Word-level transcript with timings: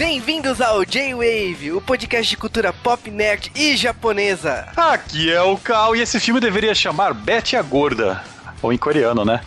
Bem-vindos 0.00 0.62
ao 0.62 0.82
J-Wave, 0.82 1.72
o 1.72 1.80
podcast 1.82 2.30
de 2.30 2.34
cultura 2.34 2.72
pop, 2.72 3.10
nerd 3.10 3.52
e 3.54 3.76
japonesa. 3.76 4.66
Aqui 4.74 5.30
é 5.30 5.42
o 5.42 5.58
Cal 5.58 5.94
e 5.94 6.00
esse 6.00 6.18
filme 6.18 6.40
deveria 6.40 6.74
chamar 6.74 7.12
Betty 7.12 7.54
a 7.54 7.60
Gorda. 7.60 8.24
Ou 8.62 8.72
em 8.72 8.78
coreano, 8.78 9.26
né? 9.26 9.42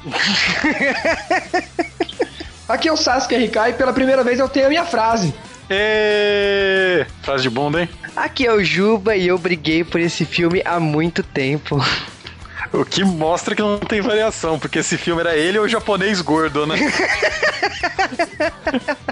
Aqui 2.70 2.88
é 2.88 2.94
o 2.94 2.96
Sasuke 2.96 3.36
RK 3.36 3.70
e 3.70 3.74
pela 3.74 3.92
primeira 3.92 4.24
vez 4.24 4.38
eu 4.38 4.48
tenho 4.48 4.68
a 4.68 4.70
minha 4.70 4.86
frase. 4.86 5.34
E... 5.68 7.04
Frase 7.24 7.42
de 7.42 7.50
bunda, 7.50 7.82
hein? 7.82 7.90
Aqui 8.16 8.46
é 8.46 8.54
o 8.54 8.64
Juba 8.64 9.16
e 9.16 9.26
eu 9.28 9.40
briguei 9.40 9.84
por 9.84 10.00
esse 10.00 10.24
filme 10.24 10.62
há 10.64 10.80
muito 10.80 11.24
tempo. 11.24 11.84
O 12.74 12.84
que 12.84 13.04
mostra 13.04 13.56
que 13.56 13.62
não 13.62 13.78
tem 13.78 14.02
variação, 14.02 14.58
porque 14.58 14.80
esse 14.80 14.98
filme 14.98 15.22
era 15.22 15.38
ele 15.38 15.60
ou 15.60 15.66
o 15.66 15.70
japonês 15.70 16.20
gordo, 16.22 16.66
né? 16.66 16.76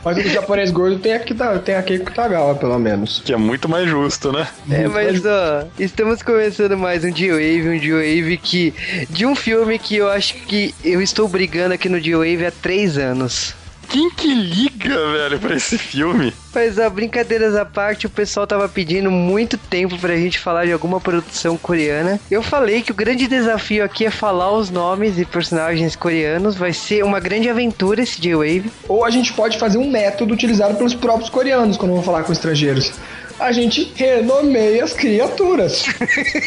Mas 0.04 0.18
o 0.18 0.30
japonês 0.30 0.72
gordo 0.72 0.98
tem 0.98 1.14
aqui, 1.14 1.36
tem 1.64 1.76
aqui 1.76 2.00
Kutagawa, 2.00 2.56
pelo 2.56 2.80
menos. 2.80 3.22
Que 3.24 3.34
é 3.34 3.38
muito 3.38 3.70
mais 3.70 3.88
justo, 3.88 4.32
né? 4.32 4.48
É, 4.70 4.88
mas 4.88 5.24
ó, 5.26 5.66
estamos 5.78 6.24
começando 6.24 6.76
mais 6.76 7.04
um 7.04 7.16
G-Wave, 7.16 7.70
um 7.70 7.80
G-Wave 7.80 8.38
que. 8.38 8.74
De 9.10 9.26
um 9.28 9.36
filme 9.36 9.78
que 9.78 9.98
eu 9.98 10.10
acho 10.10 10.34
que 10.34 10.74
eu 10.84 11.00
estou 11.02 11.28
brigando 11.28 11.76
aqui 11.76 11.88
no 11.88 12.00
G-Wave 12.00 12.48
há 12.48 12.52
três 12.52 12.98
anos. 12.98 13.54
Quem 13.92 14.10
que 14.10 14.34
liga, 14.34 15.12
velho, 15.12 15.38
pra 15.38 15.54
esse 15.58 15.78
filme? 15.78 16.34
Mas 16.56 16.78
ó, 16.78 16.90
brincadeiras 16.90 17.58
à 17.58 17.66
parte, 17.66 18.06
o 18.06 18.10
pessoal 18.10 18.48
tava 18.48 18.70
pedindo 18.70 19.12
muito 19.12 19.58
tempo 19.58 19.98
pra 20.00 20.16
gente 20.16 20.40
falar 20.40 20.66
de 20.66 20.72
alguma 20.72 21.02
produção 21.02 21.58
coreana. 21.58 22.18
Eu 22.32 22.42
falei 22.42 22.82
que 22.82 22.94
o 22.94 22.96
grande 22.96 23.28
desafio 23.28 23.84
aqui 23.84 24.06
é 24.06 24.10
falar 24.10 24.54
os 24.54 24.70
nomes 24.70 25.20
e 25.20 25.26
personagens 25.26 25.94
coreanos. 25.94 26.56
Vai 26.56 26.72
ser 26.72 27.04
uma 27.04 27.20
grande 27.20 27.50
aventura 27.50 28.02
esse 28.02 28.22
J-Wave. 28.22 28.72
Ou 28.88 29.04
a 29.04 29.10
gente 29.10 29.34
pode 29.34 29.60
fazer 29.60 29.78
um 29.78 29.92
método 29.92 30.34
utilizado 30.34 30.76
pelos 30.76 30.96
próprios 30.96 31.30
coreanos 31.30 31.76
quando 31.76 31.92
vão 31.92 32.02
falar 32.02 32.24
com 32.24 32.32
estrangeiros 32.32 32.94
a 33.40 33.52
gente 33.52 33.92
renomeia 33.96 34.84
as 34.84 34.94
criaturas. 34.94 35.86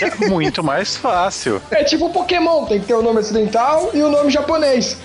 É 0.00 0.28
muito 0.28 0.62
mais 0.62 0.96
fácil. 0.96 1.60
É 1.72 1.82
tipo 1.82 2.08
Pokémon, 2.10 2.66
tem 2.66 2.78
que 2.78 2.86
ter 2.86 2.94
o 2.94 3.02
nome 3.02 3.18
ocidental 3.18 3.90
e 3.92 4.00
o 4.00 4.08
nome 4.08 4.30
japonês. 4.30 4.96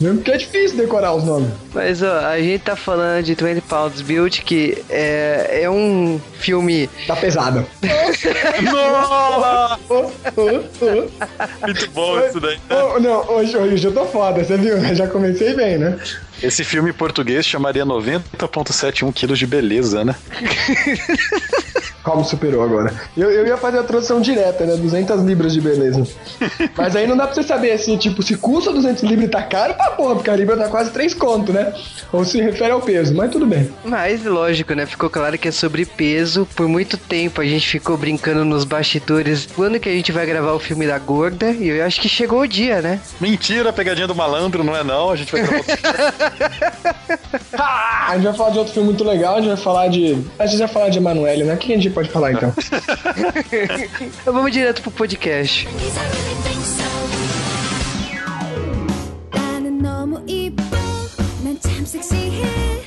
Mesmo 0.00 0.18
porque 0.18 0.32
é 0.32 0.36
difícil 0.36 0.76
decorar 0.76 1.14
os 1.14 1.24
nomes. 1.24 1.48
Mas 1.74 2.02
ó, 2.02 2.26
a 2.26 2.38
gente 2.38 2.62
tá 2.62 2.76
falando 2.76 3.24
de 3.24 3.34
20 3.34 3.62
Pounds 3.62 4.02
Build, 4.02 4.42
que 4.42 4.84
é, 4.90 5.60
é 5.62 5.70
um 5.70 6.20
filme. 6.38 6.88
Tá 7.06 7.16
pesado. 7.16 7.64
Muito 11.62 11.90
bom 11.92 12.20
isso 12.26 12.40
daí. 12.40 12.58
Né? 12.68 12.82
Oh, 12.82 13.00
não, 13.00 13.26
hoje, 13.30 13.56
hoje 13.56 13.86
eu 13.86 13.92
tô 13.92 14.04
foda, 14.06 14.44
você 14.44 14.56
viu? 14.56 14.78
Já 14.94 15.06
comecei 15.06 15.54
bem, 15.54 15.78
né? 15.78 15.98
Esse 16.42 16.64
filme 16.64 16.90
em 16.90 16.94
português 16.94 17.46
chamaria 17.46 17.86
90,71 17.86 19.12
quilos 19.12 19.38
de 19.38 19.46
beleza, 19.46 20.04
né? 20.04 20.14
Como 22.06 22.24
superou 22.24 22.62
agora. 22.62 22.94
Eu, 23.16 23.32
eu 23.32 23.44
ia 23.44 23.56
fazer 23.56 23.80
a 23.80 23.82
tradução 23.82 24.20
direta, 24.20 24.64
né? 24.64 24.76
200 24.76 25.24
libras 25.24 25.52
de 25.52 25.60
beleza. 25.60 26.06
Mas 26.78 26.94
aí 26.94 27.04
não 27.04 27.16
dá 27.16 27.26
pra 27.26 27.34
você 27.34 27.42
saber, 27.42 27.72
assim, 27.72 27.96
tipo, 27.96 28.22
se 28.22 28.36
custa 28.36 28.72
200 28.72 29.02
libras 29.02 29.26
e 29.26 29.28
tá 29.28 29.42
caro 29.42 29.74
pra 29.74 29.90
porra, 29.90 30.14
porque 30.14 30.30
a 30.30 30.36
libra 30.36 30.56
tá 30.56 30.68
quase 30.68 30.92
3 30.92 31.12
conto, 31.14 31.52
né? 31.52 31.74
Ou 32.12 32.24
se 32.24 32.40
refere 32.40 32.70
ao 32.70 32.80
peso, 32.80 33.12
mas 33.12 33.32
tudo 33.32 33.44
bem. 33.44 33.72
Mas, 33.84 34.24
lógico, 34.24 34.72
né? 34.72 34.86
Ficou 34.86 35.10
claro 35.10 35.36
que 35.36 35.48
é 35.48 35.50
sobre 35.50 35.84
peso. 35.84 36.46
Por 36.54 36.68
muito 36.68 36.96
tempo 36.96 37.40
a 37.40 37.44
gente 37.44 37.68
ficou 37.68 37.96
brincando 37.96 38.44
nos 38.44 38.62
bastidores. 38.62 39.48
Quando 39.56 39.80
que 39.80 39.88
a 39.88 39.92
gente 39.92 40.12
vai 40.12 40.24
gravar 40.24 40.52
o 40.52 40.60
filme 40.60 40.86
da 40.86 41.00
gorda? 41.00 41.50
E 41.50 41.70
eu 41.70 41.84
acho 41.84 42.00
que 42.00 42.08
chegou 42.08 42.42
o 42.42 42.46
dia, 42.46 42.80
né? 42.80 43.00
Mentira, 43.20 43.72
pegadinha 43.72 44.06
do 44.06 44.14
malandro, 44.14 44.62
não 44.62 44.76
é 44.76 44.84
não. 44.84 45.10
A 45.10 45.16
gente 45.16 45.32
vai 45.32 45.42
gravar 45.42 45.64
a 48.08 48.14
gente 48.14 48.24
vai 48.24 48.34
falar 48.34 48.50
de 48.50 48.58
outro 48.58 48.72
filme 48.72 48.90
muito 48.90 49.02
legal, 49.02 49.34
a 49.34 49.40
gente 49.40 49.48
vai 49.48 49.56
falar 49.56 49.88
de. 49.88 50.16
A 50.38 50.46
gente 50.46 50.58
vai 50.58 50.68
falar 50.68 50.88
de 50.88 50.98
Emanuele, 50.98 51.42
né? 51.42 51.54
O 51.54 51.56
que 51.56 51.72
a 51.72 51.76
gente 51.76 51.90
pode 51.96 52.10
falar 52.10 52.32
então? 52.32 52.52
então 54.20 54.34
vamos 54.34 54.52
direto 54.52 54.82
pro 54.82 54.90
podcast. 54.90 55.66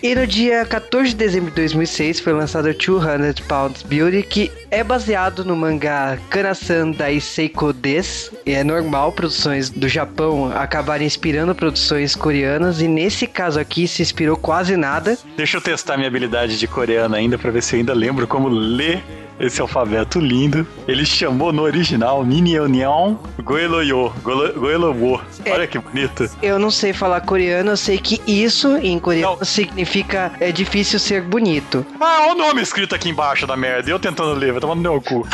E 0.02 0.16
no 0.16 0.26
dia 0.26 0.66
14 0.66 1.10
de 1.10 1.16
dezembro 1.16 1.50
de 1.50 1.58
2006 1.58 2.22
foi 2.22 2.32
lançado 2.32 2.74
200 2.74 3.46
Pounds 3.46 3.84
Beauty, 3.84 4.24
que 4.24 4.50
é 4.72 4.82
baseado 4.82 5.44
no 5.44 5.58
mangá 5.58 6.18
Kanasan 6.30 6.92
Dai 6.92 7.20
Seiko 7.20 7.74
Des. 7.74 8.32
E 8.46 8.54
é 8.54 8.64
normal 8.64 9.12
produções 9.12 9.70
do 9.70 9.90
Japão 9.90 10.54
acabarem 10.56 11.06
inspirando 11.06 11.54
produções 11.54 12.16
coreanas, 12.16 12.82
e 12.82 12.88
nesse 12.88 13.28
caso 13.28 13.60
aqui 13.60 13.90
se 13.90 14.02
inspirou 14.02 14.38
quase 14.38 14.78
nada. 14.78 15.18
Deixa 15.36 15.58
eu 15.58 15.62
testar 15.62 15.98
minha 15.98 16.08
habilidade 16.08 16.58
de 16.58 16.66
coreano 16.66 17.16
ainda 17.16 17.38
para 17.38 17.52
ver 17.52 17.62
se 17.62 17.76
eu 17.76 17.80
ainda 17.80 17.94
lembro 17.94 18.26
como 18.26 18.48
ler 18.48 19.04
esse 19.40 19.62
alfabeto 19.62 20.20
lindo. 20.20 20.68
Ele 20.88 21.06
chamou 21.06 21.52
no 21.54 21.64
original 21.64 22.26
Ninyeonyeon 22.26 23.16
Goeloyo. 23.42 24.12
Goelowo. 24.24 25.22
É, 25.46 25.52
Olha 25.52 25.68
que 25.68 25.80
bonito. 25.80 26.30
Eu 26.42 26.60
não 26.60 26.70
sei 26.72 26.94
falar 26.94 27.22
coreano, 27.22 27.72
eu 27.72 27.78
sei 27.78 27.98
que 27.98 28.22
isso 28.28 28.78
em 28.78 29.00
coreano 29.00 29.38
não. 29.38 29.46
significa 29.46 30.32
é 30.40 30.52
difícil 30.52 31.00
ser 31.00 31.22
bonito. 31.22 31.86
Ah, 32.00 32.20
olha 32.24 32.34
o 32.34 32.38
nome 32.38 32.62
escrito 32.62 32.94
aqui 32.96 33.10
embaixo 33.10 33.48
da 33.48 33.56
merda. 33.56 33.90
Eu 33.90 34.00
tentando 34.00 34.34
ler, 34.34 34.52
vai 34.52 34.62
tomando 34.62 34.82
meu 34.82 35.02
cu. 35.02 35.26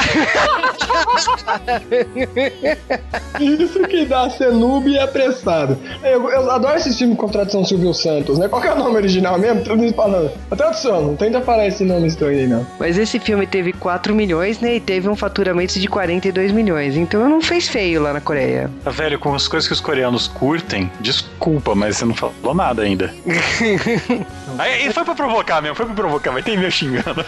isso 3.39 3.79
que 3.87 4.05
dá 4.05 4.29
ser 4.29 4.51
noob 4.51 4.89
e 4.89 4.99
apressado. 4.99 5.77
Eu, 6.03 6.29
eu 6.29 6.51
adoro 6.51 6.77
esse 6.77 6.95
filme 6.97 7.15
com 7.15 7.27
tradução 7.27 7.63
Silvio 7.65 7.93
Santos, 7.93 8.37
né? 8.37 8.47
Qual 8.47 8.63
é 8.63 8.73
o 8.73 8.77
nome 8.77 8.95
original 8.97 9.37
mesmo? 9.37 9.63
Traduzindo 9.63 9.93
falando. 9.95 10.31
A 10.51 10.55
tradução, 10.55 11.01
não 11.01 11.15
tenta 11.15 11.41
falar 11.41 11.67
esse 11.67 11.83
nome 11.83 12.07
estranho 12.07 12.39
aí, 12.39 12.47
não. 12.47 12.65
Mas 12.79 12.97
esse 12.97 13.19
filme 13.19 13.47
teve 13.47 13.73
quatro 13.73 13.94
4 13.95 14.13
milhões, 14.13 14.59
né? 14.59 14.75
E 14.75 14.79
teve 14.79 15.07
um 15.07 15.15
faturamento 15.15 15.79
de 15.79 15.87
42 15.87 16.51
milhões. 16.51 16.97
Então 16.97 17.29
não 17.29 17.41
fez 17.41 17.67
feio 17.69 18.01
lá 18.01 18.11
na 18.11 18.19
Coreia. 18.19 18.69
Tá, 18.83 18.91
velho, 18.91 19.17
com 19.17 19.33
as 19.33 19.47
coisas 19.47 19.67
que 19.67 19.73
os 19.73 19.79
coreanos 19.79 20.27
curtem, 20.27 20.91
desculpa, 20.99 21.73
mas 21.73 21.97
você 21.97 22.05
não 22.05 22.13
falou 22.13 22.53
nada 22.53 22.81
ainda. 22.81 23.13
Aí 24.59 24.91
foi 24.91 25.03
pra 25.05 25.15
provocar 25.15 25.61
mesmo, 25.61 25.75
foi 25.75 25.85
pra 25.85 25.95
provocar, 25.95 26.31
mas 26.33 26.43
tem 26.43 26.57
meu 26.57 26.69
xingando. 26.69 27.25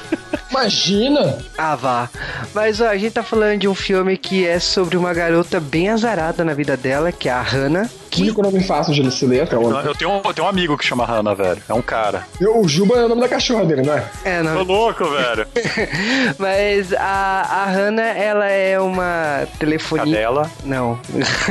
Imagina! 0.49 1.37
Ah, 1.57 1.75
vá. 1.75 2.09
Mas 2.53 2.81
ó, 2.81 2.87
a 2.87 2.97
gente 2.97 3.13
tá 3.13 3.23
falando 3.23 3.59
de 3.59 3.67
um 3.67 3.75
filme 3.75 4.17
que 4.17 4.45
é 4.45 4.59
sobre 4.59 4.97
uma 4.97 5.13
garota 5.13 5.59
bem 5.59 5.89
azarada 5.89 6.43
na 6.43 6.53
vida 6.53 6.75
dela, 6.75 7.11
que 7.13 7.29
é 7.29 7.31
a 7.31 7.41
Hannah. 7.41 7.89
Que... 8.17 8.21
O 8.21 8.25
único 8.25 8.41
nome 8.41 8.63
fácil 8.63 8.93
de 8.93 9.11
se 9.11 9.25
ler, 9.25 9.47
é 9.51 9.55
o... 9.55 9.79
eu, 9.79 9.95
tenho 9.95 10.11
um, 10.11 10.21
eu 10.23 10.33
tenho 10.33 10.45
um 10.45 10.49
amigo 10.49 10.77
que 10.77 10.85
chama 10.85 11.05
Hannah, 11.05 11.33
velho. 11.33 11.61
É 11.67 11.73
um 11.73 11.81
cara. 11.81 12.25
Eu, 12.39 12.59
o 12.59 12.67
Juba 12.67 12.95
é 12.95 13.05
o 13.05 13.09
nome 13.09 13.21
da 13.21 13.29
cachorra 13.29 13.65
dele, 13.65 13.83
não 13.83 13.93
é? 13.93 14.03
É, 14.23 14.41
não. 14.41 14.57
Tô 14.57 14.63
louco, 14.63 15.05
velho. 15.05 15.47
Mas 16.37 16.93
a, 16.93 17.63
a 17.63 17.65
Hannah, 17.65 18.17
ela 18.17 18.47
é 18.47 18.79
uma 18.79 19.47
telefonia. 19.59 20.05
Cadela? 20.05 20.51
Não. 20.63 20.99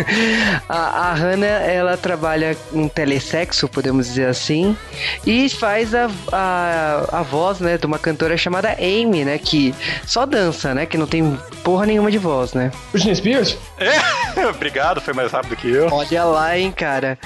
a, 0.69 1.11
a 1.11 1.15
Hannah, 1.15 1.47
ela 1.47 1.97
trabalha 1.97 2.57
um 2.73 2.89
telesexo, 2.89 3.69
podemos 3.69 4.07
dizer 4.09 4.27
assim, 4.27 4.77
e 5.27 5.49
faz 5.49 5.95
a, 5.95 6.11
a, 6.33 7.21
a 7.21 7.23
voz, 7.23 7.61
né, 7.61 7.79
de 7.79 7.87
uma 7.87 7.99
cantora 7.99 8.37
chamada 8.37 8.77
Amy, 8.79 9.25
né, 9.25 9.39
que 9.39 9.75
só 10.07 10.27
dança, 10.27 10.75
né, 10.75 10.87
que 10.87 10.97
não 10.97 11.07
tem 11.07 11.39
porra 11.63 11.87
nenhuma 11.87 12.11
de 12.11 12.19
voz, 12.19 12.53
né. 12.53 12.71
Britney 12.93 13.15
Spears? 13.15 13.59
É, 13.79 14.47
obrigado, 14.49 15.01
foi 15.01 15.15
mais 15.15 15.33
rápido 15.33 15.57
que 15.57 15.71
eu. 15.71 15.89
Olha 15.91 16.25
lá 16.25 16.56
hein, 16.59 16.73
cara. 16.73 17.19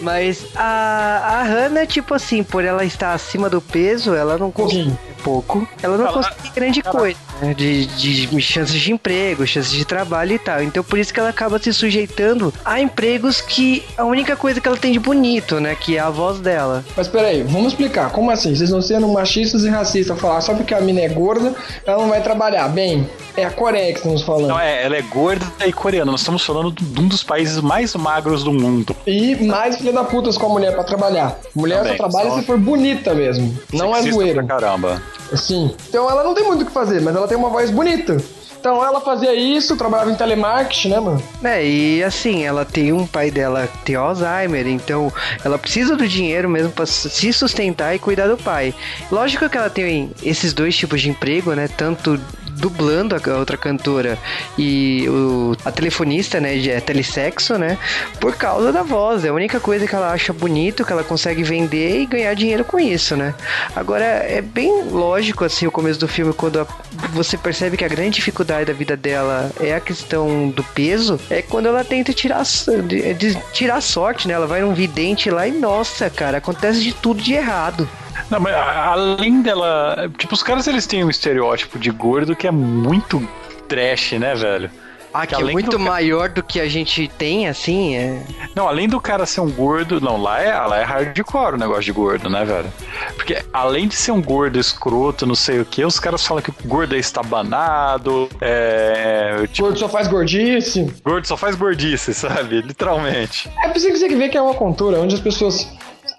Mas 0.00 0.46
a, 0.56 1.38
a 1.38 1.42
Hannah, 1.42 1.86
tipo 1.86 2.14
assim, 2.14 2.42
por 2.42 2.64
ela 2.64 2.84
estar 2.84 3.12
acima 3.12 3.48
do 3.48 3.60
peso, 3.60 4.14
ela 4.14 4.36
não 4.36 4.50
consegue 4.50 4.96
pouco. 5.22 5.66
Ela 5.82 5.96
não 5.96 6.12
consegue 6.12 6.50
grande 6.54 6.82
coisa, 6.82 7.18
né? 7.40 7.54
De, 7.54 7.86
de 7.86 8.40
chances 8.40 8.80
de 8.80 8.92
emprego, 8.92 9.46
chances 9.46 9.72
de 9.72 9.84
trabalho 9.84 10.32
e 10.32 10.38
tal. 10.38 10.62
Então 10.62 10.82
por 10.82 10.98
isso 10.98 11.12
que 11.12 11.20
ela 11.20 11.28
acaba 11.28 11.58
se 11.58 11.72
sujeitando 11.72 12.52
a 12.64 12.80
empregos 12.80 13.40
que 13.40 13.84
a 13.96 14.04
única 14.04 14.36
coisa 14.36 14.60
que 14.60 14.68
ela 14.68 14.76
tem 14.76 14.92
de 14.92 14.98
bonito, 14.98 15.60
né? 15.60 15.74
Que 15.74 15.96
é 15.96 16.00
a 16.00 16.10
voz 16.10 16.40
dela. 16.40 16.84
Mas 16.96 17.08
peraí, 17.08 17.42
vamos 17.42 17.68
explicar. 17.68 18.10
Como 18.10 18.30
assim? 18.30 18.50
Vocês 18.50 18.62
estão 18.62 18.82
sendo 18.82 19.08
machistas 19.08 19.64
e 19.64 19.68
racistas 19.68 20.18
falar 20.18 20.40
só 20.40 20.54
porque 20.54 20.74
a 20.74 20.80
mina 20.80 21.00
é 21.00 21.08
gorda, 21.08 21.54
ela 21.86 21.98
não 21.98 22.08
vai 22.08 22.22
trabalhar. 22.22 22.68
Bem, 22.68 23.08
é 23.36 23.44
a 23.44 23.50
Coreia 23.50 23.92
que 23.92 23.98
estamos 23.98 24.22
falando. 24.22 24.48
Não, 24.48 24.60
é, 24.60 24.84
ela 24.84 24.96
é 24.96 25.02
gorda 25.02 25.46
e 25.66 25.72
coreana. 25.72 26.10
Nós 26.10 26.20
estamos 26.20 26.44
falando 26.44 26.72
de 26.72 27.00
um 27.00 27.08
dos 27.08 27.22
países 27.22 27.60
mais 27.60 27.94
magros 27.94 28.44
do 28.44 28.52
mundo. 28.52 28.94
E 29.06 29.36
mais 29.46 29.76
filha 29.76 29.92
da 29.92 30.04
putas 30.04 30.36
com 30.36 30.46
a 30.46 30.48
mulher 30.48 30.72
para 30.72 30.84
trabalhar. 30.84 31.38
Mulher 31.54 31.82
Também, 31.82 31.96
só 31.96 32.08
trabalha 32.08 32.30
só... 32.30 32.40
se 32.40 32.46
for 32.46 32.58
bonita 32.58 33.14
mesmo. 33.14 33.56
Não 33.72 33.94
é 33.94 34.02
zoeira. 34.02 34.42
caramba. 34.44 35.02
Sim. 35.34 35.74
Então 35.88 36.08
ela 36.10 36.22
não 36.22 36.34
tem 36.34 36.44
muito 36.44 36.62
o 36.62 36.66
que 36.66 36.72
fazer, 36.72 37.00
mas 37.00 37.14
ela 37.14 37.28
tem 37.28 37.36
uma 37.36 37.48
voz 37.48 37.70
bonita. 37.70 38.16
Então 38.62 38.84
ela 38.84 39.00
fazia 39.00 39.34
isso, 39.34 39.76
trabalhava 39.76 40.12
em 40.12 40.14
telemarketing, 40.14 40.90
né, 40.90 41.00
mano? 41.00 41.22
É, 41.42 41.66
e 41.66 42.04
assim, 42.04 42.44
ela 42.44 42.64
tem 42.64 42.92
um 42.92 43.04
pai 43.04 43.28
dela 43.28 43.66
que 43.66 43.78
tem 43.86 43.96
Alzheimer, 43.96 44.68
então 44.68 45.12
ela 45.44 45.58
precisa 45.58 45.96
do 45.96 46.06
dinheiro 46.06 46.48
mesmo 46.48 46.70
para 46.70 46.86
se 46.86 47.32
sustentar 47.32 47.92
e 47.92 47.98
cuidar 47.98 48.28
do 48.28 48.36
pai. 48.36 48.72
Lógico 49.10 49.48
que 49.48 49.58
ela 49.58 49.68
tem 49.68 50.12
esses 50.22 50.52
dois 50.52 50.76
tipos 50.76 51.00
de 51.02 51.10
emprego, 51.10 51.52
né? 51.54 51.68
Tanto 51.76 52.20
dublando 52.62 53.16
a 53.16 53.38
outra 53.38 53.56
cantora 53.56 54.16
e 54.56 55.04
o, 55.08 55.56
a 55.64 55.72
telefonista, 55.72 56.40
né, 56.40 56.56
é 56.68 56.80
telesexo, 56.80 57.58
né, 57.58 57.76
por 58.20 58.36
causa 58.36 58.72
da 58.72 58.84
voz. 58.84 59.24
É 59.24 59.28
a 59.28 59.32
única 59.32 59.58
coisa 59.58 59.84
que 59.84 59.94
ela 59.94 60.12
acha 60.12 60.32
bonito, 60.32 60.84
que 60.84 60.92
ela 60.92 61.02
consegue 61.02 61.42
vender 61.42 62.02
e 62.02 62.06
ganhar 62.06 62.32
dinheiro 62.34 62.64
com 62.64 62.78
isso, 62.78 63.16
né. 63.16 63.34
Agora, 63.74 64.04
é 64.04 64.40
bem 64.40 64.84
lógico, 64.84 65.44
assim, 65.44 65.66
o 65.66 65.72
começo 65.72 65.98
do 65.98 66.06
filme, 66.06 66.32
quando 66.32 66.60
a, 66.60 66.66
você 67.12 67.36
percebe 67.36 67.76
que 67.76 67.84
a 67.84 67.88
grande 67.88 68.10
dificuldade 68.10 68.66
da 68.66 68.72
vida 68.72 68.96
dela 68.96 69.50
é 69.60 69.74
a 69.74 69.80
questão 69.80 70.48
do 70.48 70.62
peso, 70.62 71.18
é 71.28 71.42
quando 71.42 71.66
ela 71.66 71.82
tenta 71.82 72.12
tirar, 72.12 72.44
de, 72.86 73.14
de, 73.14 73.34
tirar 73.52 73.80
sorte, 73.80 74.28
né, 74.28 74.34
ela 74.34 74.46
vai 74.46 74.60
num 74.60 74.72
vidente 74.72 75.28
lá 75.30 75.48
e, 75.48 75.50
nossa, 75.50 76.08
cara, 76.08 76.38
acontece 76.38 76.80
de 76.80 76.92
tudo 76.92 77.20
de 77.20 77.32
errado. 77.32 77.88
Não, 78.30 78.40
mas 78.40 78.54
além 78.54 79.42
dela. 79.42 80.10
Tipo, 80.18 80.34
os 80.34 80.42
caras 80.42 80.66
eles 80.66 80.86
têm 80.86 81.04
um 81.04 81.10
estereótipo 81.10 81.78
de 81.78 81.90
gordo 81.90 82.36
que 82.36 82.46
é 82.46 82.50
muito 82.50 83.26
trash, 83.68 84.12
né, 84.12 84.34
velho? 84.34 84.70
Ah, 85.14 85.26
que, 85.26 85.34
que 85.34 85.42
é 85.42 85.44
muito 85.44 85.72
do... 85.72 85.78
maior 85.78 86.30
do 86.30 86.42
que 86.42 86.58
a 86.58 86.66
gente 86.66 87.06
tem, 87.06 87.46
assim, 87.46 87.96
é... 87.96 88.22
Não, 88.54 88.66
além 88.66 88.88
do 88.88 88.98
cara 88.98 89.26
ser 89.26 89.42
um 89.42 89.50
gordo... 89.50 90.00
Não, 90.00 90.20
lá 90.20 90.40
é, 90.40 90.54
lá 90.54 90.78
é 90.78 90.84
hardcore 90.84 91.54
o 91.54 91.58
negócio 91.58 91.82
de 91.82 91.92
gordo, 91.92 92.30
né, 92.30 92.44
velho? 92.44 92.72
Porque 93.14 93.44
além 93.52 93.86
de 93.86 93.94
ser 93.94 94.12
um 94.12 94.22
gordo 94.22 94.58
escroto, 94.58 95.26
não 95.26 95.34
sei 95.34 95.60
o 95.60 95.66
que, 95.66 95.84
os 95.84 96.00
caras 96.00 96.26
falam 96.26 96.42
que 96.42 96.50
o 96.50 96.54
gordo 96.64 96.94
é 96.94 96.98
estabanado, 96.98 98.28
é... 98.40 99.46
Tipo... 99.52 99.68
Gordo 99.68 99.78
só 99.78 99.88
faz 99.88 100.08
gordice. 100.08 100.90
Gordo 101.04 101.26
só 101.26 101.36
faz 101.36 101.56
gordice, 101.56 102.14
sabe? 102.14 102.62
Literalmente. 102.62 103.50
É 103.62 103.68
por 103.68 103.76
isso 103.76 103.88
que 103.88 103.98
você 103.98 104.08
vê 104.08 104.30
que 104.30 104.38
é 104.38 104.42
uma 104.42 104.54
cultura 104.54 104.98
onde 104.98 105.14
as 105.14 105.20
pessoas 105.20 105.68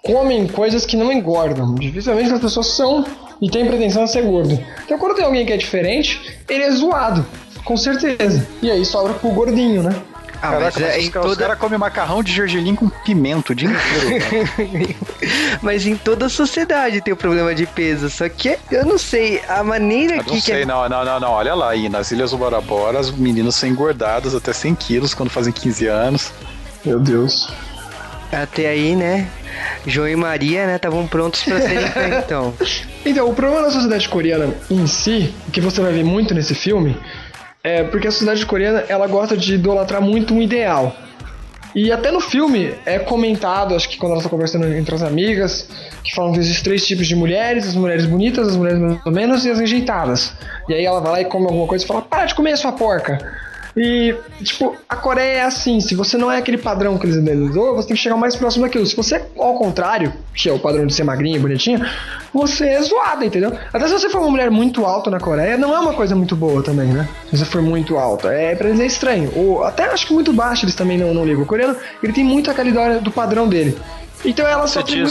comem 0.04 0.46
coisas 0.46 0.84
que 0.84 0.96
não 0.96 1.10
engordam. 1.10 1.74
Dificilmente 1.74 2.32
as 2.32 2.40
pessoas 2.40 2.68
são 2.68 3.04
e 3.40 3.50
têm 3.50 3.66
pretensão 3.66 4.04
de 4.04 4.12
ser 4.12 4.22
gordo. 4.22 4.58
Então 4.84 4.98
quando 4.98 5.16
tem 5.16 5.24
alguém 5.24 5.44
que 5.44 5.52
é 5.52 5.56
diferente, 5.56 6.38
ele 6.48 6.62
é 6.62 6.70
zoado. 6.70 7.26
Com 7.64 7.76
certeza. 7.76 8.46
E 8.62 8.70
aí 8.70 8.84
sobra 8.84 9.14
pro 9.14 9.30
gordinho, 9.30 9.82
né? 9.82 9.94
Ah, 10.42 10.50
Caraca, 10.50 10.78
mas 10.78 10.90
é, 10.90 11.00
em 11.00 11.10
toda... 11.10 11.28
os 11.28 11.38
caras 11.38 11.58
comem 11.58 11.78
macarrão 11.78 12.22
de 12.22 12.30
gergelim 12.30 12.74
com 12.74 12.86
pimento 12.90 13.52
o 13.52 13.54
dia 13.54 13.70
inteiro. 13.70 14.94
mas 15.62 15.86
em 15.86 15.96
toda 15.96 16.26
a 16.26 16.28
sociedade 16.28 17.00
tem 17.00 17.14
o 17.14 17.16
problema 17.16 17.54
de 17.54 17.66
peso. 17.66 18.10
Só 18.10 18.28
que 18.28 18.58
eu 18.70 18.84
não 18.84 18.98
sei, 18.98 19.40
a 19.48 19.64
maneira 19.64 20.16
eu 20.16 20.24
que. 20.24 20.34
Não 20.34 20.40
sei, 20.42 20.60
que... 20.60 20.66
não, 20.66 20.86
não, 20.86 21.02
não, 21.02 21.18
não. 21.18 21.30
Olha 21.30 21.54
lá, 21.54 21.70
aí 21.70 21.88
nas 21.88 22.10
Ilhas 22.10 22.32
do 22.32 22.36
Borabora, 22.36 22.98
as 22.98 23.10
meninas 23.10 23.54
são 23.54 23.66
engordadas 23.66 24.34
até 24.34 24.52
100 24.52 24.74
quilos 24.74 25.14
quando 25.14 25.30
fazem 25.30 25.50
15 25.50 25.86
anos. 25.86 26.30
Meu 26.84 27.00
Deus. 27.00 27.48
Até 28.42 28.68
aí, 28.68 28.96
né? 28.96 29.28
João 29.86 30.08
e 30.08 30.16
Maria, 30.16 30.66
né, 30.66 30.76
estavam 30.76 31.06
prontos 31.06 31.44
para 31.44 31.60
serem 31.60 31.84
então. 32.24 32.54
então, 33.04 33.28
o 33.28 33.34
problema 33.34 33.62
da 33.62 33.70
sociedade 33.70 34.08
coreana 34.08 34.52
em 34.70 34.86
si, 34.86 35.32
que 35.52 35.60
você 35.60 35.80
vai 35.80 35.92
ver 35.92 36.04
muito 36.04 36.34
nesse 36.34 36.54
filme, 36.54 36.96
é 37.62 37.84
porque 37.84 38.08
a 38.08 38.10
sociedade 38.10 38.44
coreana 38.44 38.84
ela 38.88 39.06
gosta 39.06 39.36
de 39.36 39.54
idolatrar 39.54 40.02
muito 40.02 40.34
um 40.34 40.42
ideal. 40.42 40.94
E 41.74 41.90
até 41.90 42.12
no 42.12 42.20
filme 42.20 42.72
é 42.86 43.00
comentado, 43.00 43.74
acho 43.74 43.88
que 43.88 43.96
quando 43.96 44.12
ela 44.12 44.20
está 44.20 44.30
conversando 44.30 44.66
entre 44.66 44.94
as 44.94 45.02
amigas, 45.02 45.68
que 46.04 46.14
falam 46.14 46.32
que 46.32 46.38
existem 46.38 46.62
três 46.62 46.86
tipos 46.86 47.06
de 47.06 47.16
mulheres: 47.16 47.66
as 47.66 47.74
mulheres 47.74 48.06
bonitas, 48.06 48.46
as 48.46 48.56
mulheres 48.56 48.78
mais 48.78 49.00
ou 49.04 49.10
menos 49.10 49.44
e 49.44 49.50
as 49.50 49.58
enjeitadas. 49.58 50.32
E 50.68 50.74
aí 50.74 50.84
ela 50.84 51.00
vai 51.00 51.12
lá 51.12 51.20
e 51.22 51.24
come 51.24 51.46
alguma 51.46 51.66
coisa 51.66 51.84
e 51.84 51.88
fala: 51.88 52.02
para 52.02 52.26
de 52.26 52.34
comer 52.34 52.56
sua 52.56 52.70
porca. 52.70 53.18
E, 53.76 54.14
tipo, 54.42 54.76
a 54.88 54.94
Coreia 54.94 55.38
é 55.38 55.42
assim: 55.42 55.80
se 55.80 55.94
você 55.94 56.16
não 56.16 56.30
é 56.30 56.38
aquele 56.38 56.58
padrão 56.58 56.96
que 56.96 57.06
eles 57.06 57.16
idealizou, 57.16 57.74
você 57.74 57.88
tem 57.88 57.96
que 57.96 58.02
chegar 58.02 58.16
mais 58.16 58.36
próximo 58.36 58.64
daquilo. 58.64 58.86
Se 58.86 58.94
você, 58.94 59.24
ao 59.36 59.54
contrário, 59.56 60.12
que 60.34 60.48
é 60.48 60.52
o 60.52 60.58
padrão 60.58 60.86
de 60.86 60.94
ser 60.94 61.02
magrinha, 61.02 61.40
bonitinha, 61.40 61.90
você 62.32 62.68
é 62.68 62.82
zoada, 62.82 63.24
entendeu? 63.24 63.52
Até 63.72 63.86
se 63.86 63.92
você 63.92 64.08
for 64.08 64.20
uma 64.20 64.30
mulher 64.30 64.50
muito 64.50 64.84
alta 64.84 65.10
na 65.10 65.18
Coreia, 65.18 65.56
não 65.56 65.74
é 65.74 65.80
uma 65.80 65.92
coisa 65.92 66.14
muito 66.14 66.36
boa 66.36 66.62
também, 66.62 66.86
né? 66.86 67.08
Se 67.30 67.38
você 67.38 67.44
for 67.44 67.62
muito 67.62 67.96
alta. 67.96 68.28
É, 68.28 68.54
pra 68.54 68.68
eles 68.68 68.80
é 68.80 68.86
estranho. 68.86 69.32
Ou 69.34 69.64
até 69.64 69.84
acho 69.86 70.06
que 70.06 70.12
muito 70.12 70.32
baixo 70.32 70.64
eles 70.64 70.74
também 70.74 70.96
não, 70.96 71.12
não 71.12 71.24
ligam. 71.24 71.42
O 71.42 71.46
coreano, 71.46 71.76
ele 72.02 72.12
tem 72.12 72.24
muito 72.24 72.50
aquela 72.50 72.68
ideia 72.68 73.00
do 73.00 73.10
padrão 73.10 73.48
dele. 73.48 73.76
Então 74.24 74.46
ela 74.46 74.66
só 74.66 74.82
tem 74.82 75.02
muita 75.02 75.10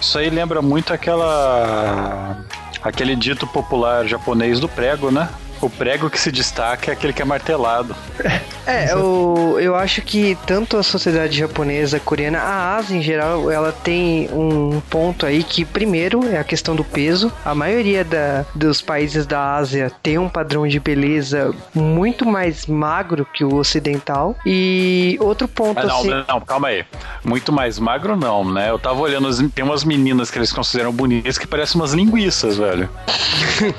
Isso 0.00 0.18
aí 0.18 0.30
lembra 0.30 0.60
muito 0.60 0.92
aquela. 0.92 2.38
aquele 2.82 3.14
dito 3.14 3.46
popular 3.46 4.06
japonês 4.06 4.58
do 4.58 4.68
prego, 4.68 5.10
né? 5.10 5.28
O 5.66 5.70
prego 5.70 6.08
que 6.08 6.20
se 6.20 6.30
destaca 6.30 6.92
é 6.92 6.94
aquele 6.94 7.12
que 7.12 7.20
é 7.20 7.24
martelado. 7.24 7.96
É, 8.64 8.92
eu, 8.92 9.58
eu 9.60 9.74
acho 9.74 10.00
que 10.02 10.36
tanto 10.46 10.76
a 10.76 10.82
sociedade 10.82 11.38
japonesa, 11.38 11.98
coreana, 12.00 12.38
a 12.38 12.76
Ásia 12.76 12.96
em 12.96 13.02
geral, 13.02 13.50
ela 13.50 13.72
tem 13.72 14.28
um 14.32 14.80
ponto 14.90 15.26
aí 15.26 15.42
que, 15.42 15.64
primeiro, 15.64 16.28
é 16.28 16.38
a 16.38 16.44
questão 16.44 16.74
do 16.76 16.84
peso. 16.84 17.32
A 17.44 17.54
maioria 17.54 18.04
da, 18.04 18.44
dos 18.54 18.80
países 18.80 19.26
da 19.26 19.54
Ásia 19.56 19.90
tem 20.02 20.18
um 20.18 20.28
padrão 20.28 20.68
de 20.68 20.78
beleza 20.78 21.52
muito 21.74 22.24
mais 22.24 22.66
magro 22.66 23.24
que 23.24 23.44
o 23.44 23.56
ocidental. 23.56 24.36
E 24.46 25.16
outro 25.20 25.48
ponto 25.48 25.80
ah, 25.80 25.84
não, 25.84 25.98
assim... 25.98 26.10
Não, 26.28 26.40
calma 26.40 26.68
aí. 26.68 26.84
Muito 27.24 27.52
mais 27.52 27.78
magro 27.78 28.16
não, 28.16 28.44
né? 28.44 28.70
Eu 28.70 28.78
tava 28.78 29.00
olhando, 29.00 29.48
tem 29.48 29.64
umas 29.64 29.82
meninas 29.82 30.30
que 30.30 30.38
eles 30.38 30.52
consideram 30.52 30.92
bonitas 30.92 31.38
que 31.38 31.46
parecem 31.46 31.80
umas 31.80 31.92
linguiças, 31.92 32.56
velho. 32.56 32.88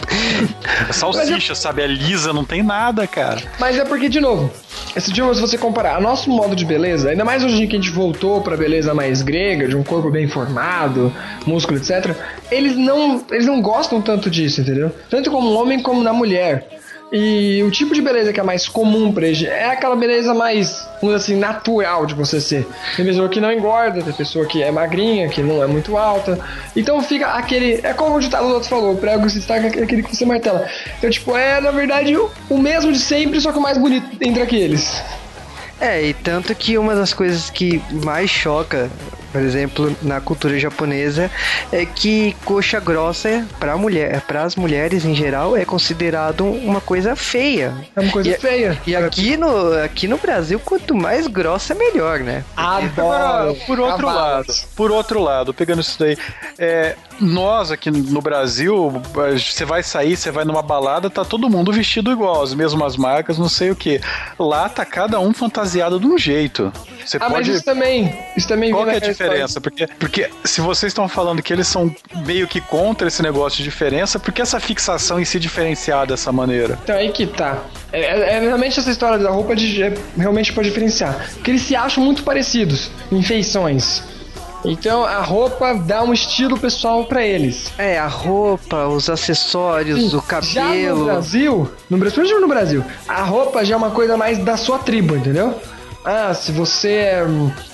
Salsicha, 0.92 1.56
sabe? 1.56 1.76
É 1.77 1.85
lisa, 1.85 2.33
não 2.33 2.44
tem 2.44 2.63
nada, 2.63 3.06
cara. 3.06 3.41
Mas 3.59 3.77
é 3.77 3.85
porque, 3.85 4.09
de 4.09 4.19
novo, 4.19 4.51
esse 4.95 5.12
dia, 5.12 5.31
se 5.33 5.39
você 5.39 5.57
comparar 5.57 6.01
nosso 6.01 6.29
modo 6.29 6.56
de 6.56 6.65
beleza, 6.65 7.12
ainda 7.12 7.24
mais 7.24 7.44
hoje 7.44 7.68
que 7.68 7.75
a 7.75 7.79
gente 7.79 7.91
voltou 7.91 8.41
pra 8.41 8.57
beleza 8.57 8.94
mais 8.95 9.21
grega, 9.21 9.68
de 9.68 9.75
um 9.75 9.83
corpo 9.83 10.09
bem 10.09 10.27
formado, 10.27 11.13
músculo, 11.45 11.77
etc., 11.77 12.15
eles 12.50 12.75
não, 12.75 13.24
eles 13.29 13.45
não 13.45 13.62
gostam 13.62 14.01
tanto 14.01 14.29
disso, 14.29 14.62
entendeu? 14.62 14.91
Tanto 15.09 15.29
como 15.29 15.50
no 15.50 15.56
homem 15.56 15.79
como 15.79 16.01
na 16.01 16.12
mulher. 16.12 16.76
E 17.12 17.63
o 17.63 17.71
tipo 17.71 17.94
de 17.94 18.01
beleza 18.01 18.33
que 18.33 18.39
é 18.39 18.44
mais 18.44 18.68
comum 18.68 19.13
pra 19.13 19.25
eles 19.25 19.42
é 19.44 19.71
aquela 19.71 19.95
beleza 19.95 20.33
mais, 20.33 20.86
vamos 21.01 21.15
assim, 21.15 21.38
natural 21.38 22.06
de 22.06 22.13
você 22.13 22.42
ser. 22.42 22.68
Tem 22.98 23.06
pessoa 23.06 23.30
que 23.30 23.39
não 23.39 23.51
engorda, 23.51 24.01
tem 24.01 24.12
pessoa 24.12 24.45
que 24.45 24.62
é 24.62 24.69
magrinha, 24.71 25.30
que 25.30 25.42
não 25.42 25.63
é 25.63 25.68
muito 25.68 25.95
alta. 25.98 26.38
Então 26.75 27.01
fica 27.01 27.27
aquele. 27.27 27.80
É 27.81 27.94
como 27.94 28.15
o 28.15 28.19
ditado 28.19 28.48
do 28.48 28.54
outro 28.56 28.68
falou: 28.68 28.94
o 28.94 28.98
prego 28.98 29.30
se 29.30 29.38
destaca 29.38 29.68
aquele 29.68 30.04
que 30.04 30.15
você 30.15 30.25
martela. 30.25 30.68
Então, 30.98 31.09
tipo, 31.09 31.38
é 31.38 31.62
na 31.62 31.71
verdade 31.71 32.13
o 32.50 32.57
mesmo 32.57 32.92
de 32.92 33.00
sempre, 33.00 33.39
só 33.39 33.53
que 33.53 33.57
o 33.57 33.62
mais 33.62 33.77
bonito 33.77 34.06
entre 34.19 34.42
aqueles. 34.42 35.01
É, 35.80 36.01
e 36.01 36.13
tanto 36.13 36.53
que 36.56 36.77
uma 36.77 36.95
das 36.95 37.13
coisas 37.13 37.50
que 37.50 37.81
mais 38.03 38.30
choca 38.30 38.89
por 39.31 39.41
exemplo, 39.41 39.95
na 40.01 40.19
cultura 40.19 40.57
japonesa, 40.59 41.29
é 41.71 41.85
que 41.85 42.35
coxa 42.45 42.79
grossa 42.79 43.45
para 43.59 43.77
mulher, 43.77 44.21
para 44.21 44.44
as 44.44 44.56
mulheres 44.56 45.06
em 45.06 45.15
geral 45.15 45.56
é 45.56 45.65
considerado 45.65 46.45
uma 46.45 46.81
coisa 46.81 47.15
feia. 47.15 47.74
É 47.95 48.00
uma 48.00 48.12
coisa 48.12 48.29
e, 48.29 48.33
feia. 48.38 48.77
E 48.85 48.95
aqui 48.95 49.38
no, 49.38 49.74
aqui 49.83 50.07
no 50.07 50.18
Brasil, 50.18 50.59
quanto 50.59 50.95
mais 50.95 51.27
grossa, 51.27 51.74
melhor, 51.74 52.19
né? 52.19 52.44
Adoro. 52.56 53.56
Por 53.65 53.79
outro 53.79 54.07
lado, 54.07 54.53
por 54.75 54.91
outro 54.91 55.22
lado, 55.22 55.53
pegando 55.53 55.81
isso 55.81 55.98
daí, 56.00 56.17
é, 56.57 56.96
nós 57.19 57.72
aqui 57.72 57.89
no 57.89 58.22
Brasil, 58.22 59.01
você 59.34 59.65
vai 59.65 59.84
sair, 59.84 60.15
você 60.15 60.31
vai 60.31 60.46
numa 60.46 60.62
balada, 60.62 61.10
tá 61.10 61.25
todo 61.25 61.50
mundo 61.50 61.72
vestido 61.72 62.12
igual, 62.12 62.41
as 62.41 62.53
mesmas 62.53 62.96
marcas, 62.96 63.38
não 63.38 63.50
sei 63.50 63.72
o 63.72 63.75
que. 63.75 64.00
Lá 64.38 64.69
tá 64.69 64.86
cada 64.86 65.19
um 65.19 65.34
fantasiado 65.34 66.00
de 66.00 66.07
um 66.07 66.17
jeito. 66.17 66.72
Você 67.05 67.17
ah, 67.17 67.22
pode... 67.22 67.34
mas 67.34 67.48
isso 67.48 67.65
também, 67.65 68.17
isso 68.36 68.48
também 68.48 68.72
Qual 68.72 68.86
que 68.86 68.91
é 68.91 69.00
diferença? 69.17 69.62
Porque, 69.62 69.88
porque 70.00 70.29
se 70.43 70.62
vocês 70.62 70.91
estão 70.91 71.07
falando 71.07 71.41
que 71.41 71.51
eles 71.51 71.67
são 71.67 71.93
meio 72.25 72.47
que 72.47 72.62
contra 72.62 73.07
esse 73.07 73.21
negócio 73.21 73.57
de 73.57 73.63
diferença, 73.63 74.19
por 74.19 74.31
que 74.31 74.41
essa 74.41 74.59
fixação 74.59 75.19
em 75.19 75.25
se 75.25 75.39
diferenciar 75.39 76.05
dessa 76.05 76.31
maneira? 76.31 76.77
Então 76.83 76.95
aí 76.95 77.12
que 77.12 77.25
tá. 77.25 77.63
É, 77.91 78.01
é, 78.01 78.33
é 78.36 78.39
realmente 78.39 78.79
essa 78.79 78.91
história 78.91 79.17
da 79.17 79.29
roupa 79.29 79.55
de, 79.55 79.81
é, 79.83 79.93
realmente 80.17 80.53
pode 80.53 80.69
diferenciar. 80.69 81.29
Porque 81.33 81.51
eles 81.51 81.62
se 81.62 81.75
acham 81.75 82.03
muito 82.03 82.24
parecidos 82.24 82.91
em 83.12 83.21
feições. 83.21 84.03
Então 84.65 85.05
a 85.05 85.21
roupa 85.21 85.74
dá 85.75 86.03
um 86.03 86.12
estilo 86.12 86.57
pessoal 86.57 87.05
para 87.05 87.25
eles. 87.25 87.71
É, 87.77 87.97
a 87.97 88.07
roupa, 88.07 88.88
os 88.88 89.09
acessórios, 89.09 90.12
Sim, 90.12 90.17
o 90.17 90.21
cabelo. 90.21 90.53
Já 90.53 90.93
no 90.93 91.05
Brasil, 91.05 91.71
no 91.89 91.97
Brasil, 91.97 92.41
no 92.41 92.47
Brasil, 92.47 92.83
a 93.07 93.24
roupa 93.24 93.63
já 93.63 93.75
é 93.75 93.77
uma 93.77 93.91
coisa 93.91 94.17
mais 94.17 94.38
da 94.39 94.57
sua 94.57 94.79
tribo, 94.79 95.15
entendeu? 95.15 95.59
Ah, 96.09 96.33
se 96.33 96.53
você 96.53 96.89
é 96.89 97.25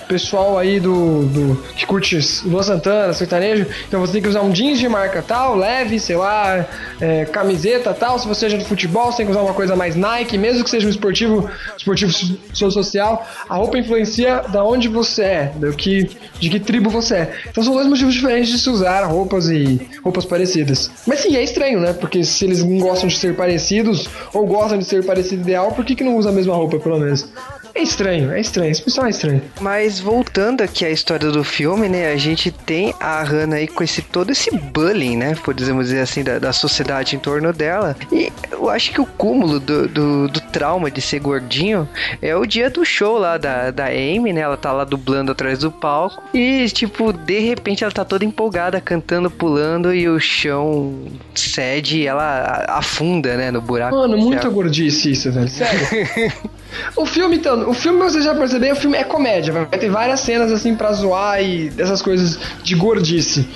pessoal 0.08 0.58
aí 0.58 0.80
do, 0.80 1.24
do 1.26 1.62
que 1.76 1.86
curte 1.86 2.18
Luan 2.44 2.64
Santana, 2.64 3.12
sertanejo, 3.12 3.64
então 3.86 4.00
você 4.00 4.14
tem 4.14 4.22
que 4.22 4.28
usar 4.28 4.42
um 4.42 4.50
jeans 4.50 4.80
de 4.80 4.88
marca 4.88 5.22
tal, 5.22 5.54
leve, 5.54 6.00
sei 6.00 6.16
lá, 6.16 6.66
é, 7.00 7.26
camiseta 7.26 7.94
tal. 7.94 8.18
Se 8.18 8.26
você 8.26 8.46
é 8.46 8.48
de 8.48 8.64
futebol, 8.64 9.12
você 9.12 9.18
tem 9.18 9.26
que 9.26 9.30
usar 9.30 9.40
uma 9.40 9.54
coisa 9.54 9.76
mais 9.76 9.94
Nike, 9.94 10.36
mesmo 10.36 10.64
que 10.64 10.70
seja 10.70 10.84
um 10.84 10.90
esportivo, 10.90 11.48
esportivo 11.78 12.10
social. 12.10 13.24
A 13.48 13.54
roupa 13.54 13.78
influencia 13.78 14.42
da 14.48 14.64
onde 14.64 14.88
você 14.88 15.22
é, 15.22 15.52
do 15.54 15.72
que, 15.72 16.10
de 16.40 16.50
que 16.50 16.58
tribo 16.58 16.90
você 16.90 17.14
é. 17.14 17.34
Então 17.48 17.62
são 17.62 17.72
dois 17.72 17.86
motivos 17.86 18.14
diferentes 18.14 18.50
de 18.50 18.58
se 18.58 18.68
usar 18.68 19.04
roupas 19.04 19.48
e 19.48 19.88
roupas 20.02 20.24
parecidas. 20.24 20.90
Mas 21.06 21.20
sim, 21.20 21.36
é 21.36 21.42
estranho, 21.44 21.78
né? 21.78 21.92
Porque 21.92 22.24
se 22.24 22.44
eles 22.44 22.64
não 22.64 22.80
gostam 22.80 23.08
de 23.08 23.16
ser 23.16 23.36
parecidos 23.36 24.08
ou 24.32 24.44
gostam 24.44 24.76
de 24.76 24.84
ser 24.84 25.06
parecido 25.06 25.42
ideal, 25.42 25.70
por 25.70 25.84
que, 25.84 25.94
que 25.94 26.02
não 26.02 26.16
usa 26.16 26.30
a 26.30 26.32
mesma 26.32 26.56
roupa, 26.56 26.80
pelo 26.80 26.98
menos? 26.98 27.28
É 27.74 27.82
estranho, 27.82 28.30
é 28.30 28.40
estranho. 28.40 28.70
Esse 28.70 28.82
pessoal 28.82 29.08
é 29.08 29.10
estranho. 29.10 29.42
Mas 29.60 29.98
voltando 29.98 30.60
aqui 30.60 30.84
à 30.84 30.90
história 30.90 31.30
do 31.32 31.42
filme, 31.42 31.88
né? 31.88 32.12
A 32.12 32.16
gente 32.16 32.52
tem 32.52 32.94
a 33.00 33.20
Hannah 33.24 33.56
aí 33.56 33.66
com 33.66 33.82
esse 33.82 34.00
todo 34.00 34.30
esse 34.30 34.48
bullying, 34.56 35.16
né? 35.16 35.34
Podemos 35.44 35.86
dizer 35.86 36.00
assim, 36.00 36.22
da, 36.22 36.38
da 36.38 36.52
sociedade 36.52 37.16
em 37.16 37.18
torno 37.18 37.52
dela. 37.52 37.96
E 38.12 38.32
eu 38.52 38.70
acho 38.70 38.92
que 38.92 39.00
o 39.00 39.06
cúmulo 39.06 39.58
do, 39.58 39.88
do, 39.88 40.28
do, 40.28 40.40
trauma 40.40 40.88
de 40.88 41.00
ser 41.00 41.18
gordinho 41.18 41.88
é 42.22 42.36
o 42.36 42.46
dia 42.46 42.70
do 42.70 42.84
show 42.84 43.18
lá 43.18 43.36
da, 43.36 43.72
da 43.72 43.86
Amy, 43.86 44.32
né? 44.32 44.42
Ela 44.42 44.56
tá 44.56 44.70
lá 44.70 44.84
dublando 44.84 45.32
atrás 45.32 45.58
do 45.58 45.72
palco. 45.72 46.22
E, 46.32 46.68
tipo, 46.68 47.12
de 47.12 47.40
repente 47.40 47.82
ela 47.82 47.92
tá 47.92 48.04
toda 48.04 48.24
empolgada, 48.24 48.80
cantando, 48.80 49.28
pulando, 49.28 49.92
e 49.92 50.08
o 50.08 50.20
chão 50.20 50.94
cede 51.34 52.02
e 52.02 52.06
ela 52.06 52.64
afunda, 52.68 53.36
né? 53.36 53.50
No 53.50 53.60
buraco. 53.60 53.96
Mano, 53.96 54.16
muita 54.16 54.48
gordice 54.48 55.10
isso, 55.10 55.32
velho. 55.32 55.48
Sério. 55.48 56.32
O 56.96 57.06
filme, 57.06 57.36
então, 57.36 57.63
o 57.66 57.74
filme, 57.74 57.98
você 57.98 58.22
já 58.22 58.34
percebeu, 58.34 58.72
o 58.72 58.76
filme 58.76 58.96
é 58.96 59.04
comédia, 59.04 59.52
vai 59.52 59.66
ter 59.66 59.90
várias 59.90 60.20
cenas 60.20 60.52
assim 60.52 60.74
pra 60.74 60.92
zoar 60.92 61.42
e 61.42 61.70
dessas 61.70 62.02
coisas 62.02 62.38
de 62.62 62.74
gordice. 62.74 63.48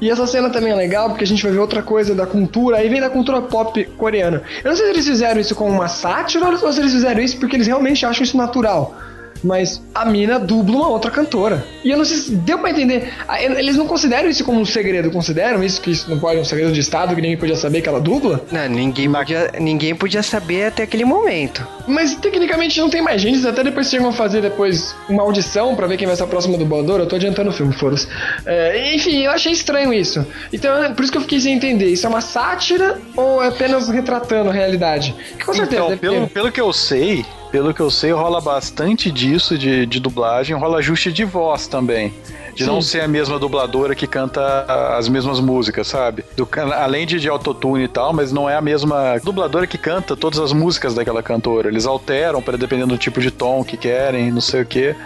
E 0.00 0.08
essa 0.10 0.26
cena 0.26 0.48
também 0.48 0.72
é 0.72 0.76
legal 0.76 1.08
porque 1.08 1.24
a 1.24 1.26
gente 1.26 1.42
vai 1.42 1.50
ver 1.50 1.58
outra 1.58 1.82
coisa 1.82 2.14
da 2.14 2.24
cultura, 2.26 2.76
aí 2.76 2.88
vem 2.88 3.00
da 3.00 3.10
cultura 3.10 3.42
pop 3.42 3.84
coreana. 3.96 4.42
Eu 4.62 4.70
não 4.70 4.76
sei 4.76 4.86
se 4.86 4.92
eles 4.92 5.06
fizeram 5.06 5.40
isso 5.40 5.54
como 5.54 5.72
uma 5.72 5.88
sátira 5.88 6.48
ou 6.48 6.72
se 6.72 6.80
eles 6.80 6.92
fizeram 6.92 7.20
isso 7.20 7.38
porque 7.38 7.56
eles 7.56 7.66
realmente 7.66 8.06
acham 8.06 8.22
isso 8.22 8.36
natural 8.36 8.96
mas 9.42 9.82
a 9.94 10.04
mina 10.04 10.38
dubla 10.38 10.76
uma 10.76 10.88
outra 10.88 11.10
cantora. 11.10 11.64
E 11.84 11.90
eu 11.90 11.98
não 11.98 12.04
sei 12.04 12.18
se 12.18 12.30
deu 12.32 12.58
pra 12.58 12.70
entender. 12.70 13.12
Eles 13.56 13.76
não 13.76 13.86
consideram 13.86 14.28
isso 14.28 14.44
como 14.44 14.60
um 14.60 14.64
segredo, 14.64 15.10
consideram 15.10 15.62
isso 15.62 15.80
que 15.80 15.90
isso 15.90 16.10
não 16.10 16.18
pode 16.18 16.36
ser 16.36 16.40
um 16.40 16.44
segredo 16.44 16.72
de 16.72 16.80
Estado 16.80 17.14
que 17.14 17.20
ninguém 17.20 17.36
podia 17.36 17.56
saber 17.56 17.82
que 17.82 17.88
ela 17.88 18.00
dubla? 18.00 18.44
Não, 18.50 18.68
ninguém 18.68 19.10
podia, 19.10 19.52
ninguém 19.58 19.94
podia 19.94 20.22
saber 20.22 20.66
até 20.66 20.82
aquele 20.82 21.04
momento. 21.04 21.66
Mas 21.86 22.14
tecnicamente 22.14 22.80
não 22.80 22.90
tem 22.90 23.02
mais 23.02 23.20
gente, 23.20 23.46
até 23.46 23.64
depois 23.64 23.88
chegam 23.88 24.08
a 24.08 24.12
fazer 24.12 24.42
depois 24.42 24.94
uma 25.08 25.22
audição 25.22 25.74
para 25.74 25.86
ver 25.86 25.96
quem 25.96 26.06
vai 26.06 26.16
ser 26.16 26.24
a 26.24 26.26
próxima 26.26 26.58
dubladora. 26.58 27.04
Eu 27.04 27.08
tô 27.08 27.16
adiantando 27.16 27.50
o 27.50 27.52
filme, 27.52 27.72
foda-se. 27.72 28.08
É, 28.44 28.94
enfim, 28.94 29.24
eu 29.24 29.30
achei 29.30 29.52
estranho 29.52 29.92
isso. 29.92 30.26
Então, 30.52 30.82
é 30.82 30.90
por 30.90 31.02
isso 31.02 31.12
que 31.12 31.18
eu 31.18 31.22
fiquei 31.22 31.40
sem 31.40 31.54
entender. 31.54 31.86
Isso 31.86 32.06
é 32.06 32.08
uma 32.08 32.20
sátira 32.20 32.98
ou 33.16 33.42
é 33.42 33.48
apenas 33.48 33.88
retratando 33.88 34.50
a 34.50 34.52
realidade? 34.52 35.14
Que 35.38 35.44
com 35.44 35.54
certeza. 35.54 35.84
Então, 35.84 35.98
pelo, 35.98 36.28
pelo 36.28 36.52
que 36.52 36.60
eu 36.60 36.72
sei, 36.72 37.24
pelo 37.50 37.72
que 37.72 37.80
eu 37.80 37.90
sei, 37.90 38.12
rola 38.12 38.40
bastante 38.40 39.10
disso 39.10 39.56
de, 39.56 39.86
de 39.86 40.00
dublagem, 40.00 40.56
rola 40.56 40.78
ajuste 40.78 41.12
de 41.12 41.24
voz 41.24 41.66
também. 41.66 42.12
De 42.54 42.64
Sim. 42.64 42.70
não 42.70 42.82
ser 42.82 43.02
a 43.02 43.08
mesma 43.08 43.38
dubladora 43.38 43.94
que 43.94 44.06
canta 44.06 44.64
as 44.96 45.08
mesmas 45.08 45.38
músicas, 45.38 45.86
sabe? 45.86 46.24
Do, 46.36 46.48
além 46.76 47.06
de, 47.06 47.20
de 47.20 47.28
autotune 47.28 47.84
e 47.84 47.88
tal, 47.88 48.12
mas 48.12 48.32
não 48.32 48.50
é 48.50 48.56
a 48.56 48.60
mesma 48.60 49.18
dubladora 49.22 49.66
que 49.66 49.78
canta 49.78 50.16
todas 50.16 50.40
as 50.40 50.52
músicas 50.52 50.94
daquela 50.94 51.22
cantora. 51.22 51.68
Eles 51.68 51.86
alteram 51.86 52.42
para 52.42 52.58
dependendo 52.58 52.94
do 52.94 52.98
tipo 52.98 53.20
de 53.20 53.30
tom 53.30 53.62
que 53.62 53.76
querem, 53.76 54.32
não 54.32 54.40
sei 54.40 54.62
o 54.62 54.66
quê. 54.66 54.96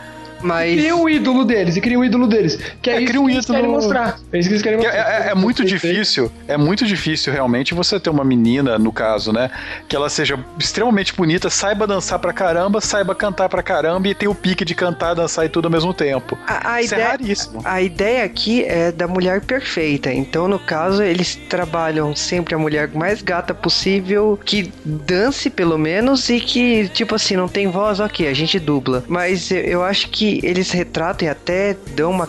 Mas... 0.43 0.75
Cria 0.75 0.97
o 0.97 1.09
ídolo 1.09 1.45
deles, 1.45 1.77
e 1.77 1.81
cria 1.81 1.99
o 1.99 2.05
ídolo 2.05 2.27
deles. 2.27 2.59
Que 2.81 2.91
é, 2.91 2.95
é 2.95 3.03
isso 3.03 3.21
um 3.21 3.27
que 3.27 3.33
eles 3.33 3.47
querem 3.47 3.71
mostrar. 3.71 4.19
É 4.33 4.39
isso 4.39 4.49
que 4.49 4.55
eles 4.55 4.63
querem 4.63 4.79
mostrar. 4.79 4.97
É, 4.97 5.29
é, 5.29 5.31
é 5.31 5.35
muito 5.35 5.65
difícil, 5.65 6.31
é 6.47 6.57
muito 6.57 6.85
difícil 6.85 7.33
realmente 7.33 7.75
você 7.75 7.99
ter 7.99 8.11
uma 8.11 8.25
menina, 8.25 8.79
no 8.79 8.93
caso, 8.93 9.33
né? 9.33 9.51
Que 9.89 9.97
ela 9.97 10.09
seja 10.09 10.39
extremamente 10.59 11.15
bonita, 11.15 11.49
saiba 11.51 11.87
dançar 11.87 12.19
pra 12.19 12.33
caramba, 12.33 12.81
saiba 12.81 13.15
cantar 13.15 13.49
pra 13.49 13.63
caramba 13.63 14.09
e 14.09 14.15
ter 14.15 14.29
o 14.29 14.35
pique 14.35 14.65
de 14.65 14.75
cantar, 14.75 15.15
dançar 15.15 15.45
e 15.47 15.49
tudo 15.49 15.67
ao 15.67 15.71
mesmo 15.71 15.95
tempo. 15.95 16.39
A, 16.47 16.75
a 16.75 16.83
Isso 16.83 16.95
é 16.95 16.99
ideia, 16.99 17.07
é 17.07 17.11
raríssimo. 17.11 17.63
A 17.65 17.83
ideia 17.83 18.25
aqui 18.25 18.65
é 18.65 18.93
da 18.93 19.07
mulher 19.07 19.41
perfeita. 19.43 20.13
Então, 20.13 20.49
no 20.49 20.59
caso, 20.59 21.03
eles 21.03 21.37
trabalham 21.49 22.15
sempre 22.15 22.55
a 22.55 22.59
mulher 22.59 22.91
mais 22.95 23.23
gata 23.23 23.55
possível, 23.55 24.39
que 24.45 24.73
dance 24.85 25.51
pelo 25.51 25.79
menos 25.79 26.29
e 26.29 26.41
que, 26.41 26.89
tipo 26.89 27.15
assim, 27.15 27.37
não 27.37 27.49
tem 27.49 27.69
voz, 27.69 28.01
ok, 28.01 28.27
a 28.27 28.35
gente 28.35 28.59
dubla. 28.59 29.05
Mas 29.09 29.51
eu 29.51 29.83
acho 29.83 30.09
que 30.09 30.32
eles 30.43 30.71
retratam 30.71 31.27
e 31.27 31.31
até 31.31 31.77
dão 31.95 32.11
uma, 32.11 32.29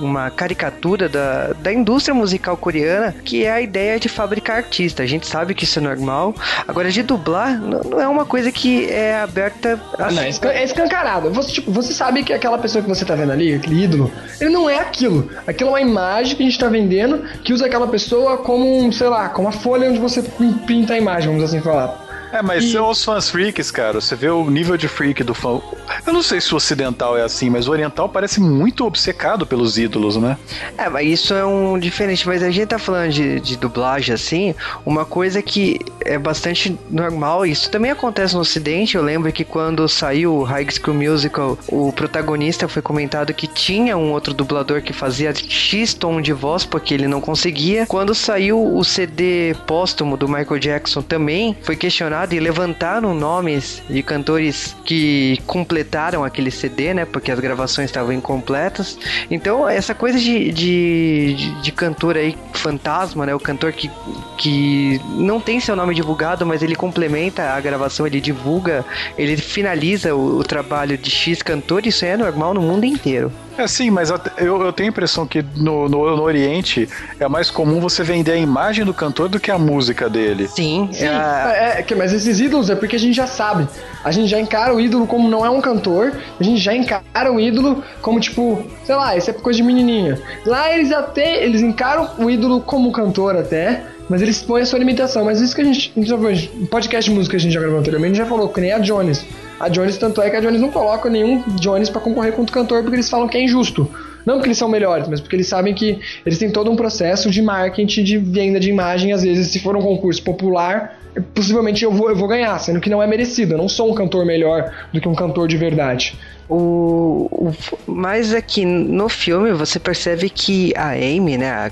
uma 0.00 0.30
caricatura 0.30 1.08
da, 1.08 1.52
da 1.54 1.72
indústria 1.72 2.14
musical 2.14 2.56
coreana, 2.56 3.14
que 3.24 3.44
é 3.44 3.50
a 3.50 3.60
ideia 3.60 3.98
de 3.98 4.08
fabricar 4.08 4.56
artista. 4.56 5.02
A 5.02 5.06
gente 5.06 5.26
sabe 5.26 5.54
que 5.54 5.64
isso 5.64 5.78
é 5.78 5.82
normal. 5.82 6.34
Agora, 6.66 6.90
de 6.90 7.02
dublar, 7.02 7.60
não, 7.60 7.80
não 7.80 8.00
é 8.00 8.08
uma 8.08 8.24
coisa 8.24 8.52
que 8.52 8.90
é 8.90 9.20
aberta. 9.20 9.80
Assim. 9.98 10.16
Não, 10.42 10.50
é 10.50 10.64
escancarado. 10.64 11.30
Você, 11.30 11.52
tipo, 11.52 11.70
você 11.70 11.92
sabe 11.92 12.22
que 12.22 12.32
aquela 12.32 12.58
pessoa 12.58 12.82
que 12.82 12.88
você 12.88 13.04
tá 13.04 13.14
vendo 13.14 13.32
ali, 13.32 13.54
aquele 13.54 13.84
ídolo, 13.84 14.10
ele 14.40 14.50
não 14.50 14.68
é 14.68 14.78
aquilo. 14.78 15.30
Aquilo 15.46 15.70
é 15.70 15.72
uma 15.72 15.80
imagem 15.80 16.36
que 16.36 16.42
a 16.42 16.46
gente 16.46 16.58
tá 16.58 16.68
vendendo 16.68 17.22
que 17.42 17.52
usa 17.52 17.66
aquela 17.66 17.86
pessoa 17.86 18.38
como 18.38 18.90
sei 18.92 19.08
lá, 19.08 19.28
como 19.28 19.48
a 19.48 19.52
folha 19.52 19.88
onde 19.88 19.98
você 19.98 20.22
pinta 20.66 20.94
a 20.94 20.98
imagem, 20.98 21.28
vamos 21.28 21.44
assim 21.44 21.60
falar. 21.60 22.09
É, 22.32 22.42
mas 22.42 22.64
e... 22.64 22.72
são 22.72 22.88
os 22.88 23.04
fãs 23.04 23.28
freaks, 23.28 23.70
cara. 23.70 24.00
Você 24.00 24.14
vê 24.14 24.28
o 24.28 24.48
nível 24.48 24.76
de 24.76 24.88
freak 24.88 25.22
do 25.24 25.34
fã. 25.34 25.60
Eu 26.06 26.12
não 26.12 26.22
sei 26.22 26.40
se 26.40 26.52
o 26.54 26.56
ocidental 26.56 27.16
é 27.18 27.22
assim, 27.22 27.50
mas 27.50 27.66
o 27.66 27.72
oriental 27.72 28.08
parece 28.08 28.40
muito 28.40 28.84
obcecado 28.84 29.46
pelos 29.46 29.76
ídolos, 29.78 30.16
né? 30.16 30.36
É, 30.78 30.88
mas 30.88 31.06
isso 31.08 31.34
é 31.34 31.44
um 31.44 31.78
diferente. 31.78 32.26
Mas 32.26 32.42
a 32.42 32.50
gente 32.50 32.68
tá 32.68 32.78
falando 32.78 33.10
de, 33.10 33.40
de 33.40 33.56
dublagem 33.56 34.14
assim, 34.14 34.54
uma 34.86 35.04
coisa 35.04 35.42
que 35.42 35.80
é 36.04 36.18
bastante 36.18 36.78
normal. 36.88 37.44
Isso 37.44 37.70
também 37.70 37.90
acontece 37.90 38.34
no 38.34 38.40
Ocidente. 38.40 38.96
Eu 38.96 39.02
lembro 39.02 39.32
que 39.32 39.44
quando 39.44 39.88
saiu 39.88 40.34
o 40.34 40.42
High 40.42 40.66
School 40.70 40.96
Musical, 40.96 41.58
o 41.68 41.92
protagonista 41.92 42.68
foi 42.68 42.82
comentado 42.82 43.34
que 43.34 43.46
tinha 43.46 43.96
um 43.96 44.12
outro 44.12 44.32
dublador 44.32 44.82
que 44.82 44.92
fazia 44.92 45.34
X 45.34 45.94
tom 45.94 46.20
de 46.20 46.32
voz 46.32 46.64
porque 46.64 46.94
ele 46.94 47.08
não 47.08 47.20
conseguia. 47.20 47.86
Quando 47.86 48.14
saiu 48.14 48.76
o 48.76 48.84
CD 48.84 49.54
póstumo 49.66 50.16
do 50.16 50.28
Michael 50.28 50.58
Jackson 50.58 51.02
também 51.02 51.56
foi 51.62 51.76
questionado 51.76 52.19
passado 52.20 52.32
e 52.34 52.40
levantaram 52.40 53.14
nomes 53.14 53.82
de 53.88 54.02
cantores 54.02 54.76
que 54.84 55.38
completaram 55.46 56.24
aquele 56.24 56.50
CD, 56.50 56.92
né? 56.92 57.04
Porque 57.04 57.30
as 57.30 57.40
gravações 57.40 57.88
estavam 57.88 58.12
incompletas. 58.12 58.98
Então, 59.30 59.68
essa 59.68 59.94
coisa 59.94 60.18
de, 60.18 60.52
de, 60.52 61.34
de, 61.34 61.62
de 61.62 61.72
cantor 61.72 62.16
aí, 62.16 62.36
fantasma, 62.52 63.26
né? 63.26 63.34
O 63.34 63.40
cantor 63.40 63.72
que, 63.72 63.90
que 64.36 65.00
não 65.16 65.40
tem 65.40 65.60
seu 65.60 65.74
nome 65.74 65.94
divulgado, 65.94 66.44
mas 66.44 66.62
ele 66.62 66.76
complementa 66.76 67.50
a 67.50 67.60
gravação, 67.60 68.06
ele 68.06 68.20
divulga, 68.20 68.84
ele 69.16 69.36
finaliza 69.36 70.14
o, 70.14 70.38
o 70.38 70.44
trabalho 70.44 70.98
de 70.98 71.10
X 71.10 71.42
cantor, 71.42 71.86
isso 71.86 72.04
é 72.04 72.16
normal 72.16 72.54
no 72.54 72.60
mundo 72.60 72.84
inteiro. 72.84 73.32
É 73.60 73.66
sim, 73.66 73.90
mas 73.90 74.10
eu, 74.38 74.62
eu 74.62 74.72
tenho 74.72 74.88
a 74.88 74.92
impressão 74.92 75.26
que 75.26 75.44
no, 75.56 75.86
no, 75.86 76.16
no, 76.16 76.22
Oriente 76.22 76.88
é 77.18 77.28
mais 77.28 77.50
comum 77.50 77.78
você 77.78 78.02
vender 78.02 78.32
a 78.32 78.36
imagem 78.36 78.86
do 78.86 78.94
cantor 78.94 79.28
do 79.28 79.38
que 79.38 79.50
a 79.50 79.58
música 79.58 80.08
dele. 80.08 80.48
Sim, 80.48 80.88
sim. 80.92 81.04
É, 81.04 81.76
é, 81.78 81.84
é, 81.86 81.94
mas 81.94 82.09
esses 82.12 82.40
ídolos 82.40 82.70
é 82.70 82.74
porque 82.74 82.96
a 82.96 82.98
gente 82.98 83.14
já 83.14 83.26
sabe. 83.26 83.66
A 84.04 84.10
gente 84.10 84.28
já 84.28 84.40
encara 84.40 84.74
o 84.74 84.80
ídolo 84.80 85.06
como 85.06 85.28
não 85.28 85.44
é 85.44 85.50
um 85.50 85.60
cantor, 85.60 86.12
a 86.38 86.42
gente 86.42 86.60
já 86.60 86.74
encara 86.74 87.32
o 87.32 87.38
ídolo 87.38 87.82
como 88.00 88.18
tipo, 88.20 88.64
sei 88.84 88.94
lá, 88.94 89.16
isso 89.16 89.30
é 89.30 89.32
coisa 89.32 89.56
de 89.56 89.62
menininha. 89.62 90.20
Lá 90.46 90.72
eles 90.72 90.92
até, 90.92 91.44
eles 91.44 91.60
encaram 91.60 92.10
o 92.18 92.30
ídolo 92.30 92.60
como 92.60 92.92
cantor 92.92 93.36
até, 93.36 93.84
mas 94.08 94.22
eles 94.22 94.42
põem 94.42 94.62
a 94.62 94.66
sua 94.66 94.78
limitação. 94.78 95.24
Mas 95.24 95.40
isso 95.40 95.54
que 95.54 95.60
a 95.60 95.64
gente, 95.64 95.92
no 95.96 96.66
podcast 96.66 97.08
de 97.08 97.16
música 97.16 97.32
que 97.32 97.36
a 97.36 97.40
gente 97.40 97.52
já 97.52 97.60
gravou 97.60 97.78
anteriormente, 97.78 98.18
já 98.18 98.26
falou, 98.26 98.48
que 98.48 98.60
nem 98.60 98.72
a 98.72 98.78
Jones. 98.78 99.24
A 99.58 99.68
Jones, 99.68 99.98
tanto 99.98 100.20
é 100.22 100.30
que 100.30 100.36
a 100.36 100.40
Jones 100.40 100.60
não 100.60 100.70
coloca 100.70 101.08
nenhum 101.08 101.42
Jones 101.56 101.90
para 101.90 102.00
concorrer 102.00 102.32
contra 102.32 102.50
o 102.50 102.54
cantor 102.54 102.82
porque 102.82 102.96
eles 102.96 103.08
falam 103.08 103.28
que 103.28 103.36
é 103.36 103.44
injusto. 103.44 103.88
Não 104.24 104.34
porque 104.34 104.48
eles 104.48 104.58
são 104.58 104.68
melhores, 104.68 105.08
mas 105.08 105.20
porque 105.20 105.36
eles 105.36 105.46
sabem 105.46 105.74
que 105.74 105.98
eles 106.24 106.38
têm 106.38 106.50
todo 106.50 106.70
um 106.70 106.76
processo 106.76 107.30
de 107.30 107.40
marketing, 107.42 108.04
de 108.04 108.18
venda 108.18 108.60
de 108.60 108.68
imagem. 108.68 109.12
Às 109.12 109.22
vezes, 109.22 109.48
se 109.48 109.58
for 109.60 109.76
um 109.76 109.82
concurso 109.82 110.22
popular, 110.22 110.98
possivelmente 111.34 111.84
eu 111.84 111.92
vou, 111.92 112.10
eu 112.10 112.16
vou 112.16 112.28
ganhar, 112.28 112.58
sendo 112.58 112.80
que 112.80 112.90
não 112.90 113.02
é 113.02 113.06
merecido. 113.06 113.54
Eu 113.54 113.58
não 113.58 113.68
sou 113.68 113.90
um 113.90 113.94
cantor 113.94 114.24
melhor 114.24 114.72
do 114.92 115.00
que 115.00 115.08
um 115.08 115.14
cantor 115.14 115.48
de 115.48 115.56
verdade. 115.56 116.18
O, 116.50 117.28
o, 117.30 117.54
mas 117.86 118.34
aqui 118.34 118.64
no 118.64 119.08
filme 119.08 119.52
você 119.52 119.78
percebe 119.78 120.28
que 120.28 120.74
a 120.76 120.90
Amy, 120.90 121.38
né, 121.38 121.48
a, 121.48 121.70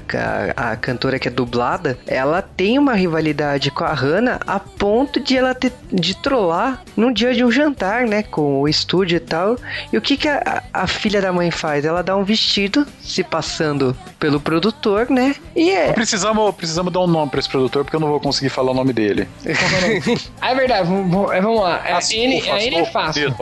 a, 0.56 0.70
a, 0.70 0.76
cantora 0.76 1.18
que 1.18 1.26
é 1.26 1.30
dublada, 1.30 1.99
ela 2.06 2.40
tem 2.40 2.78
uma 2.78 2.94
rivalidade 2.94 3.73
com 3.73 3.82
a 3.82 3.92
Hannah 3.92 4.38
a 4.47 4.61
ponto 4.61 5.18
de 5.18 5.37
ela 5.37 5.52
ter, 5.52 5.73
de 5.92 6.16
trollar 6.16 6.85
num 6.97 7.12
dia 7.12 7.35
de 7.35 7.44
um 7.44 7.50
jantar, 7.50 8.06
né, 8.06 8.23
com 8.23 8.61
o 8.61 8.68
estúdio 8.68 9.16
e 9.16 9.20
tal. 9.20 9.56
E 9.92 9.99
o 9.99 10.00
que 10.00 10.16
que 10.16 10.28
a, 10.28 10.62
a 10.73 10.87
filha 10.87 11.20
da 11.20 11.32
mãe 11.32 11.50
faz? 11.50 11.85
Ela 11.85 12.00
dá 12.00 12.16
um 12.16 12.23
vestido, 12.23 12.87
se 13.00 13.25
passando 13.25 13.97
pelo 14.20 14.38
produtor, 14.40 15.11
né? 15.11 15.35
E 15.56 15.70
é. 15.70 15.92
Precisamos, 15.92 16.54
precisamos 16.54 16.92
dar 16.92 17.00
um 17.00 17.08
nome 17.08 17.32
pra 17.32 17.40
esse 17.40 17.49
produtor 17.49 17.82
porque 17.82 17.97
eu 17.97 18.00
não 18.00 18.08
vou 18.08 18.20
conseguir 18.20 18.50
falar 18.50 18.70
o 18.70 18.75
nome 18.75 18.92
dele. 18.92 19.28
é 20.40 20.54
verdade, 20.54 20.87
vamos, 20.87 21.11
vamos 21.11 21.61
lá. 21.61 21.82
É, 21.85 21.94
a 21.94 22.00
N 22.00 22.76
é 22.76 22.85
fácil. 22.85 23.35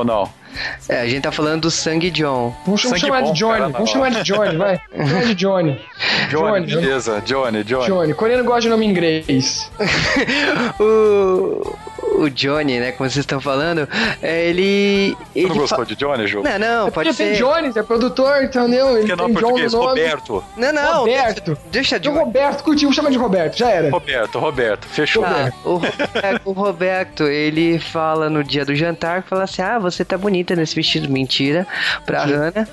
É, 0.89 1.01
a 1.01 1.07
gente 1.07 1.23
tá 1.23 1.33
falando 1.33 1.63
do 1.63 1.71
Sangue 1.71 2.11
John. 2.11 2.55
Vamos, 2.65 2.83
vamos 2.83 3.01
chamar 3.01 3.23
de 3.23 3.33
Johnny. 3.33 3.73
Vamos 3.73 3.91
chamar 3.91 4.11
de 4.11 4.23
Johnny, 4.23 4.57
vai. 4.57 4.81
Vamos 4.95 5.11
chamar 5.11 5.25
de 5.25 5.35
Johnny. 5.35 5.81
Johnny, 6.31 6.67
beleza. 6.67 7.23
Johnny, 7.25 7.65
Johnny. 7.65 7.87
Johnny. 7.87 8.15
Coreano 8.15 8.45
gosta 8.45 8.63
de 8.63 8.69
nome 8.69 8.87
inglês. 8.87 9.71
o, 10.81 11.77
o 12.19 12.31
Johnny, 12.31 12.79
né, 12.79 12.93
como 12.93 13.09
vocês 13.09 13.23
estão 13.23 13.41
falando, 13.41 13.89
é, 14.23 14.47
ele... 14.49 15.17
ele 15.35 15.47
Você 15.47 15.49
não 15.49 15.57
gostou 15.57 15.79
fa- 15.79 15.85
de 15.85 15.97
Johnny, 15.97 16.27
Ju? 16.27 16.43
Não, 16.43 16.59
não, 16.59 16.91
pode 16.91 17.11
Porque 17.11 17.25
tem 17.25 17.35
ser. 17.35 17.43
Jones, 17.43 17.77
é 17.77 17.83
produtor, 17.83 18.43
entendeu? 18.43 18.99
Ele 18.99 19.15
não 19.15 19.27
tem 19.27 19.35
John 19.35 19.59
no 19.59 19.71
nome. 19.71 19.87
Roberto. 19.87 20.45
Não, 20.57 20.73
não. 20.73 21.01
Roberto. 21.01 21.59
Deixa 21.71 22.01
Tem 22.01 22.11
o 22.11 22.15
Johnny. 22.15 22.25
Roberto, 22.27 22.63
curtiu, 22.65 22.93
chama 22.93 23.11
de 23.11 23.19
Roberto, 23.19 23.57
já 23.57 23.71
era. 23.71 23.91
Roberto, 23.91 24.39
Roberto, 24.39 24.87
fechou. 24.87 25.23
Tá, 25.23 25.53
o, 25.65 25.75
Roberto, 25.75 26.41
o 26.45 26.53
Roberto, 26.53 27.23
ele 27.25 27.79
fala 27.79 28.31
no 28.31 28.43
dia 28.43 28.65
do 28.65 28.75
jantar, 28.75 29.23
fala 29.23 29.45
assim, 29.45 29.63
ah, 29.63 29.79
você 29.79 30.05
tá 30.05 30.17
bonita 30.47 30.55
nesse 30.55 30.75
vestido, 30.75 31.11
mentira, 31.11 31.67
pra 32.05 32.25
Hannah. 32.25 32.69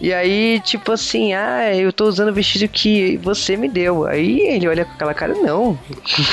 E 0.00 0.12
aí, 0.12 0.60
tipo 0.60 0.92
assim, 0.92 1.32
ah, 1.32 1.74
eu 1.74 1.92
tô 1.92 2.04
usando 2.04 2.28
o 2.28 2.32
vestido 2.32 2.68
que 2.68 3.16
você 3.18 3.56
me 3.56 3.68
deu. 3.68 4.04
Aí 4.06 4.40
ele 4.40 4.68
olha 4.68 4.84
com 4.84 4.92
aquela 4.92 5.14
cara, 5.14 5.34
não. 5.34 5.78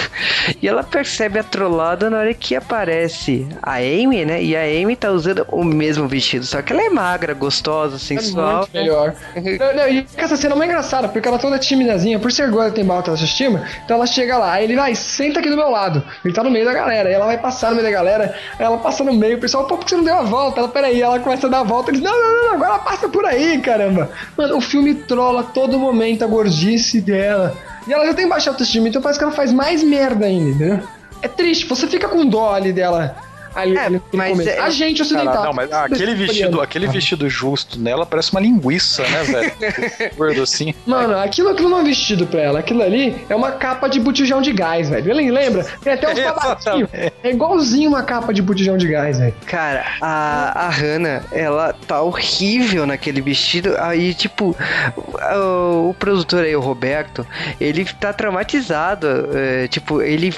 e 0.62 0.68
ela 0.68 0.84
percebe 0.84 1.40
a 1.40 1.44
trollada 1.44 2.10
na 2.10 2.18
hora 2.18 2.34
que 2.34 2.56
aparece 2.56 3.48
a 3.62 3.76
Amy, 3.78 4.26
né? 4.26 4.44
E 4.44 4.56
a 4.56 4.64
Amy 4.64 4.96
tá 4.96 5.12
usando 5.12 5.46
o 5.50 5.64
mesmo 5.64 6.08
vestido, 6.08 6.46
só 6.46 6.62
que 6.62 6.74
ela 6.74 6.84
é 6.84 6.90
magra, 6.90 7.34
gostosa, 7.34 7.96
É 7.96 8.00
sensual. 8.00 8.58
muito 8.58 8.74
melhor. 8.74 9.16
Não, 9.36 9.76
não, 9.76 9.90
e 9.90 10.06
essa 10.18 10.36
cena 10.36 10.54
é 10.54 10.56
uma 10.56 10.66
engraçada, 10.66 11.08
porque 11.08 11.28
ela 11.28 11.40
toda 11.40 11.58
timidazinha, 11.58 12.20
por 12.20 12.32
ser 12.32 12.50
gorda 12.50 12.72
tem 12.72 12.90
alta 12.90 13.12
autoestima, 13.12 13.64
então 13.86 13.98
ela 13.98 14.06
chega 14.06 14.38
lá, 14.38 14.54
aí 14.54 14.66
ele 14.66 14.76
vai, 14.76 14.96
senta 14.96 15.40
aqui 15.40 15.50
do 15.50 15.56
meu 15.56 15.70
lado. 15.70 16.04
Ele 16.26 16.34
tá 16.34 16.44
no 16.44 16.52
meio 16.52 16.66
da 16.66 16.74
galera, 16.74 17.10
aí 17.10 17.16
ela 17.16 17.26
vai 17.26 17.38
passar 17.38 17.70
no 17.70 17.76
meio 17.76 17.88
da 17.88 17.92
galera, 17.92 18.36
ela 18.60 18.78
passa 18.78 19.04
no 19.04 19.14
meio, 19.14 19.38
o 19.38 19.40
pessoal, 19.40 19.66
pô, 19.66 19.78
por 19.78 19.86
que 19.86 19.92
você 19.92 19.98
não 19.98 20.04
deu 20.04 20.16
a 20.16 20.24
volta? 20.24 20.60
Ela, 20.60 20.68
peraí, 20.74 21.02
ela 21.02 21.20
começa 21.20 21.48
a 21.48 21.50
dar 21.50 21.60
a 21.60 21.64
volta, 21.64 21.92
eles, 21.92 22.02
não, 22.02 22.12
não, 22.12 22.46
não, 22.46 22.54
agora 22.56 22.80
passa 22.80 23.08
por 23.08 23.26
aí, 23.26 23.60
caramba. 23.62 24.10
Mano, 24.36 24.58
o 24.58 24.62
filme 24.62 24.96
trola 24.96 25.44
todo 25.44 25.80
momento 25.80 26.24
a 26.24 26.28
gordice 26.28 27.00
dela. 27.00 27.56
E 27.88 27.94
ela 27.94 28.06
já 28.06 28.14
tem 28.14 28.28
baixa 28.28 28.50
autoestima, 28.50 28.88
então 28.88 29.02
parece 29.02 29.20
que 29.20 29.24
ela 29.24 29.34
faz 29.34 29.54
mais 29.54 29.84
merda 29.84 30.26
ainda, 30.26 30.50
entendeu? 30.50 30.80
É 31.22 31.28
triste, 31.28 31.66
você 31.66 31.88
fica 31.88 32.10
com 32.10 32.26
dó 32.26 32.54
ali 32.54 32.74
dela. 32.74 33.16
Ali, 33.56 33.78
É, 33.78 33.86
ali 33.86 33.96
no 33.98 34.04
mas 34.18 34.32
começo. 34.32 34.50
é- 34.50 34.60
A 34.60 34.70
gente 34.70 35.02
ocidental. 35.02 35.34
Cara, 35.34 35.46
não, 35.46 35.54
mas 35.54 35.72
aquele 35.72 36.16
vestido, 36.16 36.62
aquele 36.62 36.88
vestido 36.88 37.30
justo 37.30 37.80
nela 37.80 38.06
parece 38.06 38.32
uma 38.32 38.42
linguiça, 38.42 39.04
né, 39.04 39.24
velho? 39.24 39.54
Gordo 40.18 40.42
assim. 40.44 40.74
Mano, 40.86 41.18
aquilo, 41.20 41.50
aquilo 41.50 41.70
não 41.70 41.80
é 41.80 41.84
vestido 41.84 42.26
pra 42.26 42.42
ela. 42.42 42.60
Aquilo 42.60 42.82
ali 42.82 43.16
é 43.30 43.36
uma 43.36 43.52
capa 43.52 43.88
de 43.88 44.00
botijão 44.00 44.42
de 44.42 44.52
gás, 44.52 44.90
velho. 44.90 45.14
Lembra? 45.14 45.66
Tem 45.84 45.94
até 45.94 46.12
uns 46.12 46.20
tabaquinhos. 46.20 46.90
É 46.94 47.30
igualzinho 47.30 47.90
uma 47.90 48.04
capa 48.04 48.34
de 48.34 48.42
botijão 48.42 48.78
de 48.78 48.88
gás, 48.88 49.18
velho. 49.20 49.34
Cara, 49.46 49.86
a, 50.02 50.66
a 50.68 50.70
Hannah, 50.70 51.24
ela 51.32 51.74
tá 51.88 52.02
horrível 52.02 52.86
naquele 52.86 53.22
vestido. 53.22 53.76
Aí, 53.80 54.14
tipo, 54.14 54.56
o, 55.36 55.90
o 55.90 55.94
produtor 56.00 56.44
aí, 56.44 56.56
o 56.56 56.60
Roberto, 56.62 57.26
ele 57.60 57.86
tá 58.00 58.12
traumatizado. 58.14 59.30
é, 59.34 59.68
tipo, 59.68 60.02
ele 60.02 60.34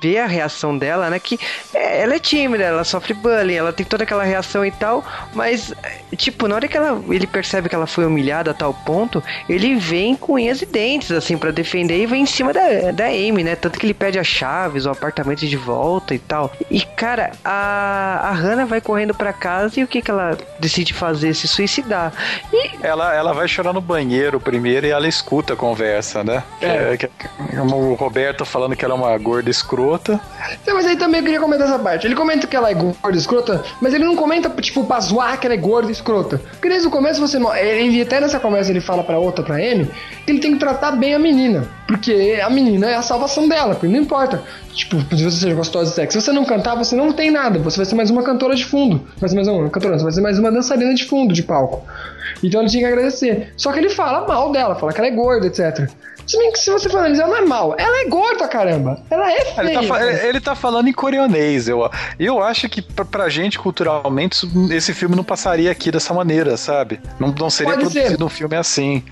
vê 0.00 0.18
a 0.18 0.26
reação 0.26 0.76
dela, 0.76 1.10
né? 1.10 1.18
Que 1.18 1.38
é, 1.74 2.02
ela 2.02 2.14
é 2.14 2.18
tímida, 2.18 2.64
ela 2.64 2.84
sofre 2.84 3.14
bullying, 3.14 3.54
ela 3.54 3.72
tem 3.72 3.84
toda 3.86 4.04
aquela 4.04 4.24
reação 4.24 4.64
e 4.64 4.70
tal, 4.70 5.04
mas, 5.32 5.72
é, 5.82 6.16
tipo, 6.16 6.46
na 6.48 6.54
hora 6.56 6.68
que 6.68 6.76
ela, 6.76 7.02
ele 7.08 7.26
percebe 7.26 7.68
que 7.68 7.74
ela 7.74 7.86
foi 7.86 8.04
humilhada 8.06 8.50
a 8.50 8.54
tal 8.54 8.72
ponto, 8.74 9.22
ele 9.48 9.74
vem 9.76 10.14
com 10.16 10.34
unhas 10.34 10.62
e 10.62 10.66
dentes, 10.66 11.10
assim, 11.12 11.36
pra 11.36 11.50
defender 11.50 11.98
e 12.02 12.06
vem 12.06 12.22
em 12.22 12.26
cima 12.26 12.52
da, 12.52 12.90
da 12.92 13.06
Amy, 13.06 13.42
né? 13.44 13.56
Tanto 13.56 13.78
que 13.78 13.86
ele 13.86 13.94
pede 13.94 14.18
as 14.18 14.26
chaves, 14.26 14.86
o 14.86 14.90
apartamento 14.90 15.46
de 15.46 15.56
volta 15.56 16.14
e 16.14 16.18
tal. 16.18 16.52
E, 16.70 16.80
cara, 16.82 17.32
a, 17.44 18.20
a 18.28 18.32
Hannah 18.32 18.64
vai 18.66 18.80
correndo 18.80 19.14
pra 19.14 19.32
casa 19.32 19.80
e 19.80 19.84
o 19.84 19.88
que 19.88 20.00
que 20.02 20.10
ela 20.10 20.36
decide 20.58 20.92
fazer? 20.92 21.34
Se 21.34 21.46
suicidar. 21.48 22.12
E 22.52 22.70
Ela, 22.82 23.14
ela 23.14 23.32
vai 23.32 23.46
chorar 23.48 23.72
no 23.72 23.80
banheiro 23.80 24.38
primeiro 24.40 24.86
e 24.86 24.90
ela 24.90 25.06
escuta 25.08 25.54
a 25.54 25.56
conversa, 25.56 26.22
né? 26.24 26.42
É. 26.60 26.96
Que- 26.96 27.08
que- 27.08 27.28
o 27.58 27.94
Roberto 27.94 28.44
falando 28.44 28.76
que 28.76 28.84
ela 28.84 28.94
é 28.94 28.96
uma 28.96 29.16
gorda 29.18 29.50
escrota. 29.74 30.20
Não, 30.66 30.74
mas 30.74 30.86
aí 30.86 30.96
também 30.96 31.18
eu 31.18 31.24
queria 31.24 31.40
comentar 31.40 31.66
essa 31.66 31.78
parte. 31.78 32.06
Ele 32.06 32.14
comenta 32.14 32.46
que 32.46 32.56
ela 32.56 32.70
é 32.70 32.74
gorda, 32.74 33.18
escrota, 33.18 33.64
mas 33.80 33.92
ele 33.92 34.04
não 34.04 34.16
comenta, 34.16 34.48
tipo, 34.60 34.84
pra 34.84 35.00
zoar 35.00 35.38
que 35.38 35.46
ela 35.46 35.54
é 35.54 35.58
gorda 35.58 35.90
escrota. 35.90 36.40
Porque 36.52 36.68
desde 36.68 36.86
o 36.86 36.90
começo 36.90 37.20
você. 37.20 37.38
Ele 37.58 38.00
até 38.00 38.20
nessa 38.20 38.38
conversa 38.38 38.70
ele 38.70 38.80
fala 38.80 39.02
pra 39.02 39.18
outra, 39.18 39.44
pra 39.44 39.60
M, 39.60 39.90
que 40.24 40.32
ele 40.32 40.38
tem 40.38 40.52
que 40.52 40.58
tratar 40.58 40.92
bem 40.92 41.14
a 41.14 41.18
menina. 41.18 41.68
Porque 41.86 42.40
a 42.42 42.48
menina 42.48 42.88
é 42.88 42.94
a 42.94 43.02
salvação 43.02 43.48
dela, 43.48 43.74
porque 43.74 43.88
não 43.88 44.00
importa. 44.00 44.42
Tipo, 44.72 45.00
se 45.16 45.24
você 45.24 45.38
seja 45.38 45.54
gostosa 45.54 45.90
de 45.90 45.96
sexo. 45.96 46.20
Se 46.20 46.24
você 46.24 46.32
não 46.32 46.44
cantar, 46.44 46.74
você 46.74 46.96
não 46.96 47.12
tem 47.12 47.30
nada. 47.30 47.58
Você 47.60 47.76
vai 47.76 47.86
ser 47.86 47.94
mais 47.94 48.10
uma 48.10 48.22
cantora 48.22 48.54
de 48.54 48.64
fundo. 48.64 49.06
Vai 49.18 49.28
ser 49.28 49.36
mais 49.36 49.48
uma 49.48 49.68
cantora, 49.70 49.98
você 49.98 50.04
vai 50.04 50.12
ser 50.12 50.20
mais 50.20 50.38
uma 50.38 50.50
dançarina 50.50 50.94
de 50.94 51.04
fundo 51.04 51.32
de 51.32 51.42
palco. 51.42 51.84
Então 52.42 52.60
ele 52.60 52.70
tinha 52.70 52.82
que 52.86 52.92
agradecer. 52.92 53.52
Só 53.56 53.72
que 53.72 53.78
ele 53.78 53.88
fala 53.88 54.26
mal 54.26 54.50
dela, 54.50 54.74
fala 54.74 54.92
que 54.92 55.00
ela 55.00 55.08
é 55.08 55.12
gorda, 55.12 55.46
etc. 55.46 55.88
Se 56.26 56.38
bem 56.38 56.52
que 56.52 56.58
se 56.58 56.70
você 56.70 56.88
for 56.88 56.98
analisar, 56.98 57.26
não 57.26 57.36
é 57.36 57.42
mal. 57.42 57.74
Ela 57.78 58.02
é 58.02 58.08
gorda, 58.08 58.48
caramba. 58.48 59.00
Ela 59.10 59.32
é 59.32 59.44
feia. 59.44 59.78
Ele 59.78 59.88
tá, 59.88 60.26
ele 60.28 60.40
tá 60.40 60.54
falando 60.54 60.88
em 60.88 60.92
coreanês. 60.92 61.68
Eu, 61.68 61.90
eu 62.18 62.42
acho 62.42 62.68
que 62.68 62.80
pra, 62.80 63.04
pra 63.04 63.28
gente, 63.28 63.58
culturalmente, 63.58 64.48
esse 64.70 64.94
filme 64.94 65.14
não 65.14 65.24
passaria 65.24 65.70
aqui 65.70 65.90
dessa 65.90 66.14
maneira, 66.14 66.56
sabe? 66.56 67.00
Não, 67.18 67.28
não 67.38 67.50
seria 67.50 67.74
Pode 67.74 67.84
produzido 67.90 68.16
ser. 68.16 68.24
um 68.24 68.28
filme 68.28 68.56
assim. 68.56 69.04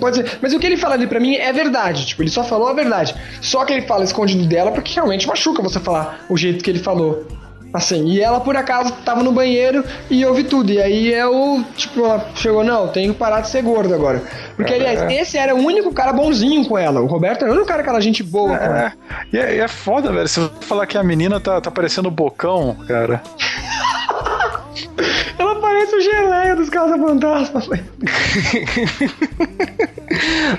Pode 0.00 0.16
ser. 0.16 0.38
Mas 0.40 0.52
o 0.52 0.58
que 0.58 0.66
ele 0.66 0.76
fala 0.76 0.94
ali 0.94 1.06
pra 1.06 1.18
mim 1.18 1.34
é 1.34 1.52
verdade. 1.52 2.06
Tipo, 2.06 2.22
ele 2.22 2.30
só 2.30 2.44
falou 2.44 2.68
a 2.68 2.74
verdade. 2.74 3.14
Só 3.40 3.64
que 3.64 3.72
ele 3.72 3.86
fala 3.86 4.04
escondido 4.04 4.46
dela 4.46 4.70
porque 4.70 4.94
realmente 4.94 5.26
machuca 5.26 5.62
você 5.62 5.80
falar 5.80 6.24
o 6.28 6.36
jeito 6.36 6.62
que 6.62 6.70
ele 6.70 6.78
falou. 6.78 7.26
Assim, 7.72 8.06
e 8.06 8.20
ela 8.20 8.40
por 8.40 8.56
acaso 8.56 8.92
tava 9.04 9.22
no 9.22 9.30
banheiro 9.30 9.84
e 10.10 10.24
ouve 10.24 10.44
tudo. 10.44 10.72
E 10.72 10.80
aí 10.80 11.12
é 11.12 11.26
o. 11.26 11.62
Tipo, 11.76 12.04
ela 12.04 12.26
chegou, 12.34 12.64
não, 12.64 12.88
tenho 12.88 13.12
que 13.12 13.18
parar 13.18 13.40
de 13.40 13.50
ser 13.50 13.62
gordo 13.62 13.94
agora. 13.94 14.22
Porque, 14.56 14.72
aliás, 14.74 15.02
esse 15.10 15.36
era 15.36 15.54
o 15.54 15.58
único 15.58 15.92
cara 15.92 16.12
bonzinho 16.12 16.66
com 16.66 16.78
ela. 16.78 17.00
O 17.00 17.06
Roberto 17.06 17.42
era 17.42 17.50
o 17.50 17.54
único 17.54 17.68
cara 17.68 17.82
que 17.82 17.88
era 17.88 18.00
gente 18.00 18.22
boa 18.22 18.56
com 18.56 18.64
ela. 18.64 18.78
É, 18.78 18.92
e 19.32 19.38
é, 19.38 19.56
e 19.56 19.60
é 19.60 19.68
foda, 19.68 20.10
velho. 20.10 20.28
Se 20.28 20.40
você 20.40 20.50
falar 20.62 20.86
que 20.86 20.96
a 20.96 21.02
menina 21.02 21.38
tá, 21.38 21.60
tá 21.60 21.70
parecendo 21.70 22.10
bocão, 22.10 22.76
cara. 22.86 23.22
Ela 25.58 25.60
parece 25.60 25.96
o 25.96 26.00
geleia 26.00 26.54
dos 26.56 26.70
Casa 26.70 26.96
Fantasma. 26.96 27.60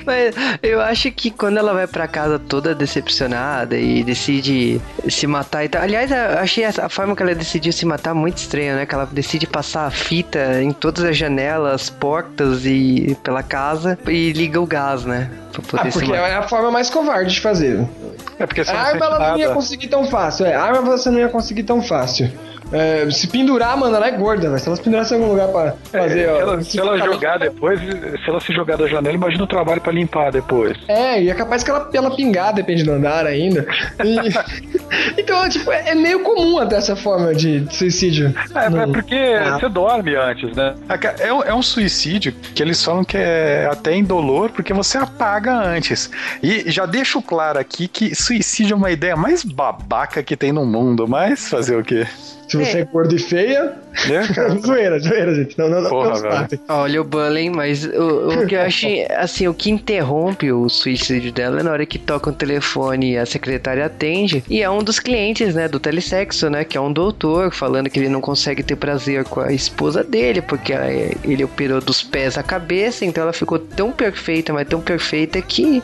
Mas 0.06 0.36
eu 0.62 0.80
acho 0.82 1.12
que 1.12 1.32
quando 1.32 1.58
ela 1.58 1.74
vai 1.74 1.88
pra 1.88 2.08
casa 2.08 2.38
toda 2.40 2.76
decepcionada 2.76 3.76
e 3.78 4.04
decide 4.04 4.80
se 5.08 5.26
matar 5.28 5.64
e 5.66 5.70
tal. 5.70 5.82
Aliás, 5.82 6.12
eu 6.12 6.40
achei 6.40 6.64
a 6.66 6.90
forma 6.90 7.16
que 7.16 7.24
ela 7.24 7.34
decidiu 7.34 7.72
se 7.74 7.86
matar 7.86 8.14
muito 8.14 8.38
estranha, 8.38 8.76
né? 8.76 8.86
Que 8.86 8.94
ela 8.96 9.08
decide 9.12 9.48
passar 9.48 9.86
a 9.88 9.92
fita 9.92 10.62
em 10.62 10.72
todas 10.72 11.04
as 11.04 11.18
janelas, 11.18 11.90
portas 11.90 12.66
e 12.66 13.18
pela 13.24 13.42
casa 13.44 13.98
e 14.08 14.32
liga 14.34 14.60
o 14.62 14.66
gás, 14.66 15.06
né? 15.06 15.30
Pra 15.52 15.62
Ah, 15.62 15.78
poder 15.78 15.92
se 15.92 16.00
porque 16.00 16.12
matar. 16.12 16.30
é 16.30 16.36
a 16.36 16.44
forma 16.48 16.72
mais 16.72 16.90
covarde 16.90 17.34
de 17.34 17.42
fazer. 17.42 17.86
É 18.38 18.46
porque 18.46 18.64
você 18.64 18.72
A 18.72 18.74
não 18.76 18.82
arma 18.82 19.06
ela 19.06 19.20
não 19.32 19.38
ia 19.38 19.46
nada. 19.46 19.56
conseguir 19.56 19.88
tão 19.88 20.06
fácil. 20.06 20.46
É, 20.46 20.54
a 20.56 20.62
arma 20.64 20.82
você 20.82 21.10
não 21.10 21.20
ia 21.20 21.28
conseguir 21.30 21.64
tão 21.64 21.82
fácil. 21.82 22.32
É, 22.72 23.10
se 23.10 23.28
pendurar, 23.28 23.76
mano, 23.76 23.96
ela 23.96 24.08
é 24.08 24.12
gorda, 24.12 24.48
velho. 24.48 24.60
Se 24.60 24.68
ela 24.68 24.76
se 24.76 24.82
em 24.96 25.18
algum 25.18 25.30
lugar 25.32 25.48
pra 25.50 25.74
fazer, 25.92 26.22
É, 26.22 26.32
ó. 26.34 26.40
ela- 26.40 26.62
se 26.64 26.80
ela 26.80 26.98
jogar 26.98 27.38
depois, 27.40 27.80
se 27.80 28.30
ela 28.30 28.40
se 28.40 28.54
jogar 28.54 28.78
da 28.78 28.88
janela, 28.88 29.16
imagina 29.16 29.44
o 29.44 29.48
trabalho 29.48 29.82
pra 29.82 29.92
limpar 29.92 30.32
depois. 30.32 30.78
É, 30.88 31.22
e 31.22 31.30
é 31.30 31.34
capaz 31.34 31.64
que 31.64 31.70
ela, 31.70 31.90
ela 31.94 32.16
pingar, 32.16 32.54
depende 32.54 32.84
do 32.84 32.92
andar 32.92 33.26
ainda. 33.26 33.66
E- 34.04 34.20
então, 35.22 35.48
tipo, 35.50 35.72
é 35.72 35.90
é 35.90 35.96
meio 35.96 36.22
comum 36.24 36.60
até 36.60 36.76
essa 36.76 36.96
forma 36.96 37.34
de 37.34 37.66
suicídio. 37.72 38.34
É, 38.54 38.70
No- 38.70 38.82
é 38.82 38.88
porque 38.88 39.16
Ah. 39.16 39.58
você 39.60 39.70
dorme 39.70 40.16
antes, 40.16 40.56
né? 40.56 40.76
É, 41.20 41.34
um- 41.34 41.44
é 41.44 41.54
um 41.54 41.62
suicídio 41.62 42.32
que 42.54 42.62
eles 42.62 42.84
falam 42.84 43.04
que 43.04 43.18
é 43.18 43.68
até 43.72 43.96
indolor, 43.96 44.50
porque 44.52 44.74
você 44.74 44.98
apaga 44.98 45.54
antes. 45.54 46.10
E 46.44 46.70
já 46.70 46.86
deixo 46.86 47.22
claro 47.22 47.58
aqui 47.60 47.88
que 47.88 48.14
suicídio 48.14 48.74
é 48.74 48.78
uma 48.78 48.92
ideia 48.92 49.16
mais 49.16 49.44
babaca 49.44 50.22
que 50.22 50.36
tem 50.38 50.52
no 50.52 50.66
mundo, 50.66 51.08
mas 51.08 51.50
fazer 51.50 51.76
o 51.78 51.84
quê? 51.84 52.06
Se 52.50 52.58
você 52.58 52.80
é 52.80 52.86
gorda 52.86 53.14
e 53.16 53.20
feia. 53.20 53.74
Cara? 54.34 54.50
zoeira, 54.60 55.00
zoeira, 55.00 55.36
gente. 55.36 55.58
Não, 55.58 55.70
não, 55.70 55.82
não. 55.82 55.90
Porra, 55.90 56.10
não 56.12 56.22
velho. 56.22 56.60
Olha 56.70 57.02
o 57.02 57.04
bullying, 57.04 57.50
mas 57.50 57.86
o, 57.86 58.30
o 58.44 58.48
que 58.48 58.56
eu 58.56 58.62
achei, 58.62 59.06
assim, 59.16 59.48
o 59.48 59.54
que 59.54 59.70
interrompe 59.70 60.52
o 60.52 60.68
suicídio 60.70 61.32
dela 61.32 61.60
é 61.60 61.64
na 61.64 61.72
hora 61.72 61.86
que 61.86 61.98
toca 62.00 62.30
o 62.30 62.34
telefone 62.34 63.12
e 63.14 63.18
a 63.18 63.26
secretária 63.26 63.86
atende, 63.86 64.44
e 64.50 64.62
é 64.62 64.70
um 64.70 64.80
dos 64.84 65.00
clientes, 65.00 65.54
né, 65.54 65.68
do 65.68 65.80
telesexo, 65.80 66.50
né, 66.50 66.64
que 66.64 66.78
é 66.78 66.82
um 66.82 66.92
doutor, 66.92 67.52
falando 67.54 67.90
que 67.90 68.00
ele 68.00 68.10
não 68.10 68.22
consegue 68.22 68.64
ter 68.64 68.76
prazer 68.76 69.24
com 69.26 69.42
a 69.42 69.52
esposa 69.52 70.04
dele, 70.04 70.42
porque 70.42 70.74
a- 70.74 70.88
ele 71.24 71.44
operou 71.44 71.82
dos 71.82 72.02
pés 72.02 72.38
à 72.38 72.44
cabeça, 72.44 73.06
então 73.06 73.24
ela 73.24 73.34
ficou 73.34 73.60
tão 73.60 73.92
perfeita, 73.92 74.54
mas 74.54 74.68
tão 74.68 74.80
perfeita 74.82 75.42
que 75.42 75.82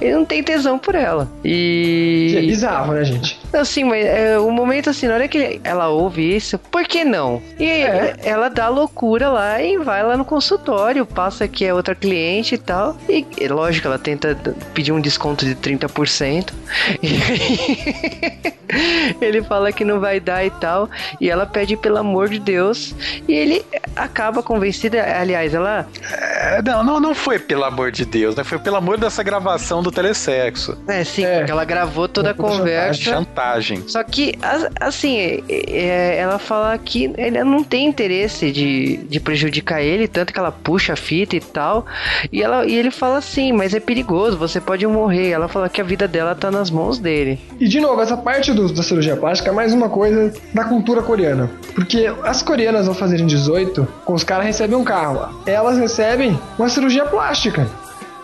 ele 0.00 0.12
não 0.12 0.24
tem 0.24 0.42
tesão 0.42 0.78
por 0.78 0.94
ela. 0.94 1.28
É 1.44 1.48
E... 1.48 2.44
bizarro, 2.46 2.92
né, 2.94 3.04
gente? 3.04 3.38
Assim, 3.52 3.84
mas 3.84 4.04
é, 4.04 4.38
o 4.38 4.50
momento 4.50 4.90
assim, 4.90 5.06
na 5.06 5.14
hora 5.14 5.28
que 5.28 5.60
ela 5.64 5.88
ouve 5.88 6.03
isso, 6.16 6.58
por 6.58 6.84
que 6.84 7.04
não? 7.04 7.42
E 7.58 7.64
É. 7.64 8.16
ela 8.22 8.48
dá 8.48 8.68
loucura 8.68 9.28
lá 9.28 9.62
e 9.62 9.78
vai 9.78 10.02
lá 10.02 10.16
no 10.16 10.24
consultório, 10.24 11.04
passa 11.06 11.46
que 11.48 11.64
é 11.64 11.72
outra 11.74 11.94
cliente 11.94 12.54
e 12.54 12.58
tal. 12.58 12.96
E, 13.08 13.24
lógico, 13.48 13.86
ela 13.88 13.98
tenta 13.98 14.36
pedir 14.72 14.92
um 14.92 15.00
desconto 15.00 15.44
de 15.44 15.54
30%. 15.54 16.52
E 17.02 17.08
aí, 17.08 18.54
ele 19.20 19.42
fala 19.42 19.72
que 19.72 19.84
não 19.84 20.00
vai 20.00 20.20
dar 20.20 20.44
e 20.44 20.50
tal. 20.50 20.88
E 21.20 21.30
ela 21.30 21.46
pede 21.46 21.76
pelo 21.76 21.98
amor 21.98 22.28
de 22.28 22.38
Deus. 22.38 22.94
E 23.28 23.32
ele 23.32 23.64
acaba 23.96 24.42
convencida. 24.42 25.02
Aliás, 25.18 25.54
ela. 25.54 25.86
É, 26.10 26.62
não, 26.62 26.84
não, 26.84 27.00
não 27.00 27.14
foi 27.14 27.38
pelo 27.38 27.64
amor 27.64 27.90
de 27.90 28.04
Deus, 28.04 28.34
né? 28.34 28.44
Foi 28.44 28.58
pelo 28.58 28.76
amor 28.76 28.98
dessa 28.98 29.22
gravação 29.22 29.82
do 29.82 29.90
telesexo. 29.90 30.76
É, 30.86 31.04
sim, 31.04 31.24
é. 31.24 31.38
porque 31.38 31.50
ela 31.50 31.64
gravou 31.64 32.08
toda 32.08 32.30
a 32.30 32.34
conversa. 32.34 33.00
Chantagem. 33.00 33.84
Só 33.86 34.02
que, 34.02 34.34
assim, 34.80 35.42
é, 35.48 36.16
ela 36.18 36.38
fala 36.38 36.76
que 36.78 37.12
ela 37.16 37.44
não 37.44 37.62
tem 37.62 37.86
interesse 37.86 38.50
de, 38.50 38.98
de 38.98 39.20
prejudicar 39.20 39.82
ele, 39.82 40.08
tanto 40.08 40.32
que 40.32 40.38
ela 40.38 40.52
puxa 40.52 40.94
a 40.94 40.96
fita 40.96 41.36
e 41.36 41.40
tal. 41.40 41.86
E, 42.32 42.42
ela, 42.42 42.64
e 42.66 42.74
ele 42.74 42.90
fala 42.90 43.18
assim, 43.18 43.52
mas 43.52 43.74
é 43.74 43.80
perigoso, 43.80 44.36
você 44.36 44.60
pode 44.60 44.86
morrer. 44.86 45.30
Ela 45.30 45.48
fala 45.48 45.68
que 45.68 45.80
a 45.80 45.84
vida 45.84 46.06
dela 46.06 46.34
tá 46.34 46.50
nas 46.50 46.70
mãos 46.70 46.98
dele. 46.98 47.38
E 47.58 47.68
de 47.68 47.80
novo, 47.80 48.00
essa 48.00 48.16
parte 48.16 48.52
do, 48.52 48.63
da 48.72 48.82
cirurgia 48.82 49.16
plástica 49.16 49.50
é 49.50 49.52
mais 49.52 49.72
uma 49.72 49.88
coisa 49.88 50.32
da 50.52 50.64
cultura 50.64 51.02
coreana. 51.02 51.50
Porque 51.74 52.12
as 52.22 52.42
coreanas 52.42 52.88
ao 52.88 52.94
fazerem 52.94 53.26
18, 53.26 53.86
os 54.06 54.24
caras 54.24 54.46
recebem 54.46 54.76
um 54.76 54.84
carro. 54.84 55.42
Elas 55.46 55.78
recebem 55.78 56.38
uma 56.58 56.68
cirurgia 56.68 57.04
plástica. 57.04 57.66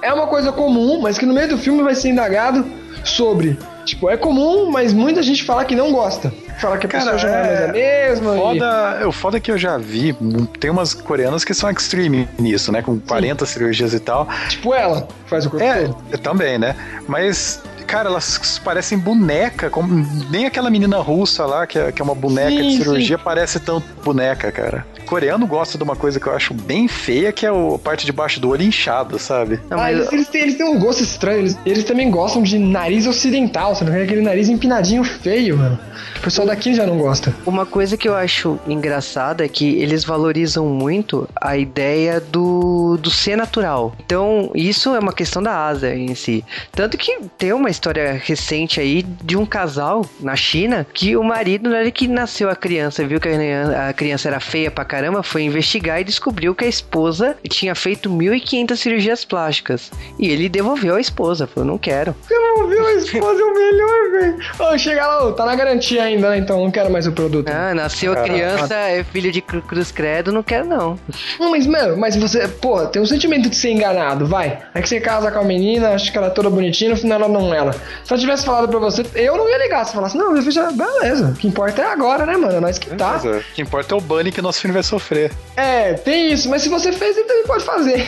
É 0.02 0.12
uma 0.12 0.26
coisa 0.26 0.50
comum, 0.50 1.00
mas 1.00 1.18
que 1.18 1.26
no 1.26 1.34
meio 1.34 1.48
do 1.48 1.58
filme 1.58 1.82
vai 1.82 1.94
ser 1.94 2.08
indagado 2.08 2.64
sobre. 3.04 3.58
Tipo, 3.84 4.08
é 4.08 4.16
comum, 4.16 4.70
mas 4.70 4.92
muita 4.92 5.22
gente 5.22 5.42
fala 5.44 5.64
que 5.64 5.74
não 5.74 5.92
gosta. 5.92 6.32
Fala 6.60 6.76
que 6.76 6.86
a 6.86 6.88
Cara, 6.88 7.12
pessoa 7.12 7.18
já 7.18 7.28
é, 7.28 7.54
é 7.54 7.64
a 7.64 7.72
mesma. 7.72 8.34
Foda, 8.34 8.98
e... 9.00 9.04
O 9.04 9.12
foda 9.12 9.36
é 9.38 9.40
que 9.40 9.50
eu 9.50 9.58
já 9.58 9.78
vi, 9.78 10.14
tem 10.58 10.70
umas 10.70 10.92
coreanas 10.92 11.44
que 11.44 11.54
são 11.54 11.70
extreme 11.70 12.28
nisso, 12.38 12.70
né? 12.70 12.82
Com 12.82 13.00
40 13.00 13.46
Sim. 13.46 13.52
cirurgias 13.52 13.94
e 13.94 14.00
tal. 14.00 14.28
Tipo 14.48 14.74
ela, 14.74 15.08
faz 15.26 15.46
o 15.46 15.50
corpo 15.50 15.64
é, 15.64 15.84
todo. 15.84 16.18
também, 16.18 16.58
né? 16.58 16.76
Mas 17.08 17.62
cara, 17.90 18.08
elas 18.08 18.60
parecem 18.62 18.98
boneca, 18.98 19.68
como, 19.68 20.06
nem 20.30 20.46
aquela 20.46 20.70
menina 20.70 20.98
russa 20.98 21.44
lá, 21.44 21.66
que 21.66 21.78
é, 21.78 21.90
que 21.90 22.00
é 22.00 22.04
uma 22.04 22.14
boneca 22.14 22.50
sim, 22.50 22.68
de 22.68 22.76
cirurgia, 22.76 23.18
sim. 23.18 23.24
parece 23.24 23.58
tão 23.60 23.82
boneca, 24.04 24.52
cara. 24.52 24.86
Coreano 25.10 25.44
gosta 25.44 25.76
de 25.76 25.82
uma 25.82 25.96
coisa 25.96 26.20
que 26.20 26.28
eu 26.28 26.32
acho 26.32 26.54
bem 26.54 26.86
feia, 26.86 27.32
que 27.32 27.44
é 27.44 27.48
a 27.48 27.78
parte 27.82 28.06
de 28.06 28.12
baixo 28.12 28.38
do 28.38 28.48
olho 28.48 28.62
inchado, 28.62 29.18
sabe? 29.18 29.58
ah, 29.68 29.90
eles, 29.90 30.12
eles, 30.12 30.28
têm, 30.28 30.42
eles, 30.42 30.54
têm, 30.54 30.64
um 30.64 30.78
gosto 30.78 31.02
estranho, 31.02 31.40
eles, 31.40 31.58
eles 31.66 31.82
também 31.82 32.08
gostam 32.08 32.44
de 32.44 32.56
nariz 32.56 33.08
ocidental, 33.08 33.74
sabe? 33.74 33.90
Aquele 33.90 34.22
nariz 34.22 34.48
empinadinho 34.48 35.02
feio, 35.02 35.58
mano. 35.58 35.76
O 36.20 36.20
pessoal 36.20 36.46
daqui 36.46 36.74
já 36.74 36.86
não 36.86 36.98
gosta. 36.98 37.34
Uma 37.46 37.64
coisa 37.64 37.96
que 37.96 38.06
eu 38.06 38.14
acho 38.14 38.58
engraçada 38.68 39.44
é 39.44 39.48
que 39.48 39.80
eles 39.80 40.04
valorizam 40.04 40.66
muito 40.66 41.28
a 41.40 41.56
ideia 41.56 42.20
do, 42.20 42.98
do 42.98 43.10
ser 43.10 43.36
natural. 43.36 43.96
Então, 44.04 44.50
isso 44.54 44.94
é 44.94 44.98
uma 44.98 45.12
questão 45.12 45.42
da 45.42 45.66
asa 45.66 45.94
em 45.94 46.14
si. 46.14 46.44
Tanto 46.72 46.98
que 46.98 47.20
tem 47.38 47.52
uma 47.52 47.70
história 47.70 48.20
recente 48.22 48.80
aí 48.80 49.02
de 49.02 49.36
um 49.36 49.46
casal 49.46 50.04
na 50.20 50.36
China 50.36 50.86
que 50.92 51.16
o 51.16 51.24
marido, 51.24 51.70
na 51.70 51.78
hora 51.78 51.90
que 51.90 52.06
nasceu 52.06 52.50
a 52.50 52.54
criança, 52.54 53.04
viu 53.06 53.18
que 53.18 53.28
a 53.28 53.92
criança 53.92 54.28
era 54.28 54.38
feia 54.40 54.70
pra 54.70 54.84
caramba, 54.84 54.99
foi 55.22 55.42
investigar 55.42 56.00
e 56.00 56.04
descobriu 56.04 56.54
que 56.54 56.64
a 56.64 56.68
esposa 56.68 57.36
tinha 57.48 57.74
feito 57.74 58.10
1.500 58.10 58.76
cirurgias 58.76 59.24
plásticas. 59.24 59.90
E 60.18 60.28
ele 60.28 60.48
devolveu 60.48 60.96
a 60.96 61.00
esposa, 61.00 61.46
falou: 61.46 61.68
não 61.68 61.78
quero. 61.78 62.14
Devolveu 62.28 62.86
a 62.86 62.92
esposa, 62.92 63.40
é 63.40 63.44
o 63.44 63.54
melhor, 63.54 64.10
velho. 64.12 64.38
Ô, 64.58 64.78
chega 64.78 65.06
lá, 65.06 65.32
tá 65.32 65.44
na 65.44 65.54
garantia 65.54 66.02
ainda, 66.02 66.30
né? 66.30 66.38
Então 66.38 66.62
não 66.62 66.70
quero 66.70 66.90
mais 66.90 67.06
o 67.06 67.12
produto. 67.12 67.48
Ah, 67.48 67.74
nasceu 67.74 68.12
a 68.12 68.22
criança, 68.22 68.74
é 68.74 69.04
filho 69.04 69.30
de 69.30 69.40
cruz 69.40 69.90
credo, 69.90 70.32
não 70.32 70.42
quero 70.42 70.66
não. 70.66 70.98
Não, 71.38 71.50
mas, 71.50 71.66
mano, 71.66 71.96
mas 71.96 72.16
você, 72.16 72.46
pô, 72.48 72.86
tem 72.86 73.00
um 73.00 73.06
sentimento 73.06 73.48
de 73.48 73.56
ser 73.56 73.70
enganado, 73.70 74.26
vai. 74.26 74.58
É 74.74 74.80
que 74.80 74.88
você 74.88 75.00
casa 75.00 75.30
com 75.30 75.38
a 75.38 75.44
menina, 75.44 75.90
acha 75.90 76.10
que 76.10 76.16
ela 76.16 76.28
é 76.28 76.30
toda 76.30 76.50
bonitinha, 76.50 76.90
no 76.90 76.96
final 76.96 77.20
ela 77.20 77.28
não 77.28 77.52
é 77.52 77.58
ela. 77.58 77.72
Se 77.72 78.12
ela 78.12 78.20
tivesse 78.20 78.44
falado 78.44 78.68
pra 78.68 78.78
você, 78.78 79.04
eu 79.14 79.36
não 79.36 79.48
ia 79.48 79.58
ligar. 79.58 79.84
Se 79.84 79.94
falasse, 79.94 80.16
não, 80.16 80.32
meu 80.32 80.42
filho 80.42 80.52
já, 80.52 80.70
beleza. 80.70 81.28
O 81.28 81.34
que 81.34 81.46
importa 81.46 81.82
é 81.82 81.86
agora, 81.86 82.26
né, 82.26 82.36
mano? 82.36 82.56
É 82.56 82.60
nós 82.60 82.78
que 82.78 82.94
tá. 82.96 83.16
O 83.16 83.54
que 83.54 83.62
importa 83.62 83.94
é 83.94 83.98
o 83.98 84.00
bunny 84.00 84.32
que 84.32 84.42
nosso 84.42 84.60
filho 84.60 84.74
vai 84.74 84.82
sofrer. 84.90 85.30
É, 85.56 85.94
tem 85.94 86.32
isso, 86.32 86.48
mas 86.48 86.62
se 86.62 86.68
você 86.68 86.92
fez, 86.92 87.16
ele 87.16 87.26
também 87.26 87.44
pode 87.44 87.64
fazer. 87.64 88.06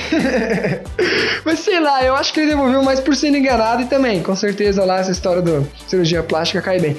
mas 1.45 1.61
sei 1.61 1.81
lá, 1.81 2.05
eu 2.05 2.15
acho 2.15 2.33
que 2.33 2.41
ele 2.41 2.51
devolveu 2.51 2.83
mais 2.83 3.01
por 3.01 3.15
ser 3.15 3.29
enganado 3.29 3.83
e 3.83 3.87
também, 3.87 4.23
com 4.23 4.35
certeza 4.35 4.85
lá, 4.85 4.99
essa 4.99 5.11
história 5.11 5.41
do 5.41 5.67
cirurgia 5.87 6.23
plástica 6.23 6.61
cai 6.61 6.81
bem. 6.81 6.97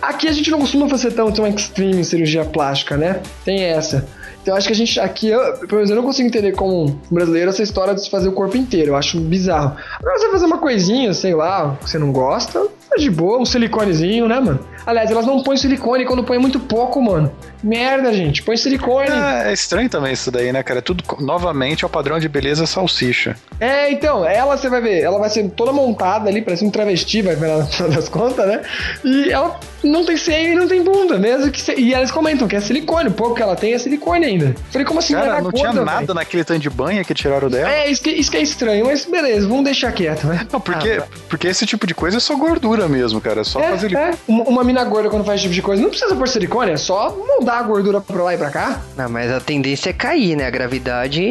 Aqui 0.00 0.28
a 0.28 0.32
gente 0.32 0.50
não 0.50 0.58
costuma 0.58 0.88
fazer 0.88 1.12
tão, 1.12 1.30
tão 1.32 1.46
extreme 1.46 2.04
cirurgia 2.04 2.44
plástica, 2.44 2.96
né? 2.96 3.20
Tem 3.44 3.62
essa. 3.62 4.06
Então 4.42 4.56
acho 4.56 4.66
que 4.66 4.72
a 4.72 4.76
gente 4.76 4.98
aqui, 4.98 5.28
eu, 5.28 5.40
pelo 5.58 5.76
menos 5.76 5.90
eu 5.90 5.96
não 5.96 6.02
consigo 6.02 6.26
entender 6.26 6.52
como 6.52 7.00
brasileiro 7.10 7.50
essa 7.50 7.62
história 7.62 7.94
de 7.94 8.02
se 8.02 8.10
fazer 8.10 8.28
o 8.28 8.32
corpo 8.32 8.56
inteiro. 8.56 8.90
Eu 8.90 8.96
acho 8.96 9.20
bizarro. 9.20 9.76
Agora 10.00 10.18
você 10.18 10.30
fazer 10.30 10.46
uma 10.46 10.58
coisinha, 10.58 11.14
sei 11.14 11.34
lá, 11.34 11.78
que 11.80 11.88
você 11.88 11.98
não 11.98 12.10
gosta, 12.10 12.66
é 12.92 12.98
de 12.98 13.08
boa, 13.08 13.38
um 13.38 13.44
siliconezinho, 13.44 14.26
né, 14.26 14.40
mano? 14.40 14.58
Aliás, 14.84 15.10
elas 15.10 15.26
não 15.26 15.42
põem 15.42 15.56
silicone 15.56 16.04
quando 16.04 16.24
põe 16.24 16.38
muito 16.38 16.58
pouco, 16.58 17.00
mano. 17.00 17.32
Merda, 17.62 18.12
gente. 18.12 18.42
Põe 18.42 18.56
silicone. 18.56 19.08
É, 19.08 19.50
é 19.50 19.52
estranho 19.52 19.88
também 19.88 20.12
isso 20.12 20.30
daí, 20.30 20.52
né, 20.52 20.62
cara? 20.62 20.80
É 20.80 20.82
tudo, 20.82 21.04
novamente, 21.20 21.84
é 21.84 21.86
o 21.86 21.90
padrão 21.90 22.18
de 22.18 22.28
beleza 22.28 22.66
salsicha. 22.66 23.36
É, 23.60 23.90
então, 23.90 24.26
ela 24.26 24.56
você 24.56 24.68
vai 24.68 24.80
ver, 24.80 25.00
ela 25.00 25.18
vai 25.18 25.30
ser 25.30 25.48
toda 25.50 25.72
montada 25.72 26.28
ali, 26.28 26.42
parece 26.42 26.64
um 26.64 26.70
travesti, 26.70 27.22
vai 27.22 27.36
ver 27.36 27.48
das 27.94 28.08
contas, 28.08 28.46
né? 28.46 28.62
E 29.04 29.30
ela 29.30 29.58
não 29.84 30.04
tem 30.04 30.16
seio 30.16 30.52
e 30.52 30.54
não 30.54 30.66
tem 30.66 30.82
bunda, 30.82 31.18
mesmo 31.18 31.50
que 31.50 31.60
se... 31.60 31.74
E 31.74 31.94
elas 31.94 32.10
comentam 32.10 32.48
que 32.48 32.56
é 32.56 32.60
silicone, 32.60 33.08
o 33.08 33.12
pouco 33.12 33.34
que 33.34 33.42
ela 33.42 33.56
tem 33.56 33.74
é 33.74 33.78
silicone 33.78 34.24
ainda. 34.24 34.54
Falei, 34.70 34.86
como 34.86 34.98
assim? 34.98 35.14
Cara, 35.14 35.36
não, 35.36 35.44
não 35.44 35.52
tinha 35.52 35.72
nada 35.72 36.00
véio? 36.00 36.14
naquele 36.14 36.44
tanto 36.44 36.60
de 36.60 36.70
banha 36.70 37.04
que 37.04 37.14
tiraram 37.14 37.48
dela. 37.48 37.70
É, 37.70 37.90
isso 37.90 38.02
que, 38.02 38.10
isso 38.10 38.30
que 38.30 38.36
é 38.36 38.42
estranho, 38.42 38.86
mas 38.86 39.04
beleza, 39.04 39.46
vamos 39.46 39.64
deixar 39.64 39.92
quieto, 39.92 40.26
né? 40.26 40.46
Não, 40.52 40.60
porque, 40.60 41.00
ah, 41.02 41.06
porque 41.28 41.46
esse 41.46 41.66
tipo 41.66 41.86
de 41.86 41.94
coisa 41.94 42.16
é 42.16 42.20
só 42.20 42.34
gordura 42.36 42.88
mesmo, 42.88 43.20
cara. 43.20 43.40
É 43.40 43.44
só 43.44 43.60
é, 43.60 43.70
fazer. 43.70 43.94
É. 43.94 44.12
Uma, 44.26 44.44
uma 44.44 44.64
mina 44.72 44.84
gorda 44.84 45.10
quando 45.10 45.24
faz 45.24 45.36
esse 45.36 45.42
tipo 45.42 45.54
de 45.54 45.62
coisa 45.62 45.82
não 45.82 45.90
precisa 45.90 46.16
pôr 46.16 46.26
silicone, 46.26 46.72
é 46.72 46.76
só 46.76 47.14
mudar 47.38 47.58
a 47.58 47.62
gordura 47.62 48.00
pra 48.00 48.22
lá 48.22 48.34
e 48.34 48.38
pra 48.38 48.50
cá. 48.50 48.80
Não, 48.96 49.08
mas 49.08 49.30
a 49.30 49.40
tendência 49.40 49.90
é 49.90 49.92
cair, 49.92 50.36
né? 50.36 50.46
A 50.46 50.50
gravidade. 50.50 51.22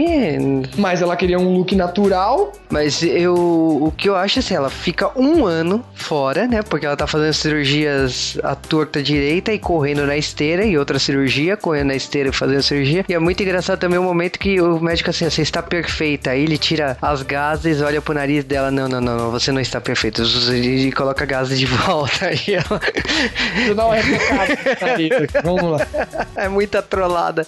Mas 0.77 1.01
ela 1.01 1.15
queria 1.15 1.39
um 1.39 1.57
look 1.57 1.75
natural. 1.75 2.51
Mas 2.69 3.01
eu. 3.03 3.35
O 3.35 3.93
que 3.95 4.07
eu 4.07 4.15
acho 4.15 4.39
é 4.39 4.41
assim, 4.41 4.53
ela 4.53 4.69
fica 4.69 5.11
um 5.19 5.45
ano 5.45 5.83
fora, 5.93 6.47
né? 6.47 6.61
Porque 6.61 6.85
ela 6.85 6.95
tá 6.95 7.07
fazendo 7.07 7.33
cirurgias 7.33 8.37
à 8.43 8.55
torta 8.55 9.01
direita 9.01 9.51
e 9.51 9.59
correndo 9.59 10.05
na 10.05 10.15
esteira, 10.15 10.63
e 10.63 10.77
outra 10.77 10.99
cirurgia, 10.99 11.57
correndo 11.57 11.87
na 11.87 11.95
esteira 11.95 12.29
e 12.29 12.31
fazendo 12.31 12.61
cirurgia. 12.61 13.03
E 13.09 13.13
é 13.13 13.19
muito 13.19 13.41
engraçado 13.41 13.79
também 13.79 13.99
o 13.99 14.03
momento 14.03 14.37
que 14.39 14.61
o 14.61 14.79
médico 14.79 15.09
assim, 15.09 15.29
você 15.29 15.41
está 15.41 15.61
perfeita. 15.61 16.31
Aí 16.31 16.43
ele 16.43 16.57
tira 16.57 16.97
as 17.01 17.21
gases, 17.23 17.81
olha 17.81 18.01
pro 18.01 18.13
nariz 18.13 18.43
dela, 18.43 18.69
não, 18.71 18.87
não, 18.87 19.01
não, 19.01 19.17
não 19.17 19.31
você 19.31 19.51
não 19.51 19.61
está 19.61 19.81
perfeita. 19.81 20.21
E 20.53 20.91
coloca 20.91 21.25
gases 21.25 21.59
de 21.59 21.65
volta. 21.67 22.27
Aí 22.27 22.55
ela. 22.55 22.79
Tu 23.67 23.75
dá 23.75 23.87
um 23.87 23.91
Vamos 25.43 25.79
lá. 25.79 25.87
É 26.35 26.47
muita 26.47 26.81
trollada. 26.81 27.45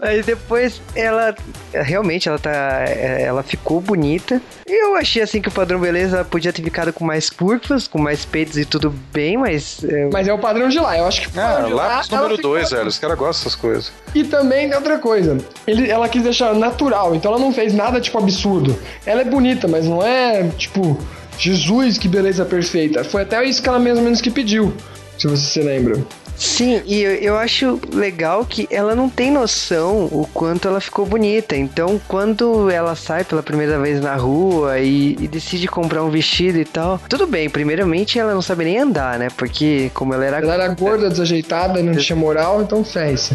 Aí 0.00 0.22
depois 0.22 0.80
ela 0.94 1.34
realmente 1.72 2.28
ela 2.28 2.38
tá 2.38 2.52
ela 2.52 3.42
ficou 3.42 3.80
bonita. 3.80 4.40
E 4.66 4.84
eu 4.84 4.96
achei 4.96 5.22
assim 5.22 5.40
que 5.40 5.48
o 5.48 5.52
padrão 5.52 5.80
beleza 5.80 6.24
podia 6.24 6.52
ter 6.52 6.62
ficado 6.62 6.92
com 6.92 7.04
mais 7.04 7.30
curvas, 7.30 7.86
com 7.86 7.98
mais 7.98 8.24
peitos 8.24 8.56
e 8.56 8.64
tudo 8.64 8.94
bem, 9.12 9.36
mas 9.36 9.84
é... 9.84 10.08
mas 10.12 10.28
é 10.28 10.32
o 10.32 10.38
padrão 10.38 10.68
de 10.68 10.78
lá. 10.78 10.96
Eu 10.96 11.06
acho 11.06 11.22
que 11.22 11.38
ah, 11.38 11.66
lá, 11.70 11.86
lá 11.86 12.02
número 12.10 12.36
2, 12.36 12.70
velho. 12.70 12.86
Os 12.88 12.98
caras 12.98 13.18
gostam 13.18 13.44
dessas 13.44 13.54
coisas. 13.54 13.92
E 14.14 14.24
também 14.24 14.68
tem 14.68 14.76
outra 14.76 14.98
coisa. 14.98 15.38
Ele, 15.66 15.90
ela 15.90 16.08
quis 16.08 16.22
deixar 16.22 16.54
natural, 16.54 17.14
então 17.14 17.32
ela 17.32 17.40
não 17.40 17.52
fez 17.52 17.72
nada 17.72 18.00
tipo 18.00 18.18
absurdo. 18.18 18.78
Ela 19.04 19.22
é 19.22 19.24
bonita, 19.24 19.66
mas 19.68 19.86
não 19.86 20.02
é 20.02 20.48
tipo 20.56 20.98
Jesus, 21.38 21.98
que 21.98 22.08
beleza 22.08 22.44
perfeita. 22.44 23.04
Foi 23.04 23.22
até 23.22 23.44
isso 23.44 23.62
que 23.62 23.68
ela 23.68 23.78
mais 23.78 23.98
ou 23.98 24.04
menos 24.04 24.20
que 24.20 24.30
pediu, 24.30 24.74
se 25.22 25.28
você 25.28 25.46
se 25.46 25.60
lembra. 25.60 26.04
Sim, 26.36 26.82
e 26.84 27.00
eu, 27.00 27.14
eu 27.14 27.36
acho 27.36 27.78
legal 27.92 28.44
que 28.44 28.66
ela 28.68 28.96
não 28.96 29.08
tem 29.08 29.30
noção 29.30 30.06
o 30.06 30.26
quanto 30.34 30.66
ela 30.66 30.80
ficou 30.80 31.06
bonita. 31.06 31.56
Então, 31.56 32.00
quando 32.08 32.68
ela 32.68 32.96
sai 32.96 33.22
pela 33.22 33.42
primeira 33.42 33.78
vez 33.78 34.00
na 34.00 34.16
rua 34.16 34.80
e, 34.80 35.12
e 35.20 35.28
decide 35.28 35.68
comprar 35.68 36.02
um 36.02 36.10
vestido 36.10 36.58
e 36.58 36.64
tal, 36.64 37.00
tudo 37.08 37.26
bem. 37.26 37.48
Primeiramente, 37.48 38.18
ela 38.18 38.34
não 38.34 38.42
sabe 38.42 38.64
nem 38.64 38.78
andar, 38.78 39.18
né? 39.18 39.28
Porque, 39.36 39.92
como 39.94 40.14
ela 40.14 40.24
era. 40.24 40.38
Ela 40.38 40.54
era 40.54 40.68
gorda, 40.74 41.08
desajeitada, 41.08 41.80
não 41.80 41.94
tinha 41.94 42.16
moral, 42.16 42.62
então 42.62 42.82
fez. 42.82 43.32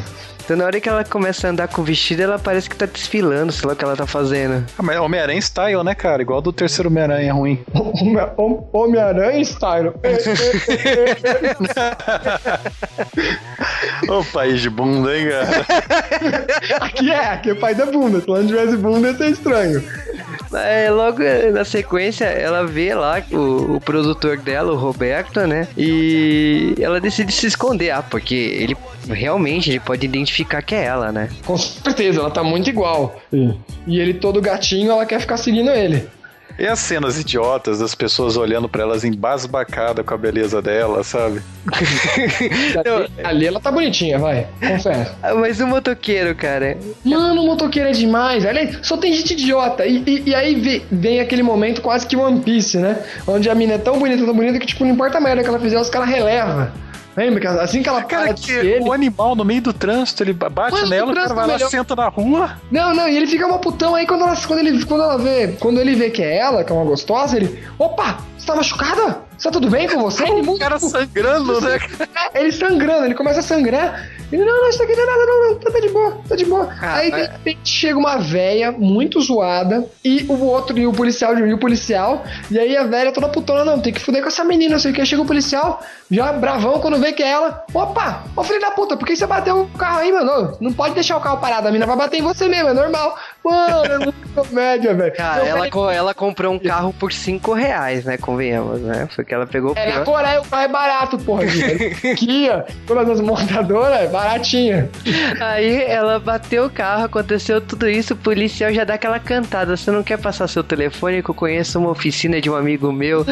Então 0.47 0.55
na 0.55 0.63
hora 0.63 0.79
que 0.79 0.87
ela 0.87 1.03
começa 1.03 1.45
a 1.45 1.49
andar 1.49 1.67
com 1.67 1.81
o 1.81 1.83
vestido, 1.83 2.21
ela 2.21 2.39
parece 2.39 2.69
que 2.69 2.75
tá 2.77 2.85
desfilando, 2.85 3.51
sei 3.51 3.67
lá 3.67 3.73
o 3.73 3.75
que 3.75 3.83
ela 3.83 3.97
tá 3.97 4.07
fazendo. 4.07 4.65
Ah, 4.77 4.81
mas 4.81 4.97
Homem-Aranha 4.97 5.41
style, 5.41 5.83
né, 5.83 5.93
cara? 5.93 6.21
Igual 6.21 6.41
do 6.41 6.53
terceiro 6.53 6.87
Homem-Aranha 6.87 7.33
ruim. 7.33 7.61
Homem-Aranha 8.71 9.43
style. 9.43 9.91
Ô 14.07 14.23
país 14.31 14.61
de 14.61 14.69
bunda, 14.69 15.17
hein, 15.17 15.27
cara? 15.27 15.65
aqui 16.79 17.11
é, 17.11 17.27
aqui 17.27 17.49
é 17.49 17.55
pai 17.55 17.75
da 17.75 17.85
bunda. 17.85 18.21
Se 18.21 18.27
não 18.29 18.47
tivesse 18.47 18.77
bunda, 18.77 19.09
ia 19.09 19.17
ser 19.17 19.31
estranho. 19.31 19.83
É, 20.65 20.89
logo 20.89 21.19
na 21.53 21.63
sequência, 21.63 22.25
ela 22.25 22.65
vê 22.65 22.93
lá 22.93 23.21
o, 23.31 23.75
o, 23.75 23.81
produtor 23.81 24.37
dela, 24.37 24.71
o 24.71 24.75
Roberto, 24.75 25.41
né? 25.41 25.67
E 25.77 26.75
ela 26.79 26.99
decide 26.99 27.31
se 27.31 27.47
esconder. 27.47 27.91
Ah, 27.91 28.01
porque 28.01 28.35
ele 28.35 28.77
realmente 29.07 29.69
ele 29.69 29.79
pode 29.79 30.05
identificar 30.05 30.61
que 30.61 30.75
é 30.75 30.85
ela, 30.85 31.11
né? 31.11 31.29
Com 31.45 31.57
certeza, 31.57 32.19
ela 32.19 32.31
tá 32.31 32.43
muito 32.43 32.69
igual. 32.69 33.19
E, 33.31 33.53
e 33.85 33.99
ele 33.99 34.13
todo 34.13 34.41
gatinho, 34.41 34.91
ela 34.91 35.05
quer 35.05 35.19
ficar 35.19 35.37
seguindo 35.37 35.71
ele. 35.71 36.07
E 36.59 36.65
as 36.65 36.79
cenas 36.79 37.19
idiotas 37.19 37.79
das 37.79 37.93
pessoas 37.93 38.35
olhando 38.35 38.67
pra 38.67 38.81
elas 38.83 39.03
embasbacadas 39.03 40.03
com 40.05 40.13
a 40.13 40.17
beleza 40.17 40.61
dela, 40.61 41.03
sabe? 41.03 41.41
Ali 43.23 43.45
ela 43.45 43.59
tá 43.59 43.71
bonitinha, 43.71 44.17
vai. 44.17 44.47
Confesso. 44.59 45.11
Ah, 45.21 45.33
Mas 45.35 45.59
o 45.59 45.67
motoqueiro, 45.67 46.33
cara. 46.35 46.77
Mano, 47.03 47.41
o 47.43 47.45
motoqueiro 47.45 47.89
é 47.89 47.91
demais. 47.91 48.45
Olha, 48.45 48.79
só 48.83 48.97
tem 48.97 49.13
gente 49.13 49.33
idiota. 49.33 49.85
E, 49.85 50.03
e- 50.05 50.23
e 50.27 50.35
aí 50.35 50.55
vem, 50.55 50.81
vem 50.91 51.19
aquele 51.19 51.43
momento 51.43 51.81
quase 51.81 52.05
que 52.07 52.15
One 52.15 52.39
Piece, 52.41 52.77
né? 52.77 52.97
Onde 53.27 53.49
a 53.49 53.55
mina 53.55 53.73
é 53.73 53.77
tão 53.77 53.99
bonita, 53.99 54.25
tão 54.25 54.33
bonita 54.35 54.57
que, 54.59 54.65
tipo, 54.65 54.83
não 54.83 54.91
importa 54.93 55.17
a 55.17 55.21
merda 55.21 55.43
que 55.43 55.49
ela 55.49 55.59
fizer, 55.59 55.79
os 55.79 55.89
caras 55.89 56.09
relevam. 56.09 56.67
Lembra? 57.17 57.39
que 57.41 57.47
Assim 57.47 57.81
que 57.81 57.89
ela 57.89 58.03
Cara, 58.03 58.33
que 58.35 58.51
ele. 58.51 58.79
o 58.87 58.93
animal 58.93 59.35
no 59.35 59.43
meio 59.43 59.61
do 59.61 59.73
trânsito, 59.73 60.21
ele 60.21 60.33
bate 60.33 60.71
Mano, 60.71 60.87
nela, 60.87 61.11
o 61.11 61.15
cara 61.15 61.33
vai 61.33 61.47
lá, 61.47 61.59
senta 61.59 61.95
na 61.95 62.07
rua. 62.07 62.51
Não, 62.69 62.93
não, 62.93 63.09
e 63.09 63.17
ele 63.17 63.25
fica 63.25 63.47
uma 63.47 63.57
putão 63.57 63.95
aí 63.95 64.05
quando 64.05 64.21
ela, 64.23 64.35
quando 64.37 64.59
ele, 64.59 64.85
quando 64.85 65.01
ela 65.01 65.17
vê, 65.17 65.47
quando 65.59 65.79
ele 65.79 65.95
vê 65.95 66.11
que 66.11 66.21
é 66.21 66.37
ela, 66.37 66.63
que 66.63 66.71
é 66.71 66.75
uma 66.75 66.85
gostosa, 66.85 67.35
ele, 67.35 67.63
opa, 67.79 68.19
você 68.37 68.45
tá 68.45 68.55
machucada? 68.55 69.17
Está 69.35 69.49
tudo 69.51 69.69
bem 69.69 69.87
com 69.89 69.99
você? 70.01 70.23
Ele, 70.23 70.47
O 70.47 70.57
cara 70.59 70.77
sangrando, 70.79 71.59
né? 71.61 71.79
ele 72.35 72.51
sangrando, 72.51 73.05
ele 73.05 73.15
começa 73.15 73.39
a 73.39 73.43
sangrar. 73.43 74.07
Ele, 74.31 74.43
não, 74.43 74.61
não, 74.61 74.69
isso 74.69 74.83
aqui 74.83 74.95
não 74.95 75.03
é 75.03 75.05
nada, 75.05 75.25
não, 75.25 75.49
não, 75.49 75.55
tá, 75.59 75.71
tá 75.71 75.79
de 75.79 75.89
boa, 75.89 76.17
tá 76.27 76.35
de 76.35 76.45
boa. 76.45 76.69
Ah, 76.81 76.95
aí 76.97 77.11
de 77.11 77.19
é. 77.19 77.25
repente 77.27 77.59
chega 77.69 77.97
uma 77.97 78.17
véia 78.17 78.71
muito 78.71 79.21
zoada 79.21 79.85
e 80.03 80.25
o 80.27 80.43
outro, 80.45 80.77
e 80.77 80.85
o 80.85 80.91
policial, 80.91 81.37
e 81.37 81.53
o 81.53 81.57
policial, 81.57 82.23
e 82.51 82.59
aí 82.59 82.75
a 82.75 82.83
velha 82.83 83.11
toda 83.11 83.29
putona, 83.29 83.63
não, 83.63 83.79
tem 83.79 83.93
que 83.93 84.01
fuder 84.01 84.21
com 84.21 84.27
essa 84.27 84.43
menina, 84.43 84.73
não 84.73 84.79
sei 84.79 84.91
o 84.91 84.93
que. 84.93 85.05
Chega 85.05 85.21
o 85.21 85.25
policial, 85.25 85.81
já 86.11 86.31
bravão, 86.33 86.79
quando 86.79 86.97
vê 86.99 87.13
que 87.13 87.23
é 87.23 87.29
ela, 87.29 87.63
opa, 87.73 88.23
ô 88.35 88.43
filho 88.43 88.59
da 88.59 88.71
puta, 88.71 88.97
por 88.97 89.07
que 89.07 89.15
você 89.15 89.25
bateu 89.25 89.61
o 89.61 89.67
carro 89.77 89.99
aí, 89.99 90.11
mano? 90.11 90.57
Não 90.59 90.73
pode 90.73 90.93
deixar 90.93 91.15
o 91.17 91.21
carro 91.21 91.37
parado, 91.37 91.67
a 91.67 91.71
mina 91.71 91.85
vai 91.85 91.95
bater 91.95 92.17
em 92.19 92.23
você 92.23 92.47
mesmo, 92.49 92.69
é 92.69 92.73
normal. 92.73 93.17
Mano, 93.43 93.85
é 93.85 93.97
muito 93.99 94.27
comédia, 94.35 94.93
velho. 94.93 95.13
Cara, 95.15 95.45
ela, 95.45 95.69
co- 95.69 95.89
ela 95.89 96.13
comprou 96.13 96.53
um 96.53 96.59
carro 96.59 96.93
por 96.99 97.13
5 97.13 97.53
reais, 97.53 98.03
né? 98.03 98.17
Convenhamos, 98.17 98.81
né? 98.81 99.07
Foi 99.15 99.23
que 99.23 99.33
ela 99.33 99.47
pegou 99.47 99.71
o 99.71 99.77
É, 99.77 99.85
na 99.85 99.91
pior. 99.93 100.05
Coreia 100.05 100.41
o 100.41 100.45
carro 100.45 100.63
é 100.63 100.67
barato, 100.67 101.17
porra. 101.19 101.43
Kia, 102.17 102.65
todas 102.85 103.09
as 103.09 103.21
montadoras, 103.21 104.01
é 104.01 104.07
baratinha. 104.17 104.89
Aí 105.39 105.83
ela 105.83 106.19
bateu 106.19 106.65
o 106.65 106.69
carro, 106.69 107.05
aconteceu 107.05 107.61
tudo 107.61 107.87
isso, 107.87 108.15
o 108.15 108.17
policial 108.17 108.73
já 108.73 108.83
dá 108.83 108.95
aquela 108.95 109.19
cantada. 109.19 109.77
Você 109.77 109.91
não 109.91 110.01
quer 110.01 110.17
passar 110.17 110.47
seu 110.47 110.63
telefone 110.63 111.21
que 111.21 111.29
eu 111.29 111.35
conheço 111.35 111.77
uma 111.77 111.91
oficina 111.91 112.41
de 112.41 112.49
um 112.49 112.55
amigo 112.55 112.91
meu? 112.91 113.23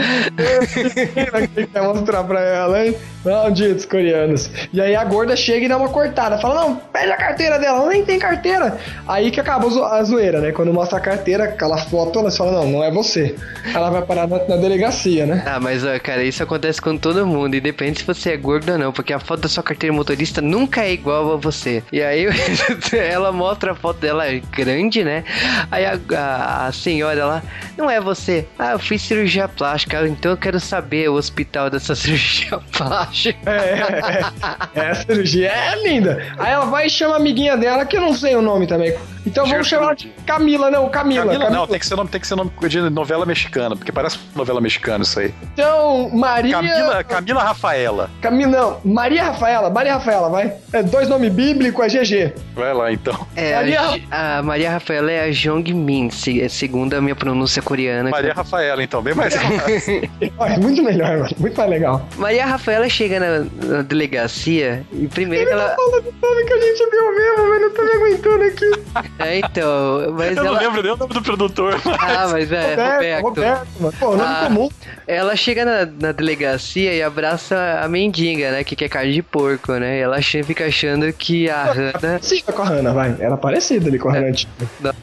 Quer 1.74 1.82
mostrar 1.82 2.24
pra 2.24 2.40
ela, 2.40 2.86
hein? 2.86 2.96
Malditos 3.26 3.86
coreanos. 3.86 4.50
E 4.72 4.80
aí 4.80 4.96
a 4.96 5.04
gorda 5.04 5.36
chega 5.36 5.66
e 5.66 5.70
dá 5.70 5.78
uma 5.78 5.90
cortada. 5.90 6.38
Fala, 6.38 6.56
não, 6.62 6.76
pede 6.76 7.12
a 7.12 7.18
carteira 7.18 7.58
dela. 7.60 7.80
Ela 7.80 7.90
nem 7.90 8.06
tem 8.06 8.20
carteira. 8.20 8.78
Aí 9.08 9.32
que 9.32 9.40
acabou 9.40 9.70
zo- 9.72 9.84
a 9.84 10.04
zoeira, 10.04 10.40
né? 10.40 10.52
Quando 10.52 10.72
mostra 10.74 10.98
a 10.98 11.02
carteira, 11.02 11.46
aquela 11.46 11.78
foto, 11.78 12.20
ela 12.20 12.32
fala, 12.32 12.52
não, 12.52 12.68
não 12.72 12.84
é 12.84 12.92
você. 12.92 13.36
Ela 13.74 13.90
vai 13.90 14.02
parar 14.04 14.28
na, 14.28 14.38
na 14.48 14.56
delegacia, 14.58 15.26
né? 15.26 15.44
Ah, 15.46 15.60
mas 15.60 15.84
cara, 16.04 16.24
isso 16.24 16.44
acontece 16.44 16.82
com 16.82 16.96
todo 16.98 17.26
mundo, 17.26 17.56
independente 17.56 18.00
se 18.02 18.06
você 18.06 18.32
é 18.32 18.38
gordo 18.38 18.72
ou 18.72 18.78
não, 18.78 18.92
porque 18.92 19.12
a 19.14 19.20
foto 19.20 19.42
da 19.42 19.50
sua 19.50 19.64
carteira 19.64 19.94
motorista 19.96 20.42
nunca 20.42 20.84
é 20.84 20.94
igual 20.94 21.34
a 21.34 21.38
você. 21.38 21.84
E 21.92 22.02
aí 22.02 22.28
ela 22.94 23.32
mostra 23.32 23.72
a 23.72 23.76
foto 23.76 24.00
dela 24.00 24.26
grande, 24.52 25.04
né? 25.04 25.24
Aí 25.72 25.86
a, 25.86 25.98
a- 26.16 26.68
a 26.68 26.72
senhora 26.72 27.26
lá, 27.26 27.44
não 27.78 27.90
é 27.90 28.00
você. 28.00 28.46
Ah, 28.60 28.74
eu 28.74 28.80
fiz 28.80 29.02
cirurgia 29.02 29.48
plástica, 29.48 30.08
então 30.08 30.32
eu 30.32 30.38
quero 30.38 30.60
saber 30.60 31.10
o 31.10 31.14
hospital 31.16 31.70
dessa 31.70 31.94
cirurgia 31.96 32.60
plástica. 32.72 33.15
É, 33.46 34.80
é, 34.80 34.90
a 34.90 34.96
cirurgia 34.96 35.50
é 35.50 35.76
linda. 35.84 36.22
Aí 36.38 36.52
ela 36.52 36.66
vai 36.66 36.88
e 36.88 36.90
chama 36.90 37.14
a 37.16 37.18
amiguinha 37.18 37.56
dela, 37.58 37.86
que 37.86 37.98
eu 37.98 38.02
não 38.02 38.14
sei 38.14 38.36
o 38.36 38.42
nome 38.42 38.68
também. 38.68 38.94
Então 39.26 39.46
vamos 39.48 39.68
chamar 39.68 39.96
de 39.96 40.08
Camila, 40.26 40.70
não, 40.70 40.88
Camila. 40.90 41.22
Camila, 41.26 41.46
Camila. 41.46 41.50
não, 41.50 41.68
tem 41.68 41.80
que 41.80 41.88
ser 41.88 41.96
nome, 41.96 42.10
tem 42.10 42.22
que 42.22 42.28
ser 42.28 42.36
nome 42.36 42.52
de 42.68 42.80
novela 42.92 43.26
mexicana, 43.26 43.76
porque 43.76 43.92
parece 43.92 44.20
novela 44.36 44.62
mexicana 44.62 45.04
isso 45.04 45.20
aí. 45.20 45.34
Então, 45.54 46.10
Maria. 46.14 46.54
Camila, 46.58 47.04
Camila 47.04 47.44
Rafaela. 47.44 48.10
Camila, 48.22 48.52
não. 48.52 48.94
Maria 48.94 49.24
Rafaela, 49.24 49.70
Maria 49.72 49.94
Rafaela, 49.94 50.30
vai. 50.30 50.54
É 50.72 50.84
dois 50.84 51.10
nomes 51.10 51.32
bíblicos, 51.34 51.84
é 51.96 52.04
GG. 52.04 52.34
Vai 52.54 52.74
lá 52.74 52.92
então. 52.92 53.26
É, 53.36 53.56
Maria- 53.56 53.82
a, 54.12 54.38
a 54.38 54.44
Maria 54.44 54.72
Rafaela 54.72 55.12
é 55.12 55.24
a 55.28 55.32
Jong 55.32 55.74
Min, 55.74 56.12
se- 56.12 56.48
segundo 56.50 56.94
a 56.94 57.02
minha 57.02 57.16
pronúncia 57.16 57.62
coreana. 57.64 58.12
Maria 58.12 58.34
Rafaela, 58.34 58.84
então, 58.84 59.02
bem 59.02 59.16
mais 59.16 59.34
é 59.36 60.58
muito 60.60 60.84
melhor, 60.84 61.18
mano. 61.18 61.30
Muito 61.40 61.58
mais 61.58 61.70
legal. 61.70 62.08
Maria 62.18 62.46
Rafaela 62.46 62.88
chega 63.06 63.20
na, 63.20 63.46
na 63.68 63.82
delegacia 63.84 64.84
e 64.92 65.08
primeiro 65.08 65.46
que 65.46 65.52
ela. 65.54 65.76
Fala 65.76 66.02
do 66.02 66.12
nome 66.22 66.44
que 66.46 66.54
a 66.54 66.60
gente 66.60 66.90
viu 66.90 67.16
mesmo, 67.16 67.50
mas 67.50 67.62
não 67.62 67.70
tô 67.72 67.84
me 67.84 67.92
aguentando 67.92 68.44
aqui. 68.44 68.72
É, 69.20 69.38
então, 69.40 70.14
mas 70.18 70.36
Eu 70.38 70.44
não 70.44 70.52
ela. 70.52 70.60
lembro 70.62 70.82
nem 70.84 70.92
o 70.92 70.98
nome 70.98 71.14
do 71.14 71.22
produtor, 71.22 71.80
mas... 71.86 71.96
Ah, 72.00 72.28
mas 72.32 72.52
é, 72.52 72.70
Roberto. 72.76 73.24
Roberto, 73.24 73.68
mano. 73.80 73.94
Pô, 74.00 74.12
nome 74.12 74.24
Ah. 74.24 74.44
comum. 74.48 74.70
Ela 75.08 75.36
chega 75.36 75.64
na, 75.66 75.86
na 75.86 76.12
delegacia 76.12 76.94
e 76.94 77.02
abraça 77.04 77.80
a 77.84 77.88
mendiga, 77.88 78.52
né? 78.52 78.64
Que 78.64 78.76
quer 78.76 78.90
carne 78.90 79.14
de 79.14 79.22
porco, 79.22 79.74
né? 79.74 80.00
E 80.00 80.02
ela 80.02 80.20
fica 80.22 80.66
achando 80.66 81.12
que 81.14 81.48
a 81.50 81.64
Hannah 81.66 82.20
Sim, 82.22 82.42
com 82.42 82.62
a 82.62 82.66
Hannah, 82.66 82.92
vai. 82.94 83.16
Era 83.20 83.38
parecida 83.38 83.88
ali 83.88 84.00
com 84.00 84.10
a 84.10 84.14
Hannah 84.14 84.30
antiga. 84.30 84.52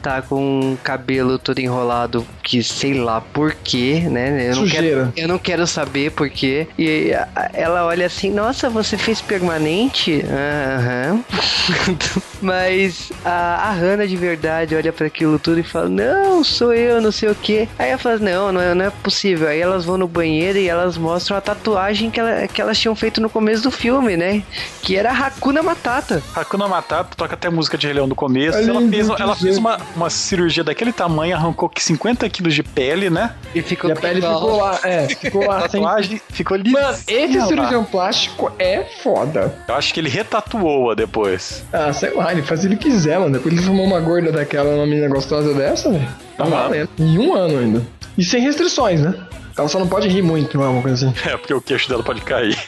tá 0.01 0.21
com 0.21 0.35
um 0.59 0.75
cabelo 0.83 1.39
todo 1.39 1.59
enrolado, 1.59 2.25
que 2.43 2.61
sei 2.61 2.93
lá 2.95 3.21
por 3.21 3.53
quê, 3.63 4.01
né? 4.09 4.47
Eu 4.49 4.55
não 4.55 4.63
Sujeira. 4.63 4.87
quero, 4.87 5.13
eu 5.15 5.27
não 5.27 5.37
quero 5.37 5.65
saber 5.65 6.11
por 6.11 6.29
quê. 6.29 6.67
E 6.77 7.11
ela 7.53 7.85
olha 7.85 7.92
assim, 8.01 8.31
nossa, 8.31 8.69
você 8.69 8.97
fez 8.97 9.21
permanente? 9.21 10.23
Aham. 10.25 11.23
Mas 12.43 13.11
a, 13.25 13.69
a 13.69 13.71
Hannah 13.71 14.05
de 14.05 14.15
verdade 14.15 14.75
olha 14.75 14.91
pra 14.91 15.07
aquilo 15.07 15.39
tudo 15.39 15.59
e 15.59 15.63
fala, 15.63 15.87
não, 15.89 16.43
sou 16.43 16.73
eu, 16.73 17.01
não 17.01 17.11
sei 17.11 17.29
o 17.29 17.35
quê. 17.35 17.67
Aí 17.79 17.89
ela 17.89 17.97
fala, 17.97 18.17
não, 18.17 18.51
não 18.51 18.61
é, 18.61 18.73
não 18.75 18.85
é 18.85 18.89
possível. 18.89 19.47
Aí 19.47 19.59
elas 19.59 19.85
vão 19.85 19.97
no 19.97 20.07
banheiro 20.07 20.57
e 20.59 20.67
elas 20.67 20.97
mostram 20.97 21.37
a 21.37 21.41
tatuagem 21.41 22.11
que, 22.11 22.19
ela- 22.19 22.47
que 22.47 22.61
elas 22.61 22.77
tinham 22.77 22.95
feito 22.95 23.21
no 23.21 23.29
começo 23.29 23.63
do 23.63 23.71
filme, 23.71 24.17
né? 24.17 24.43
Que 24.81 24.95
era 24.97 25.11
Hakuna 25.11 25.63
Matata. 25.63 26.21
Hakuna 26.35 26.67
Matata 26.67 27.15
toca 27.15 27.33
até 27.33 27.49
música 27.49 27.77
de 27.77 27.87
Rei 27.87 27.93
Leão 27.95 28.07
no 28.07 28.15
começo. 28.15 28.57
É 28.57 28.63
ela 28.65 28.81
fez, 28.89 29.09
ela 29.09 29.35
fez 29.35 29.57
uma, 29.57 29.77
uma 29.95 30.09
cirurgia 30.09 30.63
daquele 30.63 30.91
tamanho, 30.91 31.35
arrancou 31.35 31.69
que 31.69 31.81
50 31.81 32.29
quilos 32.29 32.53
de 32.53 32.63
pele, 32.63 33.09
né? 33.09 33.33
E 33.55 33.61
ficou 33.61 33.89
E 33.89 33.93
a 33.93 33.95
pele 33.95 34.19
igual. 34.19 34.35
ficou 34.41 34.57
lá, 34.57 34.79
é, 34.83 35.07
ficou 35.15 35.43
A 35.43 35.47
lá 35.59 35.69
sem... 35.69 35.81
tatuagem 35.81 36.21
ficou 36.29 36.57
linda. 36.57 36.81
Mano, 36.81 36.97
esse 37.07 37.41
cirurgião 37.47 37.85
plástico 37.85 38.51
é 38.59 38.83
foda. 39.01 39.55
Eu 39.67 39.75
acho 39.75 39.93
que 39.93 39.99
ele 39.99 40.09
retatuou-a 40.09 40.93
depois. 40.95 41.63
Ah, 41.71 41.93
sei 41.93 42.11
lá, 42.13 42.32
ele 42.33 42.41
faz 42.41 42.59
o 42.59 42.63
que 42.63 42.73
ele 42.73 42.77
quiser, 42.77 43.19
mano. 43.19 43.33
Depois 43.33 43.53
ele 43.53 43.63
fumou 43.63 43.85
uma 43.85 43.99
gorda 43.99 44.31
daquela, 44.31 44.73
uma 44.75 44.85
menina 44.85 45.07
gostosa 45.07 45.53
dessa, 45.53 45.91
velho. 45.91 46.07
Tá 46.37 46.43
Aham. 46.43 46.49
valendo. 46.49 46.89
Em 46.99 47.17
um 47.17 47.33
ano 47.33 47.59
ainda. 47.59 47.81
E 48.17 48.23
sem 48.23 48.41
restrições, 48.41 49.01
né? 49.01 49.13
Ela 49.55 49.67
só 49.67 49.77
não 49.77 49.87
pode 49.87 50.07
rir 50.07 50.23
muito, 50.23 50.57
não 50.57 50.65
é 50.65 50.69
uma 50.69 50.81
coisa 50.81 51.07
assim. 51.07 51.29
É, 51.29 51.37
porque 51.37 51.53
o 51.53 51.61
queixo 51.61 51.87
dela 51.87 52.01
pode 52.01 52.21
cair. 52.21 52.57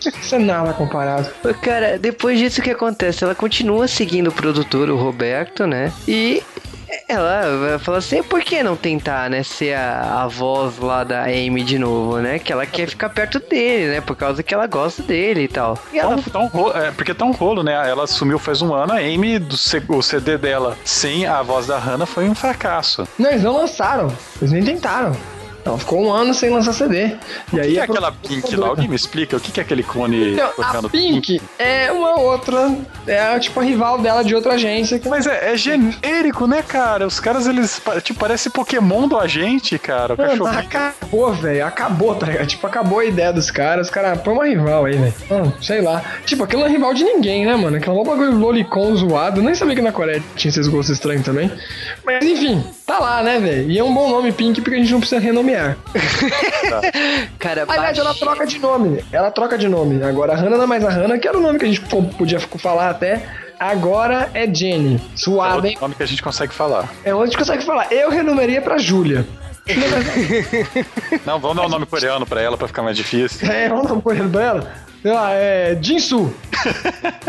Isso 0.00 0.34
é 0.34 0.38
nada 0.38 0.72
comparado. 0.72 1.28
Cara, 1.62 1.98
depois 1.98 2.38
disso 2.38 2.60
o 2.60 2.64
que 2.64 2.70
acontece? 2.70 3.22
Ela 3.22 3.34
continua 3.34 3.86
seguindo 3.86 4.28
o 4.28 4.32
produtor, 4.32 4.88
o 4.88 4.96
Roberto, 4.96 5.66
né? 5.66 5.92
E 6.06 6.42
ela 7.08 7.56
vai 7.58 7.78
falar 7.78 7.98
assim, 7.98 8.22
por 8.22 8.40
que 8.42 8.62
não 8.62 8.76
tentar, 8.76 9.30
né, 9.30 9.42
ser 9.42 9.74
a, 9.74 10.22
a 10.24 10.28
voz 10.28 10.78
lá 10.78 11.02
da 11.04 11.22
Amy 11.24 11.62
de 11.64 11.78
novo, 11.78 12.18
né? 12.18 12.38
Que 12.38 12.52
ela 12.52 12.66
quer 12.66 12.88
ficar 12.88 13.08
perto 13.08 13.38
dele, 13.40 13.92
né? 13.94 14.00
Por 14.00 14.14
causa 14.14 14.42
que 14.42 14.52
ela 14.52 14.66
gosta 14.66 15.02
dele 15.02 15.42
e 15.44 15.48
tal. 15.48 15.78
E 15.92 15.96
Tá 15.98 16.02
ela 16.04 16.22
tá 16.22 16.38
um 16.38 16.46
rolo, 16.46 16.76
é, 16.76 16.90
porque 16.90 17.14
tá 17.14 17.24
um 17.24 17.32
rolo, 17.32 17.62
né? 17.62 17.72
Ela 17.72 18.04
assumiu 18.04 18.38
faz 18.38 18.60
um 18.62 18.74
ano, 18.74 18.92
a 18.92 18.96
Amy, 18.96 19.38
do 19.38 19.56
C- 19.56 19.82
o 19.88 20.02
CD 20.02 20.36
dela 20.36 20.76
sem 20.84 21.26
a 21.26 21.40
voz 21.42 21.66
da 21.66 21.78
Hannah 21.78 22.06
foi 22.06 22.28
um 22.28 22.34
fracasso. 22.34 23.08
Não, 23.18 23.30
eles 23.30 23.42
não 23.42 23.56
lançaram. 23.56 24.12
Eles 24.40 24.52
nem 24.52 24.62
tentaram. 24.64 25.16
Ela 25.68 25.78
ficou 25.78 26.02
um 26.02 26.12
ano 26.12 26.32
sem 26.34 26.50
lançar 26.50 26.72
CD. 26.72 27.16
E 27.52 27.56
O 27.56 27.60
aí 27.60 27.72
que 27.72 27.78
é 27.78 27.80
a 27.80 27.84
aquela 27.84 28.12
Pink 28.12 28.56
lá? 28.56 28.68
Alguém 28.68 28.88
me 28.88 28.96
explica 28.96 29.36
o 29.36 29.40
que 29.40 29.52
que 29.52 29.60
é 29.60 29.62
aquele 29.62 29.82
clone 29.82 30.32
Então, 30.32 30.50
tocando 30.56 30.86
a 30.86 30.90
Pink 30.90 31.40
é 31.58 31.90
uma 31.92 32.18
outra, 32.18 32.74
é 33.06 33.38
tipo 33.38 33.60
a 33.60 33.62
rival 33.62 33.98
dela 33.98 34.22
de 34.22 34.34
outra 34.34 34.54
agência. 34.54 35.00
Mas 35.06 35.26
é, 35.26 35.52
é 35.52 35.56
genérico, 35.56 36.46
né, 36.46 36.62
cara? 36.62 37.06
Os 37.06 37.20
caras, 37.20 37.46
eles, 37.46 37.80
tipo, 38.02 38.18
parece 38.18 38.50
Pokémon 38.50 39.08
do 39.08 39.18
agente, 39.18 39.78
cara. 39.78 40.14
O 40.14 40.16
Mano, 40.16 40.30
cachorrinho. 40.30 40.60
acabou, 40.60 41.32
velho. 41.32 41.66
Acabou, 41.66 42.14
tá 42.14 42.26
ligado? 42.26 42.46
Tipo, 42.46 42.66
acabou 42.66 42.98
a 43.00 43.04
ideia 43.04 43.32
dos 43.32 43.50
caras. 43.50 43.86
Os 43.86 43.92
caras, 43.92 44.20
põe 44.20 44.34
uma 44.34 44.46
rival 44.46 44.84
aí, 44.84 44.96
velho. 44.96 45.14
Mano, 45.30 45.54
sei 45.60 45.80
lá. 45.80 46.02
Tipo, 46.24 46.44
aquilo 46.44 46.62
não 46.62 46.68
é 46.68 46.72
rival 46.72 46.94
de 46.94 47.04
ninguém, 47.04 47.44
né, 47.46 47.56
mano? 47.56 47.76
Aquilo 47.76 47.96
é 47.96 48.00
um 48.00 48.04
bagulho 48.04 48.36
lolicon 48.38 48.94
zoado. 48.96 49.42
Nem 49.42 49.54
sabia 49.54 49.74
que 49.74 49.82
na 49.82 49.92
Coreia 49.92 50.22
tinha 50.36 50.50
esses 50.50 50.68
gostos 50.68 50.96
estranhos 50.96 51.24
também. 51.24 51.50
Mas 52.04 52.24
enfim, 52.24 52.64
tá 52.86 52.98
lá, 52.98 53.22
né, 53.22 53.38
velho? 53.38 53.70
E 53.70 53.78
é 53.78 53.84
um 53.84 53.92
bom 53.92 54.08
nome 54.08 54.32
Pink 54.32 54.60
porque 54.60 54.76
a 54.76 54.78
gente 54.80 54.92
não 54.92 55.00
precisa 55.00 55.20
renomear. 55.20 55.57
Cara, 57.38 57.64
Aliás, 57.68 57.96
ela 57.98 58.08
baixinho. 58.08 58.26
troca 58.30 58.46
de 58.46 58.58
nome. 58.58 59.04
Ela 59.12 59.30
troca 59.30 59.58
de 59.58 59.68
nome. 59.68 60.02
Agora 60.02 60.32
a 60.32 60.36
Hannah 60.36 60.56
não 60.56 60.64
é 60.64 60.66
mais 60.66 60.84
a 60.84 60.90
Hannah, 60.90 61.18
que 61.18 61.26
era 61.28 61.36
o 61.38 61.40
nome 61.40 61.58
que 61.58 61.64
a 61.64 61.68
gente 61.68 61.80
po- 61.82 62.02
podia 62.02 62.40
falar 62.40 62.90
até. 62.90 63.22
Agora 63.58 64.30
é 64.34 64.46
Jenny. 64.52 64.96
É 64.96 65.16
Suada, 65.16 65.54
outro 65.56 65.70
hein? 65.70 65.78
nome 65.80 65.94
que 65.94 66.02
a 66.02 66.06
gente 66.06 66.22
consegue 66.22 66.52
falar. 66.54 66.88
É 67.04 67.12
onde 67.14 67.22
a 67.24 67.26
gente 67.26 67.38
consegue 67.38 67.64
falar. 67.64 67.92
Eu 67.92 68.10
renomearia 68.10 68.60
pra 68.62 68.78
Júlia. 68.78 69.26
Não, 71.26 71.38
vamos 71.38 71.56
dar 71.56 71.66
um 71.66 71.68
nome 71.68 71.84
coreano 71.86 72.24
pra 72.24 72.40
ela 72.40 72.56
pra 72.56 72.66
ficar 72.68 72.82
mais 72.82 72.96
difícil. 72.96 73.50
É, 73.50 73.68
vamos 73.68 73.86
dar 73.88 73.94
um 73.94 74.00
coelho 74.00 74.28
dela. 74.28 74.60
sei 74.62 74.87
lá, 75.04 75.32
é. 75.32 75.78
Jinsu. 75.80 76.32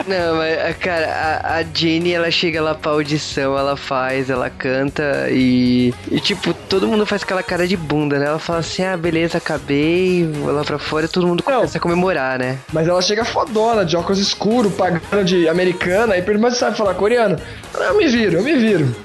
Não, 0.08 0.38
mas, 0.38 0.78
cara, 0.78 1.06
a, 1.44 1.58
a 1.58 1.64
Jenny, 1.64 2.14
ela 2.14 2.32
chega 2.32 2.62
lá 2.62 2.74
pra 2.74 2.92
audição, 2.92 3.58
ela 3.58 3.78
faz, 3.78 4.30
ela 4.30 4.50
canta 4.50 5.28
e, 5.30 5.94
e, 6.10 6.20
tipo, 6.20 6.54
todo 6.54 6.88
mundo 6.88 7.06
faz 7.06 7.22
aquela 7.22 7.44
cara 7.44 7.68
de 7.68 7.78
bunda, 7.78 8.18
né? 8.18 8.26
Ela 8.26 8.40
fala 8.40 8.60
assim, 8.60 8.84
ah, 8.84 8.98
beleza, 8.98 9.38
acabei, 9.38 10.26
vou 10.26 10.52
lá 10.52 10.64
pra 10.64 10.80
fora 10.80 11.06
e 11.06 11.10
todo 11.10 11.28
mundo 11.28 11.44
começa 11.44 11.78
a 11.78 11.82
comemorar, 11.82 12.40
né? 12.40 12.58
Mas 12.74 12.88
ela 12.88 13.02
chega 13.02 13.24
fodona, 13.24 13.86
de 13.86 13.96
óculos 13.96 14.20
escuros, 14.20 14.74
pagando 14.74 15.24
de 15.24 15.48
americana, 15.48 16.18
e 16.18 16.22
pergunta 16.22 16.52
se 16.52 16.58
sabe 16.58 16.76
falar 16.76 16.96
coreano. 16.96 17.38
Eu 17.74 17.98
me 17.98 18.08
viro, 18.08 18.38
eu 18.38 18.44
me 18.44 18.56
viro. 18.56 18.96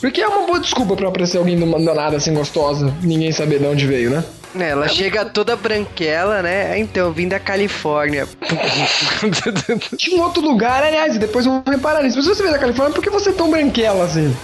Porque 0.00 0.20
é 0.20 0.28
uma 0.28 0.46
boa 0.46 0.60
desculpa 0.60 0.96
pra 0.96 1.08
aparecer 1.08 1.38
alguém 1.38 1.58
do 1.58 1.66
nada 1.66 2.16
assim 2.16 2.34
gostosa, 2.34 2.92
ninguém 3.02 3.32
saber 3.32 3.58
de 3.58 3.66
onde 3.66 3.86
veio, 3.86 4.10
né? 4.10 4.24
É, 4.58 4.70
ela 4.70 4.88
chega 4.88 5.24
toda 5.24 5.56
branquela, 5.56 6.42
né? 6.42 6.78
Então, 6.78 7.12
vim 7.12 7.26
da 7.26 7.40
Califórnia. 7.40 8.28
Tinha 9.96 10.16
um 10.16 10.22
outro 10.22 10.42
lugar, 10.42 10.82
aliás, 10.82 11.18
depois 11.18 11.44
vamos 11.44 11.64
reparar 11.66 12.02
nisso. 12.02 12.22
Se 12.22 12.28
você 12.28 12.42
veio 12.42 12.54
da 12.54 12.60
Califórnia, 12.60 12.94
por 12.94 13.02
que 13.02 13.10
você 13.10 13.30
é 13.30 13.32
tão 13.32 13.50
branquela 13.50 14.04
assim? 14.04 14.34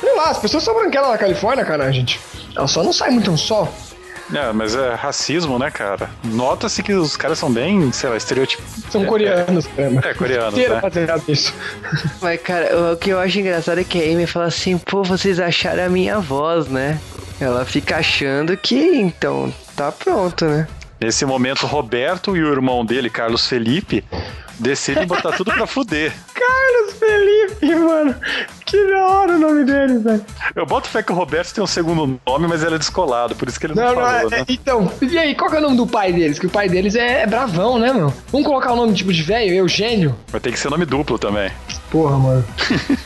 Sei 0.00 0.14
lá, 0.14 0.30
as 0.30 0.38
pessoas 0.38 0.62
são 0.62 0.74
branquelas 0.74 1.10
na 1.10 1.18
Califórnia, 1.18 1.64
cara, 1.64 1.90
gente. 1.92 2.18
Ela 2.56 2.66
só 2.66 2.82
não 2.82 2.92
sai 2.92 3.10
muito 3.10 3.30
um 3.30 3.36
sol. 3.36 3.72
É, 4.34 4.52
mas 4.52 4.74
é 4.74 4.94
racismo, 4.94 5.58
né, 5.58 5.70
cara? 5.70 6.10
Nota-se 6.24 6.82
que 6.82 6.92
os 6.92 7.16
caras 7.16 7.38
são 7.38 7.50
bem, 7.50 7.90
sei 7.92 8.10
lá, 8.10 8.16
estereotipados. 8.16 8.84
São 8.90 9.04
coreanos, 9.06 9.66
cara. 9.66 10.10
É, 10.10 10.14
coreanos, 10.14 10.54
né? 10.54 11.22
isso. 11.28 11.54
Mas, 12.20 12.40
cara, 12.42 12.92
o 12.92 12.96
que 12.96 13.10
eu 13.10 13.18
acho 13.18 13.38
engraçado 13.38 13.80
é 13.80 13.84
que 13.84 13.98
a 13.98 14.12
Amy 14.12 14.26
fala 14.26 14.46
assim, 14.46 14.76
pô, 14.76 15.02
vocês 15.02 15.40
acharam 15.40 15.84
a 15.84 15.88
minha 15.88 16.18
voz, 16.20 16.68
né? 16.68 17.00
Ela 17.40 17.64
fica 17.64 17.98
achando 17.98 18.56
que, 18.56 18.96
então, 18.96 19.52
tá 19.76 19.92
pronto, 19.92 20.44
né? 20.44 20.66
Nesse 21.00 21.24
momento, 21.24 21.66
Roberto 21.66 22.36
e 22.36 22.42
o 22.42 22.52
irmão 22.52 22.84
dele, 22.84 23.08
Carlos 23.08 23.46
Felipe, 23.46 24.04
decidem 24.58 25.06
botar 25.06 25.30
tudo 25.32 25.52
pra 25.52 25.66
fuder. 25.66 26.12
Carlos 26.34 26.94
Felipe, 26.98 27.74
mano. 27.76 28.14
Que 28.66 28.90
da 28.90 29.06
hora 29.06 29.32
o 29.34 29.38
nome 29.38 29.64
dele, 29.64 29.98
velho. 29.98 30.24
Eu 30.56 30.66
boto 30.66 30.88
fé 30.88 31.02
que 31.02 31.12
o 31.12 31.14
Roberto 31.14 31.54
tem 31.54 31.62
um 31.62 31.68
segundo 31.68 32.20
nome, 32.26 32.48
mas 32.48 32.64
ele 32.64 32.74
é 32.74 32.78
descolado, 32.78 33.36
por 33.36 33.48
isso 33.48 33.58
que 33.58 33.66
ele 33.66 33.74
não, 33.74 33.84
não 33.84 33.94
falou, 33.94 34.10
não, 34.10 34.36
é, 34.36 34.40
né? 34.40 34.44
Então, 34.48 34.92
e 35.00 35.16
aí, 35.16 35.34
qual 35.34 35.48
que 35.48 35.56
é 35.56 35.58
o 35.60 35.62
nome 35.62 35.76
do 35.76 35.86
pai 35.86 36.12
deles? 36.12 36.38
Que 36.38 36.46
o 36.46 36.50
pai 36.50 36.68
deles 36.68 36.96
é, 36.96 37.22
é 37.22 37.26
bravão, 37.26 37.78
né, 37.78 37.92
mano? 37.92 38.12
Vamos 38.32 38.46
colocar 38.46 38.72
o 38.72 38.76
nome 38.76 38.92
tipo 38.92 39.12
de 39.12 39.22
velho, 39.22 39.54
Eugênio? 39.54 40.16
Vai 40.28 40.40
ter 40.40 40.50
que 40.50 40.58
ser 40.58 40.68
nome 40.68 40.84
duplo 40.84 41.18
também. 41.18 41.50
Porra, 41.90 42.18
mano. 42.18 42.44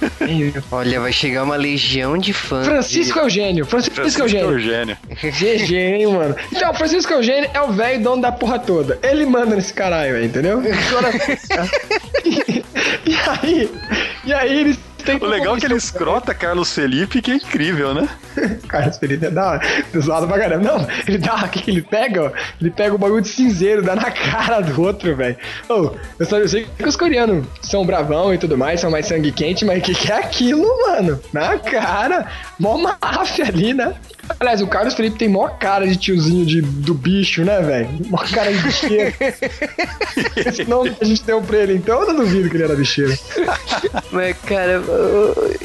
Olha, 0.72 1.00
vai 1.00 1.12
chegar 1.12 1.44
uma 1.44 1.56
legião 1.56 2.18
de 2.18 2.32
fãs. 2.32 2.66
Francisco 2.66 3.14
de... 3.14 3.24
Eugênio. 3.24 3.64
Francisco, 3.64 3.94
Francisco 3.94 4.22
Eugênio. 4.22 4.50
Eugênio. 4.50 4.96
GG, 5.08 5.74
hein, 5.74 6.06
mano. 6.08 6.34
Então, 6.50 6.74
Francisco 6.74 7.12
Eugênio 7.12 7.48
é 7.54 7.60
o 7.60 7.70
velho 7.72 8.02
dono 8.02 8.22
da 8.22 8.32
porra 8.32 8.58
toda. 8.58 8.98
Ele 9.02 9.24
manda 9.24 9.54
nesse 9.54 9.72
caralho, 9.72 10.24
entendeu? 10.24 10.62
e 12.24 13.14
aí, 13.14 13.70
e 14.24 14.32
aí 14.32 14.60
eles 14.60 14.78
o 15.20 15.26
legal 15.26 15.56
é 15.56 15.60
que 15.60 15.66
ele 15.66 15.74
escrota 15.74 16.34
Carlos 16.34 16.72
Felipe, 16.72 17.20
que 17.20 17.30
é 17.30 17.34
incrível, 17.34 17.94
né? 17.94 18.08
Carlos 18.68 18.98
Felipe 18.98 19.26
é 19.26 19.30
da 19.30 19.50
hora. 19.50 19.60
Zoado 20.00 20.26
pra 20.26 20.38
caramba. 20.38 20.64
Não, 20.64 20.86
ele 21.06 21.18
dá 21.18 21.34
aqui, 21.34 21.70
ele 21.70 21.82
pega, 21.82 22.24
ó, 22.24 22.32
ele 22.60 22.70
pega 22.70 22.94
o 22.94 22.98
bagulho 22.98 23.22
de 23.22 23.28
cinzeiro, 23.28 23.82
dá 23.82 23.96
na 23.96 24.10
cara 24.10 24.60
do 24.60 24.80
outro, 24.80 25.14
velho. 25.16 25.36
Oh, 25.68 25.90
eu, 26.18 26.26
só, 26.26 26.38
eu 26.38 26.48
sei 26.48 26.66
que 26.76 26.88
os 26.88 26.96
coreanos 26.96 27.46
são 27.62 27.84
bravão 27.84 28.32
e 28.32 28.38
tudo 28.38 28.56
mais, 28.56 28.80
são 28.80 28.90
mais 28.90 29.06
sangue 29.06 29.32
quente, 29.32 29.64
mas 29.64 29.78
o 29.78 29.82
que, 29.82 29.94
que 29.94 30.10
é 30.10 30.16
aquilo, 30.16 30.66
mano? 30.86 31.20
Na 31.32 31.58
cara. 31.58 32.26
Mó 32.58 32.78
máfia 32.78 33.46
ali, 33.46 33.74
né? 33.74 33.94
Aliás, 34.38 34.62
o 34.62 34.66
Carlos 34.66 34.94
Felipe 34.94 35.18
tem 35.18 35.28
mó 35.28 35.48
cara 35.48 35.86
de 35.86 35.96
tiozinho 35.96 36.46
de, 36.46 36.60
do 36.60 36.94
bicho, 36.94 37.44
né, 37.44 37.60
velho? 37.60 37.88
Mó 38.06 38.18
cara 38.18 38.52
de 38.52 38.58
bicheiro. 38.58 39.14
Esse 40.36 40.64
nome 40.64 40.90
que 40.90 41.04
a 41.04 41.06
gente 41.06 41.22
deu 41.24 41.42
pra 41.42 41.58
ele, 41.58 41.74
então 41.74 42.00
eu 42.00 42.12
não 42.12 42.24
duvido 42.24 42.48
que 42.48 42.56
ele 42.56 42.64
era 42.64 42.74
bicheiro. 42.74 43.16
Mas, 44.12 44.36
cara, 44.46 44.80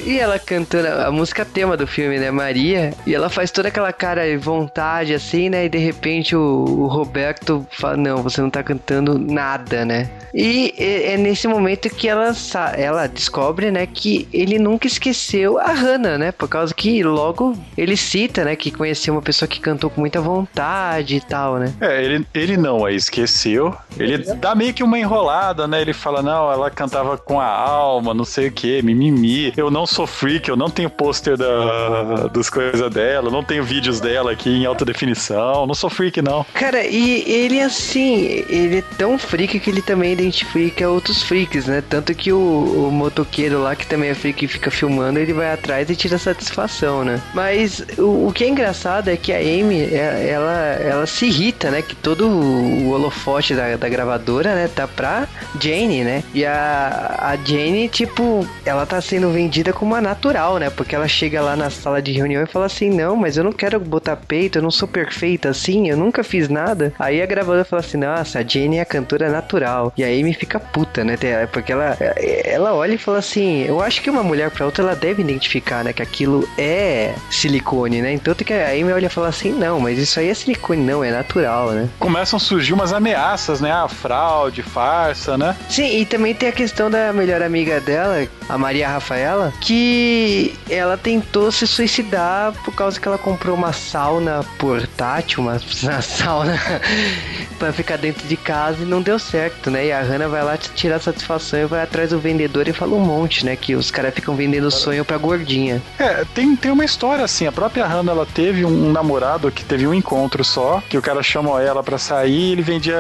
e 0.05 0.19
ela 0.19 0.39
cantando 0.39 0.87
a 0.87 1.11
música 1.11 1.43
tema 1.45 1.75
do 1.75 1.85
filme, 1.85 2.17
né, 2.19 2.31
Maria? 2.31 2.93
E 3.05 3.13
ela 3.13 3.29
faz 3.29 3.51
toda 3.51 3.67
aquela 3.67 3.91
cara 3.91 4.25
de 4.25 4.37
vontade, 4.37 5.13
assim, 5.13 5.49
né? 5.49 5.65
E 5.65 5.69
de 5.69 5.77
repente 5.77 6.35
o, 6.35 6.39
o 6.39 6.87
Roberto 6.87 7.65
fala: 7.71 7.97
Não, 7.97 8.23
você 8.23 8.41
não 8.41 8.49
tá 8.49 8.63
cantando 8.63 9.17
nada, 9.17 9.85
né? 9.85 10.09
E 10.33 10.73
é 10.77 11.17
nesse 11.17 11.47
momento 11.47 11.89
que 11.89 12.07
ela, 12.07 12.31
ela 12.75 13.07
descobre, 13.07 13.71
né, 13.71 13.87
que 13.87 14.27
ele 14.31 14.59
nunca 14.59 14.85
esqueceu 14.85 15.57
a 15.57 15.71
Hannah, 15.71 16.17
né? 16.17 16.31
Por 16.31 16.47
causa 16.47 16.73
que 16.73 17.01
logo 17.01 17.57
ele 17.77 17.97
cita, 17.97 18.43
né, 18.43 18.55
que 18.55 18.69
conheceu 18.69 19.15
uma 19.15 19.21
pessoa 19.21 19.47
que 19.47 19.59
cantou 19.59 19.89
com 19.89 19.99
muita 20.01 20.21
vontade 20.21 21.15
e 21.15 21.21
tal, 21.21 21.57
né? 21.57 21.73
É, 21.81 22.03
ele, 22.03 22.27
ele 22.33 22.55
não 22.55 22.85
a 22.85 22.91
esqueceu. 22.91 23.75
Ele 23.97 24.17
dá 24.35 24.53
meio 24.53 24.73
que 24.73 24.83
uma 24.83 24.99
enrolada, 24.99 25.67
né? 25.67 25.81
Ele 25.81 25.93
fala, 25.93 26.21
não, 26.21 26.51
ela 26.51 26.69
cantava 26.69 27.17
com 27.17 27.39
a 27.39 27.47
alma, 27.47 28.13
não 28.13 28.25
sei 28.25 28.49
o 28.49 28.51
que, 28.51 28.81
mimimi. 28.83 29.16
Eu 29.55 29.71
não 29.71 29.85
sou 29.85 30.05
freak, 30.05 30.49
eu 30.49 30.55
não 30.55 30.69
tenho 30.69 30.89
pôster 30.89 31.37
da, 31.37 32.27
das 32.27 32.49
coisas 32.49 32.89
dela, 32.91 33.29
não 33.29 33.43
tenho 33.43 33.63
vídeos 33.63 33.99
dela 33.99 34.31
aqui 34.31 34.49
em 34.49 34.65
alta 34.65 34.85
definição, 34.85 35.65
não 35.65 35.75
sou 35.75 35.89
freak, 35.89 36.21
não. 36.21 36.45
Cara, 36.53 36.85
e 36.85 37.23
ele, 37.29 37.61
assim, 37.61 38.43
ele 38.49 38.79
é 38.79 38.83
tão 38.97 39.17
freak 39.17 39.59
que 39.59 39.69
ele 39.69 39.81
também 39.81 40.13
identifica 40.13 40.89
outros 40.89 41.23
freaks, 41.23 41.65
né? 41.65 41.83
Tanto 41.87 42.13
que 42.13 42.31
o, 42.31 42.87
o 42.87 42.91
motoqueiro 42.91 43.61
lá, 43.61 43.75
que 43.75 43.87
também 43.87 44.09
é 44.09 44.13
freak 44.13 44.45
e 44.45 44.47
fica 44.47 44.71
filmando, 44.71 45.19
ele 45.19 45.33
vai 45.33 45.51
atrás 45.51 45.89
e 45.89 45.95
tira 45.95 46.17
satisfação, 46.17 47.03
né? 47.03 47.21
Mas 47.33 47.85
o, 47.97 48.27
o 48.27 48.33
que 48.33 48.43
é 48.43 48.47
engraçado 48.47 49.09
é 49.09 49.17
que 49.17 49.31
a 49.31 49.37
Amy, 49.37 49.81
é, 49.81 50.29
ela, 50.29 50.57
ela 50.79 51.05
se 51.05 51.25
irrita, 51.25 51.71
né? 51.71 51.81
Que 51.81 51.95
todo 51.95 52.27
o 52.27 52.91
holofote 52.91 53.53
da, 53.53 53.75
da 53.75 53.89
gravadora, 53.89 54.53
né? 54.53 54.69
Tá 54.73 54.87
pra 54.87 55.27
Jane, 55.59 56.03
né? 56.03 56.23
E 56.33 56.45
a, 56.45 57.15
a 57.19 57.35
Jane, 57.35 57.89
tipo, 57.89 58.47
ela 58.65 58.85
tá 58.85 59.01
sendo 59.07 59.31
vendida 59.31 59.71
como 59.71 59.93
uma 59.93 60.01
natural, 60.01 60.57
né? 60.57 60.69
Porque 60.69 60.95
ela 60.95 61.07
chega 61.07 61.41
lá 61.41 61.55
na 61.55 61.69
sala 61.69 62.01
de 62.01 62.11
reunião 62.11 62.43
e 62.43 62.47
fala 62.47 62.65
assim: 62.65 62.89
Não, 62.89 63.15
mas 63.15 63.37
eu 63.37 63.43
não 63.43 63.51
quero 63.51 63.79
botar 63.79 64.15
peito, 64.15 64.57
eu 64.57 64.61
não 64.61 64.71
sou 64.71 64.87
perfeita 64.87 65.49
assim, 65.49 65.89
eu 65.89 65.97
nunca 65.97 66.23
fiz 66.23 66.49
nada. 66.49 66.93
Aí 66.99 67.21
a 67.21 67.25
gravadora 67.25 67.63
fala 67.63 67.79
assim: 67.79 67.97
Nossa, 67.97 68.39
a 68.39 68.43
Jane 68.43 68.77
é 68.77 68.81
a 68.81 68.85
cantora 68.85 69.29
natural. 69.29 69.93
E 69.97 70.03
a 70.03 70.07
Amy 70.07 70.33
fica 70.33 70.59
puta, 70.59 71.03
né? 71.03 71.15
Porque 71.51 71.71
ela, 71.71 71.97
ela 72.43 72.73
olha 72.73 72.93
e 72.93 72.97
fala 72.97 73.19
assim: 73.19 73.63
Eu 73.63 73.81
acho 73.81 74.01
que 74.01 74.09
uma 74.09 74.23
mulher 74.23 74.51
pra 74.51 74.65
outra 74.65 74.83
ela 74.83 74.95
deve 74.95 75.21
identificar, 75.21 75.83
né? 75.83 75.93
Que 75.93 76.01
aquilo 76.01 76.47
é 76.57 77.13
silicone, 77.31 78.01
né? 78.01 78.13
Então 78.13 78.35
que 78.35 78.53
a 78.53 78.69
Amy 78.71 78.91
olha 78.91 79.07
e 79.07 79.09
fala 79.09 79.29
assim: 79.29 79.51
Não, 79.51 79.79
mas 79.79 79.97
isso 79.97 80.19
aí 80.19 80.29
é 80.29 80.33
silicone, 80.33 80.83
não, 80.83 81.03
é 81.03 81.11
natural, 81.11 81.71
né? 81.71 81.89
Começam 81.99 82.37
a 82.37 82.39
surgir 82.39 82.73
umas 82.73 82.93
ameaças, 82.93 83.61
né? 83.61 83.71
A 83.71 83.87
fraude, 83.87 84.61
farsa, 84.61 85.37
né? 85.37 85.55
Sim, 85.69 85.99
e 85.99 86.05
também 86.05 86.33
tem 86.33 86.49
a 86.49 86.51
questão 86.51 86.89
da 86.89 87.13
melhor 87.13 87.41
amiga 87.41 87.79
dela, 87.79 88.27
a 88.49 88.57
Maria 88.57 88.87
Rafaela, 88.97 89.53
que 89.61 90.55
ela 90.69 90.97
tentou 90.97 91.51
se 91.51 91.65
suicidar 91.65 92.53
por 92.63 92.73
causa 92.73 92.99
que 92.99 93.07
ela 93.07 93.17
comprou 93.17 93.55
uma 93.55 93.71
sauna 93.71 94.43
portátil, 94.57 95.43
uma, 95.43 95.59
uma 95.83 96.01
sauna 96.01 96.59
para 97.57 97.71
ficar 97.71 97.97
dentro 97.97 98.27
de 98.27 98.35
casa 98.35 98.83
e 98.83 98.85
não 98.85 99.01
deu 99.01 99.19
certo, 99.19 99.69
né? 99.69 99.87
E 99.87 99.91
a 99.91 100.01
Hannah 100.01 100.27
vai 100.27 100.43
lá 100.43 100.57
tirar 100.57 100.99
satisfação 100.99 101.59
e 101.59 101.65
vai 101.65 101.81
atrás 101.81 102.09
do 102.09 102.19
vendedor 102.19 102.67
e 102.67 102.73
fala 102.73 102.95
um 102.95 102.99
monte, 102.99 103.45
né? 103.45 103.55
Que 103.55 103.75
os 103.75 103.91
caras 103.91 104.13
ficam 104.13 104.35
vendendo 104.35 104.69
sonho 104.71 105.05
pra 105.05 105.17
gordinha. 105.17 105.81
É, 105.99 106.23
tem, 106.33 106.55
tem 106.55 106.71
uma 106.71 106.85
história 106.85 107.23
assim. 107.23 107.47
A 107.47 107.51
própria 107.51 107.85
Hannah, 107.85 108.11
ela 108.11 108.25
teve 108.25 108.65
um, 108.65 108.91
namorado 108.91 109.51
que 109.51 109.63
teve 109.63 109.87
um 109.87 109.93
encontro 109.93 110.43
só, 110.43 110.81
que 110.89 110.97
o 110.97 111.01
cara 111.01 111.21
chamou 111.21 111.59
ela 111.59 111.83
pra 111.83 111.97
sair 111.97 112.37
e 112.37 112.51
ele 112.51 112.61
vendia 112.61 112.97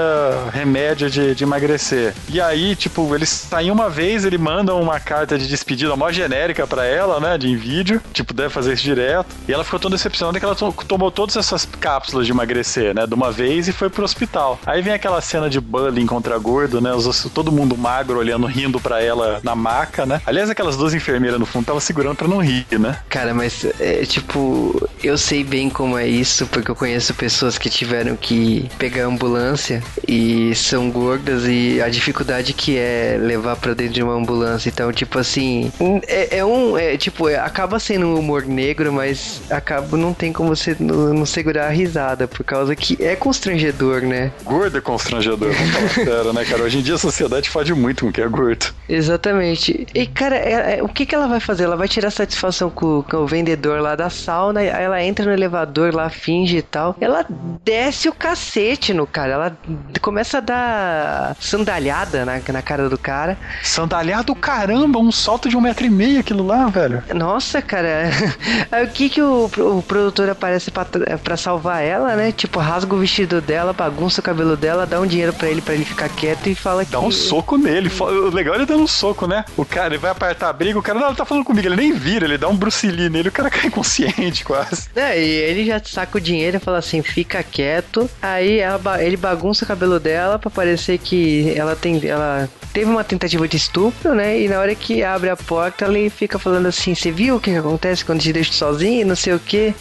remédio 0.51 1.09
de, 1.09 1.35
de 1.35 1.43
emagrecer. 1.43 2.13
E 2.29 2.41
aí, 2.41 2.75
tipo, 2.75 3.13
eles 3.13 3.29
saem 3.29 3.71
uma 3.71 3.89
vez, 3.89 4.25
ele 4.25 4.37
manda 4.37 4.73
uma 4.73 4.99
carta 4.99 5.37
de 5.37 5.47
despedida 5.47 5.86
mó 5.95 6.11
genérica 6.11 6.65
pra 6.67 6.85
ela, 6.85 7.19
né? 7.19 7.37
De 7.37 7.55
vídeo. 7.55 8.01
Tipo, 8.13 8.33
deve 8.33 8.49
fazer 8.49 8.73
isso 8.73 8.83
direto. 8.83 9.27
E 9.47 9.53
ela 9.53 9.63
ficou 9.63 9.79
tão 9.79 9.89
decepcionada 9.89 10.39
que 10.39 10.45
ela 10.45 10.55
to 10.55 10.73
tomou 10.87 11.11
todas 11.11 11.35
essas 11.37 11.65
cápsulas 11.65 12.25
de 12.25 12.31
emagrecer, 12.31 12.93
né? 12.93 13.05
De 13.05 13.13
uma 13.13 13.31
vez 13.31 13.67
e 13.67 13.71
foi 13.71 13.89
pro 13.89 14.03
hospital. 14.03 14.59
Aí 14.65 14.81
vem 14.81 14.93
aquela 14.93 15.21
cena 15.21 15.49
de 15.49 15.59
bullying 15.59 16.05
contra 16.05 16.37
gordo, 16.37 16.81
né? 16.81 16.91
Todo 17.33 17.51
mundo 17.51 17.77
magro 17.77 18.17
olhando, 18.17 18.47
rindo 18.47 18.79
pra 18.79 19.01
ela 19.01 19.39
na 19.43 19.55
maca, 19.55 20.05
né? 20.05 20.21
Aliás, 20.25 20.49
aquelas 20.49 20.75
duas 20.75 20.93
enfermeiras 20.93 21.39
no 21.39 21.45
fundo 21.45 21.63
estavam 21.63 21.79
segurando 21.79 22.15
pra 22.15 22.27
não 22.27 22.39
rir, 22.39 22.65
né? 22.71 22.99
Cara, 23.09 23.33
mas 23.33 23.65
é 23.79 24.03
tipo, 24.05 24.89
eu 25.03 25.17
sei 25.17 25.43
bem 25.43 25.69
como 25.69 25.97
é 25.97 26.07
isso, 26.07 26.47
porque 26.47 26.71
eu 26.71 26.75
conheço 26.75 27.13
pessoas 27.13 27.57
que 27.57 27.69
tiveram 27.69 28.15
que 28.15 28.69
pegar 28.77 29.05
ambulância 29.05 29.83
e 30.07 30.53
são 30.55 30.89
gordas 30.89 31.43
e 31.45 31.81
a 31.81 31.89
dificuldade 31.89 32.53
que 32.53 32.77
é 32.77 33.17
levar 33.19 33.55
pra 33.55 33.73
dentro 33.73 33.93
de 33.93 34.03
uma 34.03 34.13
ambulância. 34.13 34.69
Então, 34.69 34.91
tipo 34.91 35.19
assim, 35.19 35.71
é, 36.07 36.37
é 36.37 36.45
um. 36.45 36.77
É, 36.77 36.97
tipo, 36.97 37.29
é, 37.29 37.37
acaba 37.37 37.79
sendo 37.79 38.07
um 38.07 38.19
humor 38.19 38.45
negro, 38.45 38.91
mas 38.91 39.41
acaba, 39.49 39.97
não 39.97 40.13
tem 40.13 40.33
como 40.33 40.55
você 40.55 40.75
não, 40.79 41.13
não 41.13 41.25
segurar 41.25 41.67
a 41.67 41.69
risada, 41.69 42.27
por 42.27 42.43
causa 42.43 42.75
que 42.75 42.97
é 43.03 43.15
constrangedor, 43.15 44.01
né? 44.01 44.31
Gordo 44.43 44.77
é 44.77 44.81
constrangedor, 44.81 45.51
vamos 45.51 45.71
falar 45.71 45.89
sério, 46.05 46.33
né, 46.33 46.45
cara? 46.45 46.63
Hoje 46.63 46.79
em 46.79 46.81
dia 46.81 46.95
a 46.95 46.97
sociedade 46.97 47.49
fode 47.49 47.73
muito 47.73 48.03
com 48.03 48.09
o 48.09 48.13
que 48.13 48.21
é 48.21 48.27
gordo. 48.27 48.67
Exatamente. 48.89 49.87
E, 49.93 50.05
cara, 50.07 50.35
é, 50.35 50.79
é, 50.79 50.83
o 50.83 50.87
que, 50.87 51.05
que 51.05 51.13
ela 51.13 51.27
vai 51.27 51.39
fazer? 51.39 51.65
Ela 51.65 51.75
vai 51.75 51.87
tirar 51.87 52.11
satisfação 52.11 52.69
com, 52.69 53.03
com, 53.03 53.17
o 53.17 53.27
vendedor 53.27 53.81
lá 53.81 53.95
da 53.95 54.09
sauna, 54.09 54.61
aí 54.61 54.67
ela 54.67 55.03
entra 55.03 55.25
no 55.25 55.31
elevador 55.31 55.93
lá, 55.93 56.09
finge 56.09 56.57
e 56.57 56.61
tal. 56.61 56.95
Ela 56.99 57.25
desce 57.63 58.09
o 58.09 58.13
cacete 58.13 58.93
no 58.93 59.05
cara. 59.05 59.33
Ela 59.33 59.57
começa 60.01 60.37
a 60.37 60.41
dar 60.41 61.35
sandalhada 61.39 62.25
na, 62.25 62.39
na 62.47 62.61
cara 62.61 62.89
do 62.89 62.97
cara. 62.97 63.37
Sandalhado 63.63 64.33
caramba, 64.35 64.99
um 64.99 65.11
salto 65.11 65.49
de 65.49 65.57
um 65.57 65.66
metro 65.67 65.85
e 65.85 65.89
meio 65.89 66.19
aquilo 66.19 66.45
lá, 66.45 66.67
velho. 66.67 67.03
Nossa, 67.13 67.61
cara. 67.61 68.09
Aí 68.71 68.85
o 68.85 68.87
que 68.87 69.09
que 69.09 69.21
o, 69.21 69.45
o 69.45 69.83
produtor 69.83 70.29
aparece 70.29 70.71
pra, 70.71 70.85
pra 70.85 71.37
salvar 71.37 71.83
ela, 71.83 72.15
né? 72.15 72.31
Tipo, 72.31 72.59
rasga 72.59 72.95
o 72.95 72.99
vestido 72.99 73.41
dela, 73.41 73.73
bagunça 73.73 74.21
o 74.21 74.23
cabelo 74.23 74.55
dela, 74.55 74.85
dá 74.85 74.99
um 74.99 75.05
dinheiro 75.05 75.33
pra 75.33 75.49
ele, 75.49 75.61
pra 75.61 75.73
ele 75.73 75.83
ficar 75.83 76.09
quieto 76.09 76.47
e 76.47 76.55
fala 76.55 76.85
que... 76.85 76.91
Dá 76.91 76.99
um 76.99 77.11
soco 77.11 77.57
nele. 77.57 77.91
O 77.99 78.29
legal 78.33 78.55
é 78.55 78.57
ele 78.59 78.65
dando 78.65 78.83
um 78.83 78.87
soco, 78.87 79.27
né? 79.27 79.43
O 79.57 79.65
cara, 79.65 79.87
ele 79.87 79.97
vai 79.97 80.11
apertar 80.11 80.49
a 80.49 80.53
briga, 80.53 80.79
o 80.79 80.81
cara, 80.81 80.99
não, 80.99 81.13
tá 81.13 81.25
falando 81.25 81.43
comigo, 81.43 81.67
ele 81.67 81.75
nem 81.75 81.93
vira, 81.93 82.25
ele 82.25 82.37
dá 82.37 82.47
um 82.47 82.55
Bruce 82.55 82.87
Lee 82.87 83.09
nele, 83.09 83.29
o 83.29 83.31
cara 83.31 83.49
cai 83.51 83.67
inconsciente 83.67 84.45
quase. 84.45 84.87
É, 84.95 85.19
e 85.19 85.29
ele 85.29 85.65
já 85.65 85.81
saca 85.83 86.17
o 86.17 86.21
dinheiro 86.21 86.57
e 86.57 86.59
fala 86.59 86.77
assim, 86.77 87.01
fica 87.01 87.43
quieto. 87.43 88.09
Aí 88.21 88.59
ela, 88.59 89.03
ele 89.03 89.17
bagunça 89.17 89.65
o 89.65 89.67
cabelo 89.67 89.99
dela 89.99 90.39
pra 90.39 90.49
parecer 90.49 90.97
que 90.97 91.53
ela 91.55 91.75
tem... 91.75 91.99
Ela 92.07 92.49
teve 92.71 92.91
uma 92.91 93.03
tentativa 93.03 93.47
de 93.47 93.57
estupro, 93.57 94.13
né? 94.13 94.39
E 94.39 94.47
na 94.47 94.59
hora 94.59 94.75
que 94.75 95.03
abre 95.03 95.29
a 95.31 95.35
porta, 95.47 95.85
ele 95.85 96.09
fica 96.09 96.37
falando 96.37 96.67
assim: 96.67 96.93
Você 96.93 97.09
viu 97.09 97.37
o 97.37 97.39
que 97.39 97.51
acontece 97.51 98.03
quando 98.03 98.19
te 98.19 98.33
deixa 98.33 98.51
sozinho? 98.51 99.07
Não 99.07 99.15
sei 99.15 99.33
o 99.33 99.39
que. 99.39 99.73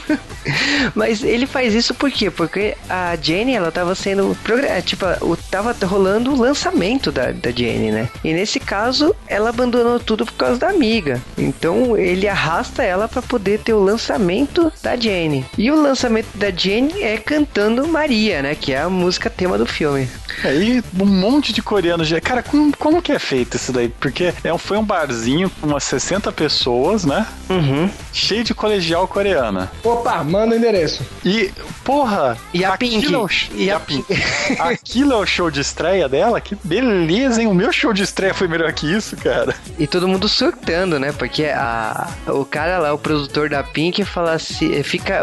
Mas 0.94 1.24
ele 1.24 1.46
faz 1.46 1.74
isso 1.74 1.94
por 1.94 2.10
quê? 2.10 2.30
Porque 2.30 2.76
a 2.88 3.16
Jenny, 3.20 3.54
ela 3.54 3.72
tava 3.72 3.94
sendo. 3.94 4.36
É, 4.68 4.80
tipo, 4.82 5.06
tava 5.50 5.74
rolando 5.86 6.32
o 6.32 6.38
lançamento 6.38 7.10
da, 7.10 7.32
da 7.32 7.50
Jenny, 7.50 7.90
né? 7.90 8.08
E 8.22 8.32
nesse 8.32 8.60
caso, 8.60 9.14
ela 9.26 9.48
abandonou 9.48 9.98
tudo 9.98 10.26
por 10.26 10.34
causa 10.34 10.58
da 10.58 10.68
amiga. 10.68 11.20
Então 11.36 11.96
ele 11.96 12.28
arrasta 12.28 12.82
ela 12.82 13.08
para 13.08 13.22
poder 13.22 13.60
ter 13.60 13.72
o 13.72 13.82
lançamento 13.82 14.72
da 14.82 14.96
Jenny. 14.96 15.44
E 15.56 15.70
o 15.70 15.80
lançamento 15.80 16.28
da 16.34 16.50
Jenny 16.50 17.02
é 17.02 17.16
cantando 17.16 17.88
Maria, 17.88 18.42
né? 18.42 18.54
Que 18.54 18.72
é 18.72 18.80
a 18.80 18.90
música 18.90 19.30
tema 19.30 19.56
do 19.56 19.66
filme. 19.66 20.08
Aí 20.44 20.82
um 21.00 21.06
monte 21.06 21.52
de 21.52 21.62
coreanos. 21.62 22.12
Cara, 22.22 22.42
como, 22.42 22.76
como 22.76 23.02
que 23.02 23.12
é 23.12 23.18
feito 23.18 23.56
isso 23.56 23.72
daí? 23.72 23.88
Porque 23.88 24.32
é, 24.42 24.58
foi 24.58 24.73
um 24.76 24.84
barzinho 24.84 25.50
com 25.60 25.66
umas 25.66 25.84
60 25.84 26.32
pessoas, 26.32 27.04
né? 27.04 27.26
Uhum. 27.48 27.88
Cheio 28.12 28.44
de 28.44 28.54
colegial 28.54 29.06
coreana. 29.06 29.70
Opa, 29.82 30.22
manda 30.24 30.54
o 30.54 30.58
endereço. 30.58 31.04
E, 31.24 31.52
porra. 31.84 32.38
E 32.52 32.64
a 32.64 32.76
Pink. 32.76 33.12
É 33.12 33.18
o, 33.18 33.28
e 33.54 33.70
a, 33.70 33.76
a 33.76 33.80
Pink. 33.80 34.04
aquilo 34.58 35.12
é 35.12 35.16
o 35.16 35.26
show 35.26 35.50
de 35.50 35.60
estreia 35.60 36.08
dela? 36.08 36.40
Que 36.40 36.56
beleza, 36.62 37.40
hein? 37.42 37.48
O 37.48 37.54
meu 37.54 37.72
show 37.72 37.92
de 37.92 38.02
estreia 38.02 38.34
foi 38.34 38.48
melhor 38.48 38.72
que 38.72 38.90
isso, 38.90 39.16
cara. 39.16 39.54
E 39.78 39.86
todo 39.86 40.08
mundo 40.08 40.28
surtando, 40.28 40.98
né? 40.98 41.12
Porque 41.12 41.44
a, 41.44 42.08
o 42.28 42.44
cara 42.44 42.78
lá, 42.78 42.92
o 42.92 42.98
produtor 42.98 43.48
da 43.48 43.62
Pink, 43.62 44.04
fala 44.04 44.32
assim, 44.32 44.82
fica 44.82 45.22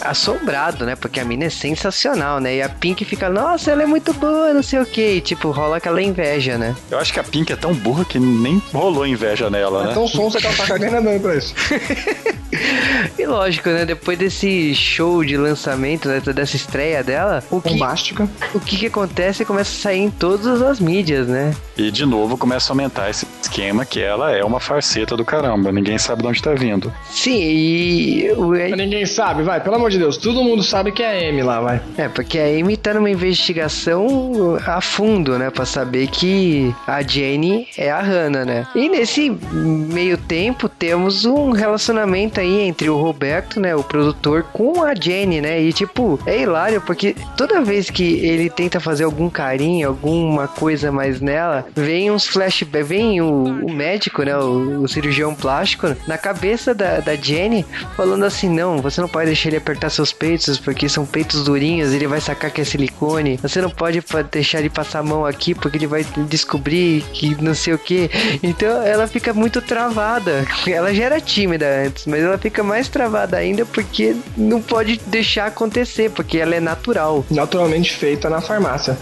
assombrado, 0.00 0.84
né? 0.84 0.96
Porque 0.96 1.20
a 1.20 1.24
mina 1.24 1.44
é 1.44 1.50
sensacional, 1.50 2.40
né? 2.40 2.56
E 2.56 2.62
a 2.62 2.68
Pink 2.68 3.04
fica, 3.04 3.28
nossa, 3.28 3.70
ela 3.70 3.82
é 3.82 3.86
muito 3.86 4.12
boa, 4.12 4.52
não 4.52 4.62
sei 4.62 4.80
o 4.80 4.86
que. 4.86 5.14
E, 5.14 5.20
tipo, 5.20 5.50
rola 5.50 5.76
aquela 5.78 6.02
inveja, 6.02 6.58
né? 6.58 6.74
Eu 6.90 6.98
acho 6.98 7.12
que 7.12 7.20
a 7.20 7.24
Pink 7.24 7.52
é 7.52 7.56
tão 7.56 7.74
burra 7.74 8.04
que 8.04 8.18
nem 8.18 8.62
rolou 8.72 8.91
inveja 9.06 9.50
nela, 9.50 9.82
é 9.82 9.84
né? 9.86 9.90
É 9.90 9.94
tão 9.94 10.08
sonsa 10.08 10.38
que 10.38 10.46
ela 10.46 10.56
tá 10.56 10.66
cagando 10.66 10.96
andando 10.96 11.20
pra 11.20 11.36
isso. 11.36 11.54
e 13.18 13.26
lógico, 13.26 13.68
né? 13.70 13.84
Depois 13.84 14.18
desse 14.18 14.74
show 14.74 15.24
de 15.24 15.36
lançamento, 15.36 16.08
né? 16.08 16.20
dessa 16.20 16.56
estreia 16.56 17.02
dela, 17.02 17.42
o 17.50 17.60
que, 17.60 17.70
Bombástica. 17.70 18.28
o 18.54 18.60
que 18.60 18.76
que 18.76 18.86
acontece 18.86 19.44
começa 19.44 19.70
a 19.70 19.82
sair 19.82 20.00
em 20.00 20.10
todas 20.10 20.62
as 20.62 20.80
mídias, 20.80 21.26
né? 21.26 21.54
E 21.76 21.90
de 21.90 22.04
novo 22.04 22.36
começa 22.36 22.70
a 22.70 22.72
aumentar 22.72 23.10
esse 23.10 23.26
esquema 23.40 23.84
que 23.84 24.00
ela 24.00 24.30
é 24.32 24.44
uma 24.44 24.60
farceta 24.60 25.16
do 25.16 25.24
caramba. 25.24 25.72
Ninguém 25.72 25.98
sabe 25.98 26.22
de 26.22 26.28
onde 26.28 26.42
tá 26.42 26.54
vindo. 26.54 26.92
Sim, 27.10 27.38
e. 27.38 28.32
Ninguém 28.76 29.06
sabe, 29.06 29.42
vai, 29.42 29.60
pelo 29.60 29.76
amor 29.76 29.90
de 29.90 29.98
Deus. 29.98 30.16
Todo 30.16 30.42
mundo 30.42 30.62
sabe 30.62 30.92
que 30.92 31.02
é 31.02 31.26
a 31.26 31.28
Amy 31.28 31.42
lá, 31.42 31.60
vai. 31.60 31.80
É, 31.96 32.08
porque 32.08 32.38
a 32.38 32.44
Amy 32.44 32.76
tá 32.76 32.94
numa 32.94 33.10
investigação 33.10 34.58
a 34.66 34.80
fundo, 34.80 35.38
né? 35.38 35.50
Pra 35.50 35.64
saber 35.64 36.08
que 36.08 36.74
a 36.86 37.02
Jane 37.02 37.66
é 37.76 37.90
a 37.90 38.00
Hannah, 38.00 38.44
né? 38.44 38.66
E 38.74 38.81
nesse 38.88 39.30
meio 39.52 40.16
tempo 40.16 40.68
temos 40.68 41.24
um 41.24 41.50
relacionamento 41.50 42.40
aí 42.40 42.62
entre 42.62 42.88
o 42.88 42.96
Roberto, 42.96 43.60
né? 43.60 43.74
O 43.74 43.82
produtor, 43.82 44.44
com 44.52 44.82
a 44.82 44.94
Jane, 44.94 45.40
né? 45.40 45.60
E 45.60 45.72
tipo, 45.72 46.18
é 46.26 46.40
hilário 46.40 46.80
porque 46.80 47.14
toda 47.36 47.62
vez 47.62 47.90
que 47.90 48.02
ele 48.24 48.48
tenta 48.48 48.80
fazer 48.80 49.04
algum 49.04 49.28
carinho, 49.28 49.88
alguma 49.88 50.48
coisa 50.48 50.90
mais 50.90 51.20
nela, 51.20 51.66
vem 51.74 52.10
uns 52.10 52.26
flashbacks, 52.26 52.88
vem 52.88 53.20
o, 53.20 53.66
o 53.66 53.72
médico, 53.72 54.22
né? 54.22 54.36
O, 54.36 54.82
o, 54.82 54.88
cirurgião 54.88 55.34
plástico, 55.34 55.94
na 56.06 56.18
cabeça 56.18 56.74
da, 56.74 57.00
da 57.00 57.14
Jenny, 57.14 57.64
falando 57.96 58.24
assim: 58.24 58.48
não, 58.48 58.78
você 58.78 59.00
não 59.00 59.08
pode 59.08 59.26
deixar 59.26 59.48
ele 59.48 59.58
apertar 59.58 59.90
seus 59.90 60.12
peitos, 60.12 60.58
porque 60.58 60.88
são 60.88 61.04
peitos 61.04 61.44
durinhos, 61.44 61.92
ele 61.92 62.06
vai 62.06 62.20
sacar 62.20 62.50
que 62.50 62.60
é 62.60 62.64
silicone. 62.64 63.38
Você 63.42 63.60
não 63.60 63.70
pode 63.70 64.02
deixar 64.30 64.60
ele 64.60 64.70
passar 64.70 65.00
a 65.00 65.02
mão 65.02 65.24
aqui, 65.24 65.54
porque 65.54 65.78
ele 65.78 65.86
vai 65.86 66.04
descobrir 66.28 67.02
que 67.12 67.40
não 67.42 67.54
sei 67.54 67.74
o 67.74 67.78
que. 67.78 68.10
Então 68.42 68.71
ela 68.84 69.06
fica 69.06 69.32
muito 69.32 69.60
travada. 69.60 70.44
Ela 70.66 70.94
já 70.94 71.04
era 71.04 71.20
tímida 71.20 71.66
antes, 71.86 72.06
mas 72.06 72.22
ela 72.22 72.38
fica 72.38 72.62
mais 72.62 72.88
travada 72.88 73.36
ainda 73.36 73.64
porque 73.64 74.16
não 74.36 74.60
pode 74.60 75.00
deixar 75.06 75.46
acontecer, 75.46 76.10
porque 76.10 76.38
ela 76.38 76.54
é 76.54 76.60
natural. 76.60 77.24
Naturalmente 77.30 77.92
feita 77.92 78.28
na 78.30 78.40
farmácia. 78.40 78.96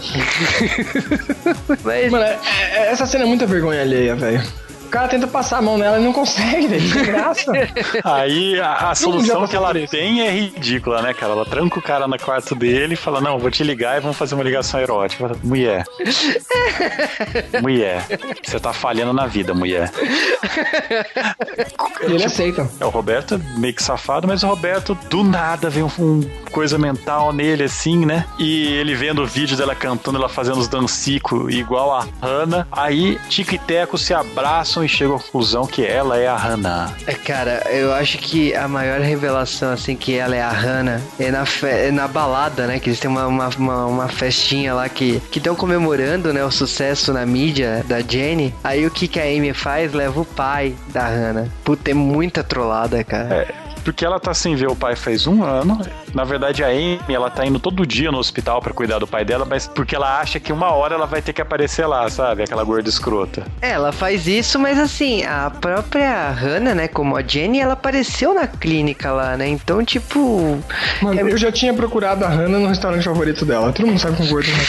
Mas... 1.83 2.11
Mano, 2.11 2.23
é, 2.23 2.39
é, 2.73 2.91
essa 2.91 3.05
cena 3.05 3.23
é 3.23 3.27
muita 3.27 3.45
vergonha 3.45 3.81
alheia, 3.81 4.15
velho 4.15 4.41
cara 4.91 5.07
tenta 5.07 5.25
passar 5.25 5.57
a 5.57 5.61
mão 5.61 5.77
nela 5.77 5.99
e 5.99 6.03
não 6.03 6.11
consegue, 6.11 6.67
velho. 6.67 6.91
Que 6.91 7.03
graça. 7.03 7.51
Aí 8.03 8.59
a, 8.59 8.91
a 8.91 8.95
solução 8.95 9.47
que 9.47 9.55
ela 9.55 9.73
tem 9.87 10.21
é 10.21 10.29
ridícula, 10.31 11.01
né, 11.01 11.13
cara? 11.13 11.31
Ela 11.31 11.45
tranca 11.45 11.79
o 11.79 11.81
cara 11.81 12.07
no 12.07 12.19
quarto 12.19 12.53
dele 12.53 12.93
e 12.93 12.97
fala: 12.97 13.21
Não, 13.21 13.39
vou 13.39 13.49
te 13.49 13.63
ligar 13.63 13.97
e 13.97 14.01
vamos 14.01 14.17
fazer 14.17 14.35
uma 14.35 14.43
ligação 14.43 14.79
erótica. 14.79 15.31
Mulher. 15.43 15.85
mulher. 17.61 18.05
Você 18.43 18.59
tá 18.59 18.73
falhando 18.73 19.13
na 19.13 19.25
vida, 19.25 19.53
mulher. 19.53 19.89
E 22.01 22.05
ele 22.05 22.17
tipo, 22.17 22.25
aceita. 22.25 22.69
É 22.79 22.85
o 22.85 22.89
Roberto 22.89 23.41
meio 23.57 23.73
que 23.73 23.81
safado, 23.81 24.27
mas 24.27 24.43
o 24.43 24.47
Roberto 24.47 24.93
do 25.09 25.23
nada 25.23 25.69
vem 25.69 25.83
um, 25.83 25.91
um 25.99 26.21
coisa 26.51 26.77
mental 26.77 27.31
nele, 27.31 27.63
assim, 27.63 28.05
né? 28.05 28.25
E 28.37 28.65
ele 28.73 28.93
vendo 28.93 29.21
o 29.21 29.25
vídeo 29.25 29.55
dela 29.55 29.73
cantando, 29.73 30.17
ela 30.17 30.27
fazendo 30.27 30.59
os 30.59 30.67
dancicos 30.67 31.53
igual 31.53 31.93
a 31.93 32.07
Hannah. 32.21 32.67
Aí 32.71 33.17
Tico 33.29 33.55
e 33.55 33.57
Teco 33.57 33.97
se 33.97 34.13
abraçam 34.13 34.80
e 34.83 34.89
chegam 34.89 35.15
à 35.15 35.19
conclusão 35.19 35.65
que 35.65 35.85
ela 35.85 36.17
é 36.17 36.27
a 36.27 36.35
Hannah. 36.35 36.93
É, 37.05 37.13
cara, 37.13 37.63
eu 37.71 37.93
acho 37.93 38.17
que 38.17 38.53
a 38.53 38.67
maior 38.67 38.99
revelação, 39.01 39.71
assim, 39.71 39.95
que 39.95 40.15
ela 40.15 40.35
é 40.35 40.41
a 40.41 40.49
Hannah 40.49 41.01
é 41.19 41.31
na, 41.31 41.45
fe... 41.45 41.67
é 41.67 41.91
na 41.91 42.07
balada, 42.07 42.67
né? 42.67 42.79
Que 42.79 42.89
eles 42.89 42.99
têm 42.99 43.09
uma, 43.09 43.27
uma, 43.27 43.49
uma, 43.49 43.85
uma 43.85 44.07
festinha 44.07 44.73
lá 44.73 44.87
que 44.89 45.21
estão 45.35 45.55
comemorando, 45.55 46.33
né? 46.33 46.43
O 46.43 46.51
sucesso 46.51 47.13
na 47.13 47.25
mídia 47.25 47.83
da 47.87 48.01
Jenny. 48.01 48.53
Aí 48.63 48.85
o 48.85 48.91
que, 48.91 49.07
que 49.07 49.19
a 49.19 49.23
Amy 49.23 49.53
faz? 49.53 49.93
Leva 49.93 50.21
o 50.21 50.25
pai 50.25 50.75
da 50.87 51.07
Hannah. 51.07 51.47
Puta, 51.63 51.91
é 51.91 51.93
muita 51.93 52.43
trollada, 52.43 53.03
cara. 53.03 53.47
É 53.49 53.71
porque 53.83 54.05
ela 54.05 54.19
tá 54.19 54.33
sem 54.33 54.55
ver 54.55 54.69
o 54.69 54.75
pai 54.75 54.95
faz 54.95 55.27
um 55.27 55.43
ano. 55.43 55.79
Na 56.13 56.23
verdade, 56.23 56.63
a 56.63 56.67
Amy, 56.67 56.99
ela 57.09 57.29
tá 57.29 57.45
indo 57.45 57.59
todo 57.59 57.85
dia 57.85 58.11
no 58.11 58.17
hospital 58.17 58.61
para 58.61 58.73
cuidar 58.73 58.99
do 58.99 59.07
pai 59.07 59.25
dela, 59.25 59.45
mas 59.45 59.67
porque 59.67 59.95
ela 59.95 60.19
acha 60.19 60.39
que 60.39 60.53
uma 60.53 60.71
hora 60.71 60.95
ela 60.95 61.07
vai 61.07 61.21
ter 61.21 61.33
que 61.33 61.41
aparecer 61.41 61.85
lá, 61.85 62.09
sabe? 62.09 62.43
Aquela 62.43 62.63
gorda 62.63 62.87
escrota. 62.89 63.45
É, 63.61 63.71
ela 63.71 63.91
faz 63.91 64.27
isso, 64.27 64.59
mas 64.59 64.77
assim, 64.77 65.23
a 65.23 65.49
própria 65.49 66.29
Hannah, 66.29 66.75
né, 66.75 66.87
como 66.87 67.15
a 67.17 67.23
Jenny, 67.23 67.59
ela 67.59 67.73
apareceu 67.73 68.33
na 68.33 68.47
clínica 68.47 69.11
lá, 69.11 69.35
né? 69.37 69.47
Então, 69.47 69.83
tipo. 69.83 70.59
Mano, 71.01 71.19
é... 71.19 71.23
eu 71.23 71.37
já 71.37 71.51
tinha 71.51 71.73
procurado 71.73 72.23
a 72.25 72.27
Hannah 72.27 72.59
no 72.59 72.67
restaurante 72.67 73.03
favorito 73.03 73.45
dela. 73.45 73.71
Todo 73.71 73.87
mundo 73.87 73.99
sabe 73.99 74.17
com 74.17 74.27
gordo 74.27 74.49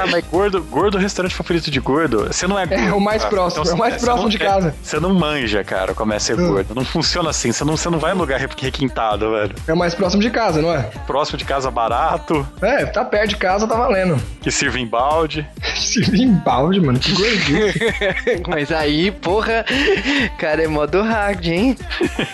Ah, 0.00 0.06
mas 0.10 0.24
gordo, 0.26 0.62
gordo 0.62 0.98
restaurante 0.98 1.34
favorito 1.34 1.70
de 1.70 1.80
gordo, 1.80 2.26
você 2.26 2.46
não 2.46 2.58
é 2.58 2.66
gordo. 2.66 2.84
É 2.84 2.92
o 2.92 3.00
mais 3.00 3.22
cara. 3.22 3.34
próximo, 3.34 3.62
então, 3.62 3.72
é 3.72 3.76
o 3.76 3.78
mais 3.78 4.00
próximo 4.00 4.22
não, 4.24 4.30
de 4.30 4.38
casa. 4.38 4.74
você 4.82 5.00
não 5.00 5.14
manja, 5.14 5.64
cara, 5.64 5.94
começa 5.94 6.28
ser 6.28 6.38
hum. 6.38 6.48
gordo. 6.48 6.74
Não 6.74 6.84
funciona 6.84 7.30
assim. 7.30 7.52
Você 7.52 7.64
não, 7.64 7.76
você 7.76 7.88
não 7.88 7.98
vai 7.98 8.12
em 8.12 8.16
lugar 8.16 8.38
requintado, 8.64 9.32
velho. 9.32 9.54
É 9.66 9.74
mais 9.74 9.94
próximo 9.94 10.22
de 10.22 10.30
casa, 10.30 10.60
não 10.60 10.72
é? 10.72 10.82
Próximo 11.06 11.38
de 11.38 11.44
casa 11.44 11.70
barato. 11.70 12.46
É, 12.60 12.84
tá 12.86 13.04
perto 13.04 13.30
de 13.30 13.36
casa, 13.36 13.66
tá 13.66 13.74
valendo. 13.74 14.20
Que 14.40 14.50
sirve 14.50 14.80
em 14.80 14.86
balde. 14.86 15.46
sirve 15.76 16.22
em 16.22 16.32
balde, 16.32 16.80
mano. 16.80 16.98
Que 16.98 17.12
gordinho. 17.12 17.66
Mas 18.48 18.72
aí, 18.72 19.10
porra, 19.10 19.64
cara, 20.38 20.62
é 20.62 20.68
modo 20.68 21.02
hard, 21.02 21.46
hein? 21.46 21.76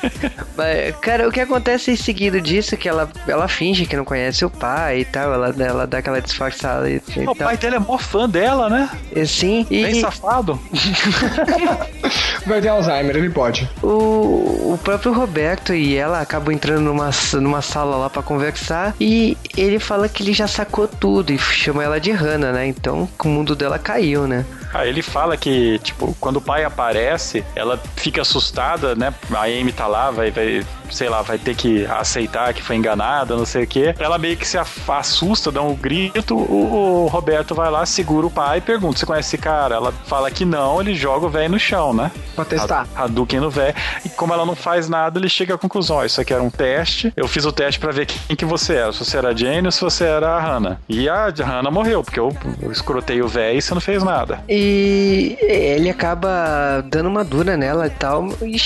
Mas, 0.57 0.97
cara, 0.97 1.29
o 1.29 1.33
que 1.33 1.41
acontece 1.41 1.91
em 1.91 1.97
seguida 1.97 2.41
disso 2.41 2.75
é 2.75 2.79
que 2.79 2.89
ela, 2.89 3.11
ela 3.27 3.49
finge 3.49 3.87
que 3.87 3.97
não 3.97 4.05
conhece 4.05 4.45
o 4.45 4.51
pai 4.51 5.01
e 5.01 5.05
tal. 5.05 5.33
Ela, 5.33 5.55
ela 5.59 5.87
dá 5.87 5.99
aquela 5.99 6.21
disfarçada 6.21 6.89
e, 6.89 7.01
e 7.17 7.29
O 7.29 7.35
pai 7.35 7.57
dela 7.57 7.77
é 7.77 7.79
mó 7.79 7.99
fã 7.99 8.29
dela, 8.29 8.69
né? 8.69 8.89
É, 9.15 9.25
sim. 9.25 9.67
E... 9.71 9.83
Bem 9.83 10.01
safado. 10.01 10.59
vai 12.47 12.61
ter 12.61 12.69
Alzheimer, 12.69 13.17
ele 13.17 13.31
pode. 13.31 13.69
O, 13.83 14.75
o 14.75 14.81
próprio 14.83 15.13
Roberto 15.13 15.75
e 15.75 15.97
ela 15.97 16.14
acabam 16.21 16.53
entrando 16.55 16.83
numa, 16.83 17.11
numa 17.35 17.63
sala 17.63 17.97
lá 17.97 18.11
para 18.11 18.23
conversar 18.23 18.95
e 19.01 19.37
ele 19.57 19.79
fala 19.79 20.09
que 20.09 20.23
ele 20.23 20.33
já 20.33 20.47
sacou 20.47 20.87
tudo 20.89 21.33
e 21.33 21.39
chama 21.39 21.83
ela 21.83 22.01
de 22.01 22.11
Hannah, 22.11 22.53
né? 22.53 22.67
Então 22.67 23.09
o 23.23 23.29
mundo 23.29 23.55
dela 23.55 23.79
caiu, 23.79 24.27
né? 24.27 24.45
Ah, 24.75 24.85
ele 24.85 25.03
fala 25.03 25.37
que, 25.37 25.79
tipo, 25.79 26.17
quando 26.19 26.37
o 26.37 26.41
pai 26.41 26.65
aparece, 26.65 27.45
ela 27.55 27.81
fica 27.95 28.23
assustada, 28.23 28.97
né? 28.97 29.15
A 29.33 29.45
Amy 29.45 29.73
tá 29.73 29.87
lá, 29.87 30.11
vai, 30.11 30.33
vai 30.33 30.65
sei 30.91 31.09
lá, 31.09 31.23
vai 31.23 31.39
ter 31.39 31.55
que 31.55 31.85
aceitar 31.87 32.53
que 32.53 32.63
foi 32.63 32.77
enganada, 32.77 33.37
não 33.37 33.45
sei 33.45 33.65
o 33.65 33.67
quê. 33.67 33.95
Ela 33.99 34.19
meio 34.19 34.37
que 34.37 34.47
se 34.47 34.59
assusta, 34.59 35.51
dá 35.51 35.63
um 35.63 35.75
grito, 35.75 36.37
o, 36.37 37.05
o 37.05 37.07
Roberto 37.07 37.55
vai 37.55 37.71
lá, 37.71 37.87
segura 37.87 38.27
o 38.27 38.31
pai 38.31 38.59
e 38.59 38.61
pergunta: 38.61 38.99
Você 38.99 39.07
conhece 39.07 39.29
esse 39.29 39.39
cara? 39.39 39.77
Ela 39.77 39.93
fala 40.07 40.31
que 40.31 40.45
não, 40.45 40.81
ele 40.81 40.95
joga 40.95 41.27
o 41.27 41.31
velho 41.31 41.51
no 41.51 41.59
chão, 41.59 41.93
né? 41.93 42.11
Pra 42.35 42.45
testar. 42.45 42.87
A, 42.95 43.05
Hadouken 43.05 43.41
no 43.41 43.51
velho. 43.51 43.75
E 44.05 44.09
como 44.09 44.33
ela 44.33 44.45
não 44.45 44.55
faz 44.57 44.89
nada, 44.89 45.19
ele 45.19 45.29
chega 45.29 45.55
à 45.55 45.59
conclusão: 45.59 45.97
ó, 45.97 46.05
Isso 46.05 46.21
aqui 46.21 46.33
era 46.33 46.43
um 46.43 46.51
teste. 46.51 47.13
Eu 47.17 47.29
fiz 47.29 47.45
o 47.45 47.53
teste 47.53 47.79
para 47.79 47.93
ver 47.93 48.07
quem 48.07 48.37
que 48.37 48.45
você 48.45 48.75
era. 48.75 48.93
Se 48.93 49.05
você 49.05 49.17
era 49.19 49.29
a 49.29 49.35
Jane 49.35 49.67
ou 49.67 49.73
se 49.73 49.81
você 49.81 50.05
era 50.05 50.37
a 50.37 50.41
Hannah. 50.41 50.79
E 50.89 51.09
a 51.09 51.27
Hannah 51.29 51.71
morreu, 51.71 52.03
porque 52.03 52.21
eu, 52.21 52.37
eu 52.61 52.71
escrotei 52.71 53.23
o 53.23 53.29
velho 53.29 53.59
e 53.59 53.63
você 53.63 53.75
não 53.75 53.81
fez 53.81 54.03
nada. 54.03 54.43
E 54.49 54.64
ele 55.41 55.91
acaba 55.91 56.83
dando 56.87 57.09
uma 57.09 57.25
dura 57.25 57.57
nela 57.57 57.87
e 57.87 57.91
tal. 57.91 58.29
E 58.43 58.59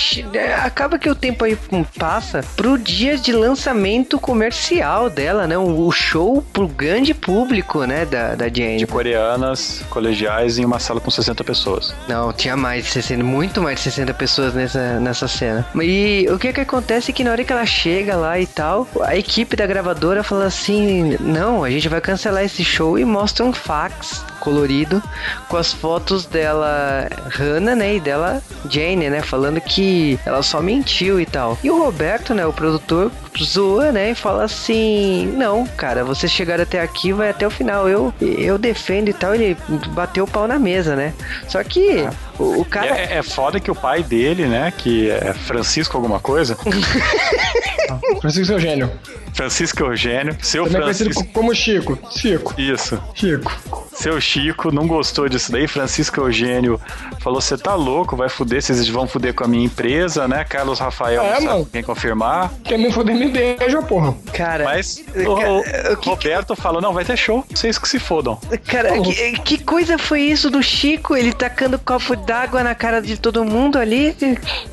acaba 0.63 0.97
que 0.97 1.09
o 1.09 1.15
tempo 1.15 1.45
aí 1.45 1.57
passa 1.97 2.43
pro 2.55 2.77
dia 2.77 3.17
de 3.17 3.31
lançamento 3.31 4.19
comercial 4.19 5.09
dela, 5.09 5.47
né? 5.47 5.57
O 5.57 5.91
show 5.91 6.43
pro 6.53 6.67
grande 6.67 7.13
público, 7.13 7.83
né? 7.83 8.05
Da, 8.05 8.35
da 8.35 8.45
Jane. 8.47 8.77
De 8.77 8.87
coreanas, 8.87 9.83
colegiais 9.89 10.57
em 10.57 10.65
uma 10.65 10.79
sala 10.79 10.99
com 10.99 11.11
60 11.11 11.43
pessoas. 11.43 11.93
Não, 12.07 12.31
tinha 12.33 12.55
mais 12.55 12.85
de 12.85 12.91
60, 12.91 13.23
muito 13.23 13.61
mais 13.61 13.77
de 13.77 13.83
60 13.83 14.13
pessoas 14.13 14.53
nessa, 14.53 14.99
nessa 14.99 15.27
cena. 15.27 15.65
E 15.81 16.27
o 16.31 16.37
que 16.37 16.53
que 16.53 16.61
acontece 16.61 17.11
é 17.11 17.13
que 17.13 17.23
na 17.23 17.31
hora 17.31 17.43
que 17.43 17.51
ela 17.51 17.65
chega 17.65 18.15
lá 18.15 18.39
e 18.39 18.45
tal, 18.45 18.87
a 19.01 19.15
equipe 19.15 19.55
da 19.55 19.65
gravadora 19.65 20.23
fala 20.23 20.45
assim: 20.45 21.17
não, 21.19 21.63
a 21.63 21.69
gente 21.69 21.87
vai 21.87 22.01
cancelar 22.01 22.43
esse 22.43 22.63
show 22.63 22.97
e 22.97 23.05
mostra 23.05 23.45
um 23.45 23.53
fax 23.53 24.23
colorido 24.39 25.01
com 25.47 25.57
as 25.57 25.71
fotos 25.73 26.25
dela 26.25 27.07
Hannah, 27.29 27.75
né, 27.75 27.95
e 27.95 27.99
dela 27.99 28.41
Jane, 28.69 29.09
né, 29.09 29.21
falando 29.21 29.61
que 29.61 30.19
ela 30.25 30.41
só 30.41 30.61
mentiu 30.61 31.19
e 31.19 31.25
tal. 31.25 31.57
E 31.63 31.69
o 31.69 31.77
Roberto, 31.77 32.33
né, 32.33 32.45
o 32.45 32.53
produtor, 32.53 33.11
zoa, 33.43 33.91
né, 33.91 34.11
e 34.11 34.15
fala 34.15 34.43
assim: 34.43 35.27
"Não, 35.37 35.65
cara, 35.65 36.03
vocês 36.03 36.31
chegaram 36.31 36.63
até 36.63 36.81
aqui, 36.81 37.13
vai 37.13 37.29
até 37.29 37.45
o 37.45 37.51
final. 37.51 37.87
Eu 37.87 38.13
eu 38.21 38.57
defendo 38.57 39.09
e 39.09 39.13
tal". 39.13 39.35
Ele 39.35 39.57
bateu 39.89 40.23
o 40.23 40.27
pau 40.27 40.47
na 40.47 40.59
mesa, 40.59 40.95
né? 40.95 41.13
Só 41.47 41.63
que 41.63 42.01
ah. 42.01 42.13
o, 42.37 42.61
o, 42.61 42.65
cara 42.65 42.97
é, 42.97 43.17
é 43.17 43.23
foda 43.23 43.59
que 43.59 43.71
o 43.71 43.75
pai 43.75 44.03
dele, 44.03 44.45
né, 44.45 44.73
que 44.75 45.09
é 45.09 45.33
Francisco 45.33 45.97
alguma 45.97 46.19
coisa. 46.19 46.57
Francisco 48.21 48.53
Eugênio. 48.53 48.91
Francisco 49.33 49.83
Eugênio, 49.83 50.35
seu 50.41 50.65
Também 50.65 50.81
Francisco. 50.81 51.13
conhecido 51.13 51.33
como 51.33 51.55
Chico. 51.55 51.99
Chico. 52.11 52.53
Isso. 52.59 53.01
Chico. 53.13 53.87
Seu 53.93 54.19
Chico 54.19 54.71
não 54.71 54.87
gostou 54.87 55.27
disso 55.27 55.51
daí. 55.51 55.67
Francisco 55.67 56.21
Eugênio 56.21 56.79
falou: 57.19 57.41
você 57.41 57.57
tá 57.57 57.75
louco, 57.75 58.15
vai 58.15 58.29
fuder, 58.29 58.61
vocês 58.61 58.87
vão 58.89 59.07
fuder 59.07 59.33
com 59.33 59.43
a 59.43 59.47
minha 59.47 59.65
empresa, 59.65 60.27
né? 60.27 60.43
Carlos 60.43 60.79
Rafael 60.79 61.21
é, 61.21 61.39
não 61.39 61.59
sabe 61.59 61.69
quem 61.71 61.83
confirmar. 61.83 62.51
Quer 62.63 62.77
me 62.77 62.91
fuder, 62.91 63.15
me 63.15 63.28
beija, 63.29 63.81
porra. 63.81 64.15
Cara. 64.33 64.63
Mas 64.65 65.03
o, 65.15 65.93
o 65.93 65.97
que, 65.97 66.09
Roberto 66.09 66.55
que... 66.55 66.61
falou: 66.61 66.81
não, 66.81 66.93
vai 66.93 67.05
ter 67.05 67.17
show, 67.17 67.45
vocês 67.49 67.77
que 67.77 67.87
se 67.87 67.99
fodam. 67.99 68.39
Cara, 68.67 68.99
que, 69.01 69.39
que, 69.39 69.63
coisa 69.63 69.97
foi 69.97 70.21
isso 70.21 70.49
do 70.49 70.61
Chico? 70.61 71.15
Ele 71.15 71.33
tacando 71.33 71.79
copo 71.79 72.15
d'água 72.15 72.63
na 72.63 72.75
cara 72.75 73.01
de 73.01 73.17
todo 73.17 73.43
mundo 73.45 73.77
ali? 73.77 74.15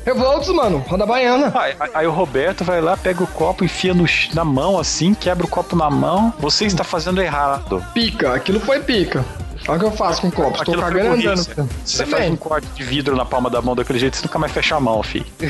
Revoltos, 0.05 0.49
mano, 0.49 0.83
roda 0.87 1.05
baiana. 1.05 1.51
Aí, 1.55 1.75
aí, 1.93 2.07
o 2.07 2.11
Roberto 2.11 2.63
vai 2.63 2.81
lá, 2.81 2.95
pega 2.95 3.23
o 3.23 3.27
copo, 3.27 3.63
enfia 3.63 3.93
no, 3.93 4.05
na 4.33 4.43
mão 4.43 4.79
assim, 4.79 5.13
quebra 5.13 5.45
o 5.45 5.49
copo 5.49 5.75
na 5.75 5.89
mão. 5.89 6.33
Você 6.39 6.65
está 6.65 6.83
fazendo 6.83 7.21
errado. 7.21 7.83
Pica, 7.93 8.33
aquilo 8.33 8.59
foi 8.59 8.79
pica. 8.79 9.25
Olha 9.67 9.77
o 9.77 9.79
que 9.79 9.85
eu 9.85 9.91
faço 9.91 10.21
com 10.21 10.27
o 10.27 10.31
copo. 10.31 10.57
Estou 10.57 10.77
cagando 10.77 11.13
andando. 11.13 11.69
Você 11.83 12.05
faz 12.05 12.31
um 12.31 12.35
corte 12.35 12.67
de 12.75 12.83
vidro 12.83 13.15
na 13.15 13.25
palma 13.25 13.49
da 13.49 13.61
mão 13.61 13.75
daquele 13.75 13.99
jeito, 13.99 14.15
você 14.17 14.25
nunca 14.25 14.39
mais 14.39 14.51
fecha 14.51 14.75
a 14.75 14.79
mão, 14.79 15.03
fi. 15.03 15.25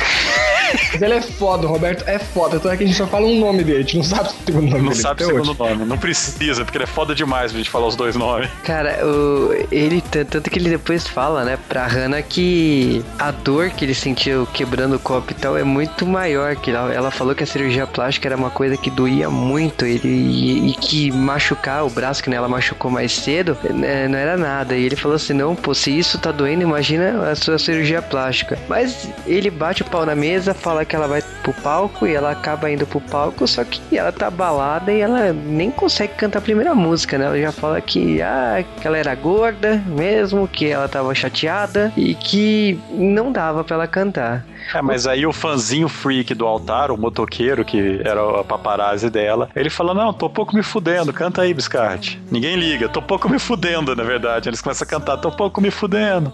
Mas 0.92 1.02
ele 1.02 1.14
é 1.14 1.22
foda, 1.22 1.66
o 1.66 1.70
Roberto 1.70 2.04
é 2.08 2.20
foda. 2.20 2.58
Então 2.58 2.72
é 2.72 2.78
que 2.78 2.84
a 2.84 2.88
gente 2.88 2.98
só 2.98 3.08
fala 3.08 3.26
um 3.26 3.40
nome 3.40 3.64
dele, 3.64 3.80
a 3.80 3.82
gente 3.82 3.98
não 3.98 4.04
sabe 4.04 4.30
o 4.30 4.32
segundo 4.46 4.64
nome 4.64 4.66
não 4.66 4.72
dele. 4.72 4.86
Não 4.86 4.96
sabe 4.96 5.24
o 5.24 5.26
segundo 5.28 5.50
hoje. 5.50 5.60
nome, 5.60 5.86
não 5.86 5.98
precisa, 5.98 6.66
porque 6.66 6.78
ele 6.78 6.84
é 6.84 6.88
foda 6.88 7.16
demais 7.16 7.52
pra 7.52 7.58
gente 7.60 7.70
falar 7.70 7.88
os 7.88 7.96
dois 7.96 8.16
nomes. 8.16 8.50
Cara, 8.64 9.00
o, 9.06 9.54
ele, 9.72 10.02
tanto 10.02 10.50
que 10.50 10.60
ele 10.60 10.70
depois 10.70 11.08
fala, 11.08 11.44
né, 11.44 11.58
pra 11.70 11.88
Hannah 11.88 12.22
que 12.22 13.04
a 13.18 13.32
dor 13.32 13.70
que 13.70 13.86
ele 13.86 13.94
sentiu 13.94 14.46
quebrando 14.48 14.96
o 14.96 15.00
copo 15.00 15.32
e 15.32 15.36
tal 15.36 15.58
é 15.58 15.64
muito 15.64 16.06
maior. 16.06 16.56
Que 16.56 16.72
ela, 16.72 16.94
ela 16.94 17.12
falou 17.12 17.34
que 17.34 17.44
a 17.44 17.48
cirurgia 17.48 17.88
plástica 17.88 18.28
era 18.28 18.36
uma 18.36 18.50
coisa 18.50 18.76
que 18.76 18.90
doía 18.90 19.30
muito 19.30 19.86
ele, 19.86 20.08
e, 20.08 20.72
e 20.72 20.74
que 20.74 21.12
machucar 21.12 21.86
o 21.86 21.90
braço, 21.90 22.24
que 22.24 22.34
ela 22.34 22.50
machucou 22.50 22.92
mais 22.92 23.12
cedo, 23.12 23.58
né, 23.74 24.07
não 24.08 24.18
era 24.18 24.38
nada. 24.38 24.76
E 24.76 24.84
ele 24.84 24.96
falou 24.96 25.16
assim: 25.16 25.34
não, 25.34 25.56
pô, 25.56 25.74
se 25.74 25.98
isso 25.98 26.18
tá 26.18 26.32
doendo, 26.32 26.64
imagina 26.64 27.30
a 27.30 27.36
sua 27.36 27.58
cirurgia 27.58 28.02
plástica. 28.02 28.58
Mas 28.68 29.10
ele 29.26 29.50
bate 29.50 29.82
o 29.82 29.86
pau 29.86 30.06
na 30.06 30.16
mesa, 30.16 30.54
fala 30.54 30.86
que 30.86 30.96
ela 30.96 31.08
vai 31.08 31.22
pro 31.44 31.54
palco 31.54 32.08
e 32.08 32.14
ela 32.14 32.32
acaba 32.32 32.70
indo 32.72 32.86
pro 32.86 33.02
palco, 33.02 33.48
só 33.48 33.64
que 33.64 33.98
ela 33.98 34.12
tá 34.12 34.30
balada 34.30 34.92
e 34.92 35.00
ela 35.00 35.32
nem 35.34 35.72
consegue 35.72 36.14
cantar 36.14 36.40
a 36.40 36.42
primeira 36.42 36.74
música, 36.76 37.18
né? 37.18 37.26
Ela 37.26 37.40
já 37.40 37.52
fala 37.52 37.80
que, 37.82 38.22
ah, 38.22 38.64
que 38.80 38.88
ela 38.88 38.98
era 38.98 39.14
gorda 39.16 39.82
mesmo, 39.88 40.48
que 40.48 40.68
ela 40.68 40.88
tava 40.88 41.14
chateada 41.16 41.92
e 41.96 42.14
que 42.16 42.80
não 42.92 43.32
dava 43.32 43.64
para 43.64 43.76
ela 43.76 43.88
cantar. 43.88 44.46
É, 44.74 44.82
mas 44.82 45.08
aí 45.08 45.26
o 45.26 45.32
fãzinho 45.32 45.88
freak 45.88 46.34
do 46.34 46.46
altar, 46.46 46.92
o 46.92 46.98
motoqueiro, 46.98 47.64
que 47.64 48.02
era 48.04 48.42
a 48.42 48.44
paparazzi 48.44 49.10
dela, 49.10 49.50
ele 49.56 49.70
falou: 49.70 49.94
Não, 49.94 50.12
tô 50.12 50.30
pouco 50.30 50.56
me 50.56 50.64
fudendo, 50.64 51.14
canta 51.14 51.42
aí, 51.42 51.54
Biscarte. 51.54 52.22
Ninguém 52.30 52.56
liga, 52.56 52.90
tô 52.90 53.02
pouco 53.02 53.30
me 53.30 53.40
fudendo, 53.40 53.96
na 53.98 54.04
verdade. 54.04 54.48
Eles 54.48 54.62
começam 54.62 54.86
a 54.86 54.90
cantar, 54.90 55.18
tô 55.18 55.32
pouco 55.32 55.60
me 55.60 55.72
fudendo. 55.72 56.32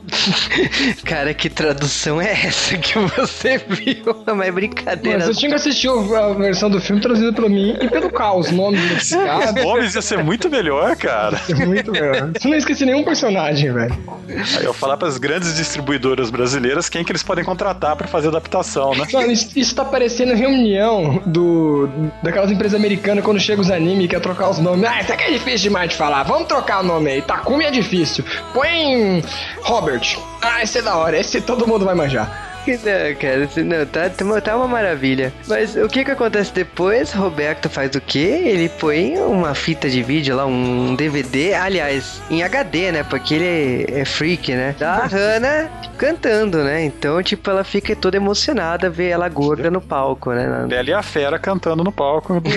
Cara, 1.06 1.34
que 1.34 1.50
tradução 1.50 2.22
é 2.22 2.32
essa 2.32 2.78
que 2.78 3.00
você 3.00 3.58
viu? 3.58 4.24
Não 4.28 4.44
é 4.44 4.52
brincadeira. 4.52 5.20
Mas 5.20 5.28
você 5.28 5.40
tinha 5.40 5.50
que 5.50 5.56
assistir 5.56 5.90
a 5.90 6.34
versão 6.34 6.70
do 6.70 6.82
filme 6.82 7.02
trazida 7.02 7.32
pra 7.32 7.48
mim 7.48 7.78
e 7.82 7.90
pelo 7.90 8.12
caos, 8.12 8.52
nomes 8.52 8.82
desse 8.90 9.16
cara. 9.16 9.54
Os 9.54 9.64
nomes 9.64 9.96
ia 9.96 10.02
ser 10.02 10.22
muito 10.22 10.50
melhor, 10.50 10.96
cara. 10.98 11.38
Ia 11.48 11.56
ser 11.56 11.66
muito 11.66 11.92
melhor. 11.92 12.32
Você 12.38 12.48
não 12.48 12.58
esqueci 12.58 12.86
nenhum 12.86 13.04
personagem, 13.04 13.72
velho. 13.72 13.98
Aí 14.30 14.60
eu 14.60 14.66
vou 14.66 14.74
falar 14.74 14.98
pras 14.98 15.18
grandes 15.18 15.56
distribuidoras 15.56 16.30
brasileiras 16.30 16.90
quem 16.90 17.04
que 17.04 17.12
eles 17.12 17.24
podem 17.24 17.46
contratar 17.46 17.96
pra 17.96 18.08
fazer 18.08 18.28
adaptação, 18.28 18.94
né? 18.94 19.08
Mano, 19.14 19.32
isso, 19.32 19.52
isso 19.56 19.74
tá 19.74 19.86
parecendo 19.86 20.36
reunião 20.36 21.22
do, 21.26 21.90
daquelas 22.22 22.52
empresas 22.52 22.78
americanas 22.78 23.24
quando 23.24 23.40
chega 23.40 23.62
os 23.62 23.72
animes 23.72 24.06
e 24.06 24.08
quer 24.10 24.20
trocar 24.20 24.50
os 24.50 24.60
nomes. 24.60 24.84
Ah, 24.84 25.02
isso 25.02 25.14
aqui 25.14 25.24
é 25.24 25.32
difícil 25.32 25.70
demais 25.70 25.90
de 25.90 25.96
falar. 25.96 26.24
Vamos 26.24 26.48
trocar 26.48 26.82
o 26.82 26.84
nome 26.84 27.12
aí. 27.12 27.22
Takumi 27.44 27.66
é 27.66 27.72
difícil. 27.72 28.24
Põe 28.54 29.22
Robert. 29.64 30.18
Ah, 30.42 30.64
esse 30.64 30.80
é 30.80 30.82
da 30.82 30.96
hora. 30.96 31.18
Esse 31.18 31.42
todo 31.42 31.68
mundo 31.68 31.84
vai 31.84 31.94
manjar. 31.94 32.52
Não, 32.66 33.16
cara, 33.20 33.50
não, 33.58 33.86
tá, 33.86 34.10
tá, 34.10 34.42
tá 34.42 34.56
uma 34.56 34.70
maravilha. 34.70 35.34
Mas 35.50 35.76
o 35.76 35.90
que 35.90 36.06
que 36.06 36.12
acontece 36.12 36.54
depois? 36.54 37.12
Roberto 37.12 37.70
faz 37.70 37.94
o 37.96 38.00
quê? 38.00 38.44
Ele 38.46 38.70
põe 38.70 39.18
uma 39.18 39.54
fita 39.54 39.90
de 39.90 40.02
vídeo 40.02 40.38
lá, 40.38 40.46
um 40.46 40.96
DVD, 40.96 41.56
aliás, 41.56 42.22
em 42.30 42.42
HD, 42.42 42.94
né? 42.94 43.04
Porque 43.04 43.34
ele 43.34 43.86
é, 43.92 44.00
é 44.00 44.06
freak, 44.06 44.54
né? 44.54 44.74
Da 44.80 45.00
Hannah 45.00 45.70
cantando, 45.98 46.64
né? 46.64 46.86
Então, 46.86 47.22
tipo, 47.22 47.50
ela 47.50 47.66
fica 47.66 47.94
toda 47.98 48.16
emocionada 48.16 48.90
ver 48.90 49.10
ela 49.10 49.28
gorda 49.28 49.70
no 49.70 49.82
palco, 49.82 50.32
né? 50.32 50.66
Bela 50.66 50.90
e 50.90 50.94
a 50.94 51.04
Fera 51.04 51.38
cantando 51.38 51.84
no 51.84 51.92
palco. 51.92 52.42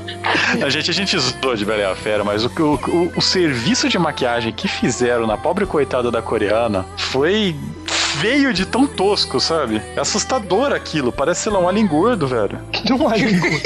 A 0.62 0.68
gente, 0.68 0.90
a 0.90 0.94
gente 0.94 1.18
zoou 1.18 1.54
de 1.54 1.64
Bela 1.64 1.80
e 1.80 1.84
a 1.84 1.94
Fera, 1.94 2.24
mas 2.24 2.44
o, 2.44 2.48
o, 2.48 3.12
o 3.16 3.22
serviço 3.22 3.88
de 3.88 3.98
maquiagem 3.98 4.52
que 4.52 4.66
fizeram 4.66 5.26
na 5.26 5.36
pobre 5.36 5.64
coitada 5.64 6.10
da 6.10 6.20
coreana 6.20 6.84
foi 6.96 7.54
feio 8.20 8.52
de 8.52 8.66
tão 8.66 8.86
tosco, 8.86 9.38
sabe? 9.40 9.80
É 9.96 10.00
assustador 10.00 10.72
aquilo. 10.72 11.12
Parece, 11.12 11.42
sei 11.42 11.52
lá, 11.52 11.60
um 11.60 11.68
alien 11.68 11.86
gordo, 11.86 12.26
velho. 12.26 12.58
Um 12.90 13.08
alien 13.08 13.38
gordo. 13.38 13.60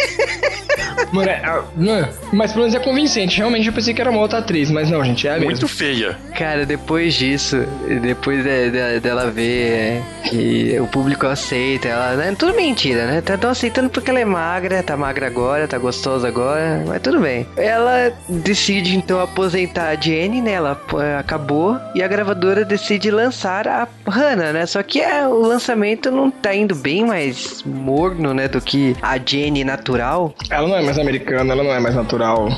Mano, 1.13 1.29
é, 1.29 1.35
é, 1.35 2.09
mas 2.33 2.53
pelo 2.53 2.65
menos 2.65 2.75
é 2.75 2.81
convincente. 2.81 3.39
Realmente 3.39 3.67
eu 3.69 3.73
pensei 3.73 3.95
que 3.95 4.01
era 4.01 4.11
uma 4.11 4.21
outra 4.21 4.39
atriz, 4.39 4.71
mas 4.71 4.91
não, 4.91 5.05
gente, 5.05 5.27
é 5.27 5.31
a 5.31 5.35
mesma. 5.35 5.51
Muito 5.51 5.69
feia. 5.69 6.17
Cara, 6.37 6.67
depois 6.67 7.15
disso, 7.15 7.65
depois 8.03 8.43
de, 8.43 8.71
de, 8.71 9.01
dela 9.01 9.31
ver 9.31 9.73
é, 9.73 10.03
que 10.25 10.79
o 10.81 10.87
público 10.87 11.27
aceita, 11.27 11.89
ela. 11.89 12.15
Né, 12.15 12.35
tudo 12.39 12.55
mentira, 12.55 13.07
né? 13.07 13.21
Tá, 13.21 13.37
tão 13.37 13.51
aceitando 13.51 13.89
porque 13.91 14.11
ela 14.11 14.21
é 14.21 14.25
magra, 14.25 14.83
tá 14.83 14.97
magra 14.97 15.27
agora, 15.27 15.69
tá 15.69 15.79
gostosa 15.79 16.29
agora, 16.29 16.83
mas 16.87 17.01
tudo 17.03 17.21
bem. 17.21 17.47
Ela 17.57 18.13
decide 18.29 18.97
então 18.97 19.21
aposentar 19.21 19.89
a 19.89 19.95
Jenny, 19.95 20.41
né? 20.41 20.53
Ela 20.53 20.81
acabou 21.19 21.79
e 21.95 22.03
a 22.03 22.09
gravadora 22.09 22.65
decide 22.65 23.11
lançar 23.11 23.69
a 23.69 23.87
Hannah, 24.07 24.53
né? 24.53 24.67
Só 24.67 24.83
que 24.83 25.01
é, 25.01 25.27
o 25.27 25.41
lançamento 25.41 26.11
não 26.11 26.31
tá 26.31 26.55
indo 26.55 26.75
bem 26.75 27.05
mais 27.05 27.63
morno, 27.63 28.35
né? 28.35 28.49
Do 28.49 28.61
que 28.61 28.97
a 29.01 29.19
Jenny 29.19 29.65
natural. 29.65 30.35
Ela 30.51 30.69
não 30.69 30.77
é 30.77 30.83
mais 30.85 30.99
americana, 30.99 31.53
ela 31.53 31.65
não 31.65 31.73
é 31.73 31.81
mais 31.81 31.95
natural. 31.95 32.49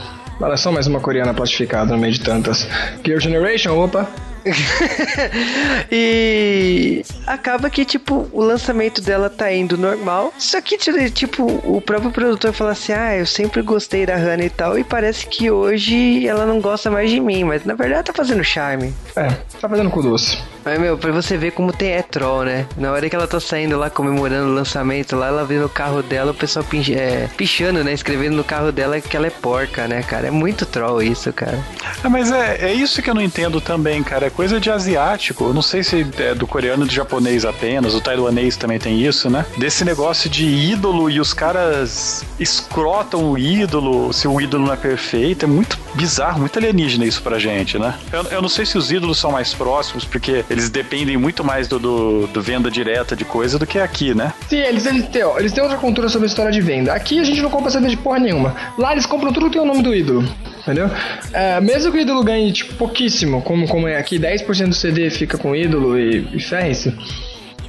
Olha 0.41 0.57
só 0.57 0.71
mais 0.71 0.87
uma 0.87 1.01
coreana 1.01 1.33
plastificada 1.33 1.93
no 1.93 1.99
meio 1.99 2.13
de 2.13 2.21
tantas. 2.21 2.69
Girl 3.05 3.19
Generation, 3.19 3.79
opa. 3.79 4.07
e 5.91 7.05
acaba 7.27 7.69
que, 7.71 7.85
tipo, 7.85 8.29
o 8.33 8.41
lançamento 8.41 9.01
dela 9.01 9.29
tá 9.29 9.53
indo 9.53 9.77
normal. 9.77 10.33
Só 10.39 10.61
que, 10.61 10.77
tipo, 11.11 11.45
o 11.65 11.81
próprio 11.81 12.11
produtor 12.11 12.53
fala 12.53 12.73
assim: 12.73 12.93
Ah, 12.93 13.17
eu 13.17 13.27
sempre 13.27 13.63
gostei 13.63 14.07
da 14.07 14.17
Hannah 14.17 14.45
e 14.45 14.51
tal. 14.51 14.79
E 14.79 14.85
parece 14.85 15.27
que 15.27 15.51
hoje 15.51 16.27
ela 16.27 16.47
não 16.47 16.61
gosta 16.61 16.91
mais 16.91 17.11
de 17.11 17.21
mim. 17.21 17.45
Mas 17.45 17.65
na 17.65 17.75
verdade 17.75 18.05
tá 18.05 18.13
fazendo 18.13 18.45
charme. 18.45 18.95
É, 19.17 19.29
tá 19.61 19.69
fazendo 19.69 19.91
cu 19.91 20.03
doce. 20.03 20.39
Mas, 20.67 20.81
meu, 20.81 20.99
pra 20.99 21.13
você 21.13 21.37
ver 21.37 21.53
como 21.53 21.73
tem 21.73 21.93
é 21.93 22.03
troll, 22.03 22.45
né? 22.45 22.67
Na 22.77 22.91
hora 22.91 23.09
que 23.09 23.15
ela 23.15 23.29
tá 23.29 23.39
saindo 23.39 23.79
lá 23.79 23.89
comemorando 23.89 24.51
o 24.51 24.55
lançamento, 24.55 25.15
lá 25.15 25.29
ela 25.29 25.45
vê 25.45 25.59
no 25.59 25.69
carro 25.69 26.03
dela 26.03 26.33
o 26.33 26.35
pessoal 26.35 26.65
pinch, 26.65 26.93
é, 26.93 27.29
pichando, 27.37 27.85
né? 27.85 27.93
Escrevendo 27.93 28.37
no 28.37 28.43
carro 28.43 28.73
dela 28.73 29.01
que 29.01 29.17
ela 29.17 29.29
é 29.29 29.31
porca, 29.31 29.87
né, 29.87 30.03
cara? 30.03 30.27
É 30.27 30.31
muito 30.31 30.67
troll 30.67 31.01
isso, 31.01 31.33
cara. 31.33 31.57
É, 32.03 32.09
mas 32.09 32.33
é, 32.33 32.71
é 32.71 32.75
isso 32.75 33.01
que 33.01 33.09
eu 33.09 33.15
não 33.15 33.23
entendo 33.23 33.61
também, 33.61 34.03
cara. 34.03 34.29
Coisa 34.37 34.61
de 34.61 34.71
asiático. 34.71 35.45
Eu 35.45 35.55
não 35.55 35.63
sei 35.63 35.83
se 35.83 36.07
é 36.19 36.35
do 36.35 36.47
coreano 36.47 36.85
do 36.85 36.93
japonês 36.93 37.47
apenas. 37.47 37.95
O 37.95 38.03
taiwanês 38.03 38.55
também 38.55 38.79
tem 38.79 39.01
isso, 39.01 39.31
né? 39.31 39.47
Desse 39.57 39.83
negócio 39.83 40.29
de 40.29 40.45
ídolo 40.45 41.09
e 41.09 41.19
os 41.19 41.33
caras 41.33 42.23
escrotam 42.39 43.31
o 43.31 43.39
ídolo 43.39 44.13
se 44.13 44.29
o 44.29 44.39
ídolo 44.39 44.67
não 44.67 44.75
é 44.75 44.77
perfeito. 44.77 45.47
É 45.47 45.49
muito 45.49 45.79
bizarro, 45.95 46.41
muito 46.41 46.59
alienígena 46.59 47.07
isso 47.07 47.23
pra 47.23 47.39
gente, 47.39 47.79
né? 47.79 47.95
Eu, 48.13 48.25
eu 48.25 48.43
não 48.43 48.49
sei 48.51 48.67
se 48.67 48.77
os 48.77 48.93
ídolos 48.93 49.19
são 49.19 49.33
mais 49.33 49.55
próximos, 49.55 50.05
porque 50.05 50.45
eles 50.51 50.69
dependem 50.69 51.17
muito 51.17 51.43
mais 51.43 51.67
do, 51.67 51.79
do, 51.79 52.27
do, 52.27 52.43
venda 52.43 52.71
direta 52.71 53.17
de 53.17 53.25
coisa 53.25 53.59
do 53.59 53.67
que 53.67 53.79
aqui, 53.79 54.15
né? 54.15 54.35
Sim, 54.51 54.59
eles, 54.59 54.85
eles, 54.85 55.09
têm, 55.09 55.23
eles 55.39 55.53
têm 55.53 55.63
outra 55.63 55.79
cultura 55.79 56.11
sobre 56.11 56.27
a 56.27 56.29
história 56.29 56.53
de 56.53 56.61
venda. 56.61 56.93
Aqui 56.93 57.19
a 57.19 57.25
gente 57.25 57.41
não 57.41 57.49
compra 57.49 57.71
CD 57.71 57.89
de 57.89 57.97
porra 57.97 58.19
nenhuma. 58.19 58.55
Lá 58.77 58.93
eles 58.93 59.07
compram 59.07 59.33
tudo 59.33 59.47
que 59.47 59.53
tem 59.53 59.63
o 59.63 59.67
nome 59.67 59.83
do 59.83 59.95
ídolo. 59.95 60.29
Entendeu? 60.67 60.91
É, 61.33 61.61
mesmo 61.61 61.93
que 61.93 61.99
o 61.99 62.01
ídolo 62.01 62.25
ganhe 62.25 62.53
tipo, 62.53 62.75
pouquíssimo, 62.75 63.41
como, 63.41 63.69
como 63.69 63.87
é 63.87 63.99
aqui, 63.99 64.19
10% 64.19 64.71
do 64.71 64.75
CD 64.75 65.09
fica 65.11 65.39
com 65.39 65.53
o 65.53 65.57
ídolo 65.57 65.97
e, 65.97 66.29
e 66.35 66.41
ferre-se. 66.41 66.93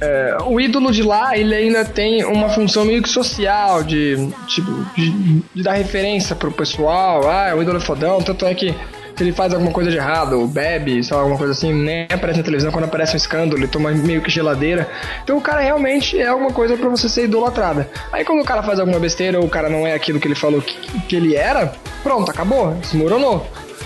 É, 0.00 0.36
o 0.44 0.60
ídolo 0.60 0.90
de 0.90 1.04
lá, 1.04 1.38
ele 1.38 1.54
ainda 1.54 1.84
tem 1.84 2.24
uma 2.24 2.48
função 2.48 2.84
meio 2.84 3.00
que 3.00 3.08
social, 3.08 3.84
de, 3.84 4.16
tipo, 4.48 4.70
de, 4.96 5.42
de 5.54 5.62
dar 5.62 5.74
referência 5.74 6.34
pro 6.34 6.50
pessoal. 6.50 7.28
Ah, 7.30 7.54
o 7.54 7.62
ídolo 7.62 7.78
é 7.78 7.80
fodão, 7.80 8.20
tanto 8.20 8.44
é 8.44 8.52
que 8.52 8.74
se 9.18 9.24
ele 9.24 9.32
faz 9.32 9.52
alguma 9.52 9.72
coisa 9.72 9.90
de 9.90 9.96
errado, 9.96 10.46
bebe, 10.46 11.02
sei 11.02 11.16
lá, 11.16 11.22
alguma 11.22 11.36
coisa 11.36 11.52
assim, 11.52 11.72
nem 11.72 12.04
aparece 12.04 12.38
na 12.38 12.44
televisão, 12.44 12.70
quando 12.70 12.84
aparece 12.84 13.14
um 13.14 13.16
escândalo, 13.16 13.58
ele 13.58 13.66
toma 13.66 13.90
meio 13.90 14.22
que 14.22 14.30
geladeira. 14.30 14.88
Então 15.24 15.36
o 15.36 15.40
cara 15.40 15.60
realmente 15.60 16.16
é 16.16 16.28
alguma 16.28 16.52
coisa 16.52 16.76
para 16.76 16.88
você 16.88 17.08
ser 17.08 17.24
idolatrada. 17.24 17.90
Aí 18.12 18.24
quando 18.24 18.42
o 18.42 18.44
cara 18.44 18.62
faz 18.62 18.78
alguma 18.78 19.00
besteira 19.00 19.40
ou 19.40 19.46
o 19.46 19.48
cara 19.50 19.68
não 19.68 19.84
é 19.84 19.92
aquilo 19.92 20.20
que 20.20 20.28
ele 20.28 20.36
falou 20.36 20.62
que, 20.62 20.76
que 21.00 21.16
ele 21.16 21.34
era, 21.34 21.72
pronto, 22.04 22.30
acabou, 22.30 22.74
desmoronou. 22.74 23.44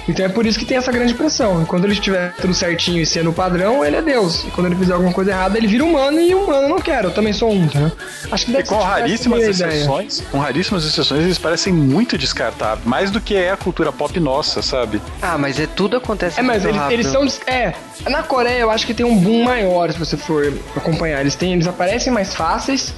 Então 0.09 0.24
é 0.26 0.28
por 0.28 0.46
isso 0.46 0.59
que 0.59 0.64
tem 0.64 0.76
essa 0.76 0.90
grande 0.90 1.14
pressão. 1.14 1.64
Quando 1.64 1.84
ele 1.84 1.94
estiver 1.94 2.34
tudo 2.40 2.55
certinho 2.55 3.00
e 3.00 3.07
sendo 3.07 3.32
padrão, 3.32 3.84
ele 3.84 3.96
é 3.96 4.03
Deus. 4.03 4.44
E 4.44 4.50
quando 4.50 4.66
ele 4.66 4.76
fizer 4.76 4.94
alguma 4.94 5.12
coisa 5.12 5.30
errada, 5.30 5.57
ele 5.57 5.66
vira 5.66 5.84
humano 5.84 6.20
e 6.20 6.34
humano 6.34 6.68
não 6.68 6.78
quero. 6.78 7.09
Eu 7.09 7.14
também 7.14 7.32
sou 7.32 7.53
um, 7.53 7.68
tá? 7.68 7.92
Acho 8.30 8.46
que 8.46 8.53
deve 8.53 8.64
e 8.64 8.68
com 8.68 8.78
raríssimas 8.78 9.42
exceções, 9.42 10.22
com 10.30 10.38
raríssimas 10.38 10.84
exceções, 10.84 11.24
eles 11.24 11.38
parecem 11.38 11.72
muito 11.72 12.18
descartáveis, 12.18 12.86
mais 12.86 13.11
do 13.11 13.20
que 13.20 13.34
é 13.34 13.50
a 13.50 13.57
cultura 13.57 13.92
pop 13.92 14.18
nossa, 14.18 14.62
sabe? 14.62 15.00
Ah, 15.20 15.38
mas 15.38 15.61
é 15.61 15.66
tudo 15.66 15.96
acontece 15.96 16.40
É, 16.40 16.42
mas 16.42 16.64
eles, 16.64 16.80
eles, 16.90 17.07
são 17.07 17.26
é, 17.46 17.74
na 18.09 18.22
Coreia 18.22 18.61
eu 18.61 18.70
acho 18.70 18.86
que 18.86 18.94
tem 18.94 19.05
um 19.07 19.16
boom 19.16 19.44
maior 19.44 19.92
se 19.92 19.98
você 19.98 20.16
for 20.16 20.53
acompanhar. 20.76 21.20
Eles 21.20 21.34
têm, 21.34 21.53
eles 21.53 21.66
aparecem 21.66 22.12
mais 22.12 22.34
fáceis 22.34 22.92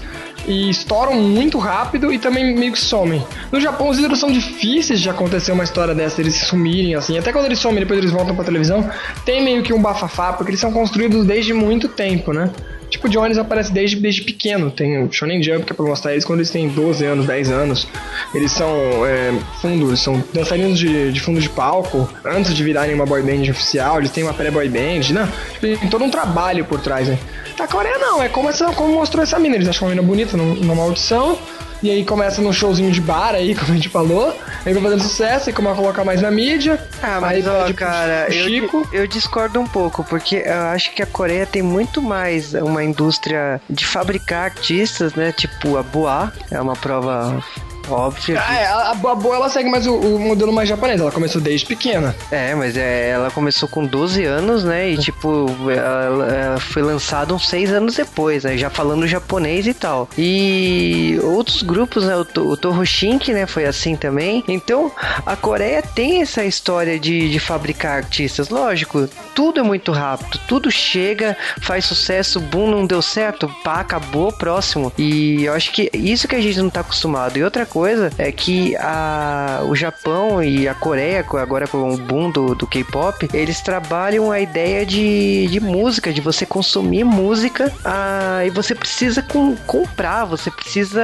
e 0.47 0.71
estouram 0.71 1.15
muito 1.15 1.59
rápido 1.59 2.13
e 2.13 2.19
também 2.19 2.55
meio 2.55 2.73
que 2.73 2.81
somem. 2.81 3.25
No 3.51 3.61
Japão, 3.61 3.89
os 3.89 3.99
ídolos 3.99 4.19
são 4.19 4.31
difíceis 4.31 5.01
de 5.01 5.09
acontecer 5.09 5.53
uma 5.53 5.65
história 5.65 5.95
dessa, 5.95 6.21
eles 6.21 6.35
sumirem 6.35 6.95
assim. 6.95 7.19
Até 7.19 7.33
quando 7.33 7.47
eles 7.47 7.59
somem, 7.59 7.81
depois 7.81 7.99
eles 7.99 8.11
voltam 8.11 8.35
pra 8.35 8.45
televisão, 8.45 8.89
tem 9.25 9.43
meio 9.43 9.63
que 9.63 9.73
um 9.73 9.81
bafafá, 9.81 10.33
porque 10.33 10.51
eles 10.51 10.61
são 10.61 10.73
construídos 10.73 11.27
desde 11.27 11.53
muito 11.53 11.89
tempo, 11.89 12.33
né? 12.33 12.51
Tipo, 12.91 13.07
o 13.07 13.11
Jones 13.11 13.39
aparece 13.39 13.73
desde, 13.73 13.97
desde 13.97 14.23
pequeno. 14.23 14.71
Tem 14.71 15.03
o 15.03 15.13
Shonen 15.13 15.43
Jump, 15.43 15.65
que 15.65 15.73
é 15.73 15.75
pra 15.75 15.85
mostrar 15.85 16.13
eles 16.13 16.25
quando 16.25 16.41
eles 16.41 16.51
têm 16.51 16.69
12 16.69 17.05
anos, 17.05 17.27
10 17.27 17.51
anos. 17.51 17.89
Eles 18.35 18.53
são 18.53 18.69
é, 19.07 19.33
fundo, 19.61 19.89
eles 19.89 20.01
são 20.01 20.23
dançarinos 20.33 20.79
de, 20.79 21.13
de 21.13 21.21
fundo 21.21 21.41
de 21.41 21.49
palco, 21.49 22.09
antes 22.25 22.55
de 22.55 22.63
virarem 22.63 22.95
uma 22.95 23.07
boy 23.07 23.23
band 23.23 23.51
oficial. 23.51 23.99
Eles 23.99 24.11
têm 24.11 24.25
uma 24.25 24.35
pré-boy 24.35 24.69
band, 24.69 25.13
né? 25.13 25.29
Tipo, 25.55 25.79
tem 25.79 25.89
todo 25.91 26.05
um 26.05 26.11
trabalho 26.11 26.65
por 26.65 26.81
trás, 26.81 27.09
né? 27.09 27.19
Da 27.57 27.69
Coreia 27.69 27.99
não, 27.99 28.23
é 28.23 28.29
como, 28.29 28.49
essa, 28.49 28.67
como 28.73 28.95
mostrou 28.95 29.23
essa 29.23 29.39
mina. 29.39 29.55
Eles 29.55 29.69
acham 29.69 29.87
uma 29.87 29.95
mina 29.95 30.07
bonita 30.07 30.37
numa 30.37 30.83
audição. 30.83 31.39
E 31.85 31.91
aí 31.91 32.03
começa 32.03 32.41
num 32.41 32.51
showzinho 32.51 32.91
de 32.91 32.99
bar 32.99 33.35
aí, 33.35 33.53
como 33.55 33.71
a 33.71 33.75
gente 33.75 33.91
falou. 33.91 34.35
Aí 34.65 34.73
vai 34.73 34.83
fazendo 34.83 35.03
sucesso, 35.03 35.51
e 35.51 35.53
começa 35.53 35.75
a 35.75 35.83
colocar 35.83 36.03
mais 36.03 36.23
na 36.23 36.31
mídia. 36.31 36.83
Ah, 37.03 37.21
mas 37.21 37.47
ó, 37.47 37.71
cara, 37.75 38.31
Chico. 38.31 38.89
Eu, 38.91 39.03
eu 39.03 39.07
discordo 39.07 39.61
um 39.61 39.67
pouco, 39.67 40.03
porque 40.03 40.37
eu 40.47 40.63
acho 40.69 40.95
que 40.95 41.03
a 41.03 41.07
Coreia 41.07 41.45
tem 41.45 41.61
muito 41.61 42.01
mais 42.01 42.55
uma 42.55 42.83
indústria 42.83 43.61
de 43.69 43.85
fabricar 43.85 44.45
artistas, 44.45 45.15
né? 45.15 45.31
Tipo 45.31 45.77
a 45.77 45.83
Boa, 45.83 46.33
é 46.51 46.59
uma 46.59 46.75
prova 46.75 47.45
Óbvio. 47.89 48.39
Ah, 48.39 48.55
é, 48.55 48.67
a, 48.67 48.91
a 48.91 49.15
boa 49.15 49.37
ela 49.37 49.49
segue 49.49 49.69
mais 49.69 49.87
o, 49.87 49.95
o, 49.95 50.19
modelo 50.19 50.53
mais 50.53 50.69
japonês, 50.69 51.01
ela 51.01 51.13
começou 51.13 51.41
desde 51.41 51.67
pequena. 51.67 52.15
É, 52.31 52.55
mas 52.55 52.77
é, 52.77 53.11
ela 53.11 53.31
começou 53.31 53.69
com 53.69 53.85
12 53.85 54.25
anos, 54.25 54.65
né? 54.65 54.91
E 54.91 54.99
tipo, 54.99 55.47
ela, 55.71 56.27
ela 56.27 56.61
foi 56.61 56.83
lançada 56.83 57.35
uns 57.35 57.49
6 57.49 57.73
anos 57.73 57.97
depois, 57.97 58.45
né? 58.45 58.57
Já 58.57 58.71
falando 58.71 59.07
japonês 59.07 59.67
e 59.67 59.75
tal. 59.75 60.09
E 60.17 61.19
outros 61.23 61.63
grupos, 61.63 62.05
né? 62.05 62.17
O, 62.17 62.41
o 62.41 62.57
Tohoshink, 62.57 63.33
né? 63.33 63.47
Foi 63.47 63.65
assim 63.65 63.97
também. 63.97 64.43
Então, 64.49 64.91
a 65.25 65.37
Coreia 65.37 65.83
tem 65.83 66.23
essa 66.23 66.45
história 66.45 66.99
de, 66.99 67.31
de 67.31 67.39
fabricar 67.39 67.97
artistas. 67.97 68.49
Lógico, 68.49 69.09
tudo 69.35 69.61
é 69.61 69.63
muito 69.63 69.93
rápido, 69.93 70.41
tudo 70.49 70.71
chega, 70.71 71.37
faz 71.61 71.85
sucesso, 71.85 72.41
boom, 72.41 72.71
não 72.71 72.87
deu 72.87 73.03
certo, 73.03 73.49
pá, 73.63 73.81
acabou, 73.81 74.33
próximo. 74.33 74.93
E 74.97 75.45
eu 75.45 75.53
acho 75.53 75.73
que 75.73 75.91
isso 75.93 76.27
que 76.27 76.37
a 76.37 76.41
gente 76.41 76.59
não 76.59 76.71
tá 76.71 76.81
acostumado. 76.81 77.37
E 77.37 77.45
outra 77.45 77.67
coisa 77.67 77.74
é 78.19 78.31
que 78.31 78.77
a, 78.77 79.63
o 79.65 79.75
Japão 79.75 80.43
e 80.43 80.69
a 80.69 80.75
Coreia, 80.75 81.25
agora 81.41 81.67
com 81.67 81.93
o 81.93 81.97
boom 81.97 82.31
do, 82.31 82.55
do 82.55 82.67
K-pop, 82.67 83.29
eles 83.33 83.61
trabalham 83.61 84.31
a 84.31 84.41
ideia 84.41 84.87
de, 84.87 85.49
de 85.49 85.61
música, 85.61 86.13
de 86.13 86.21
você 86.21 86.47
consumir 86.47 87.05
música 87.05 87.73
ah, 87.85 88.45
e 88.45 88.51
você 88.51 88.75
precisa 88.75 89.23
com, 89.23 89.57
comprar, 89.67 90.25
você 90.25 90.51
precisa, 90.51 91.03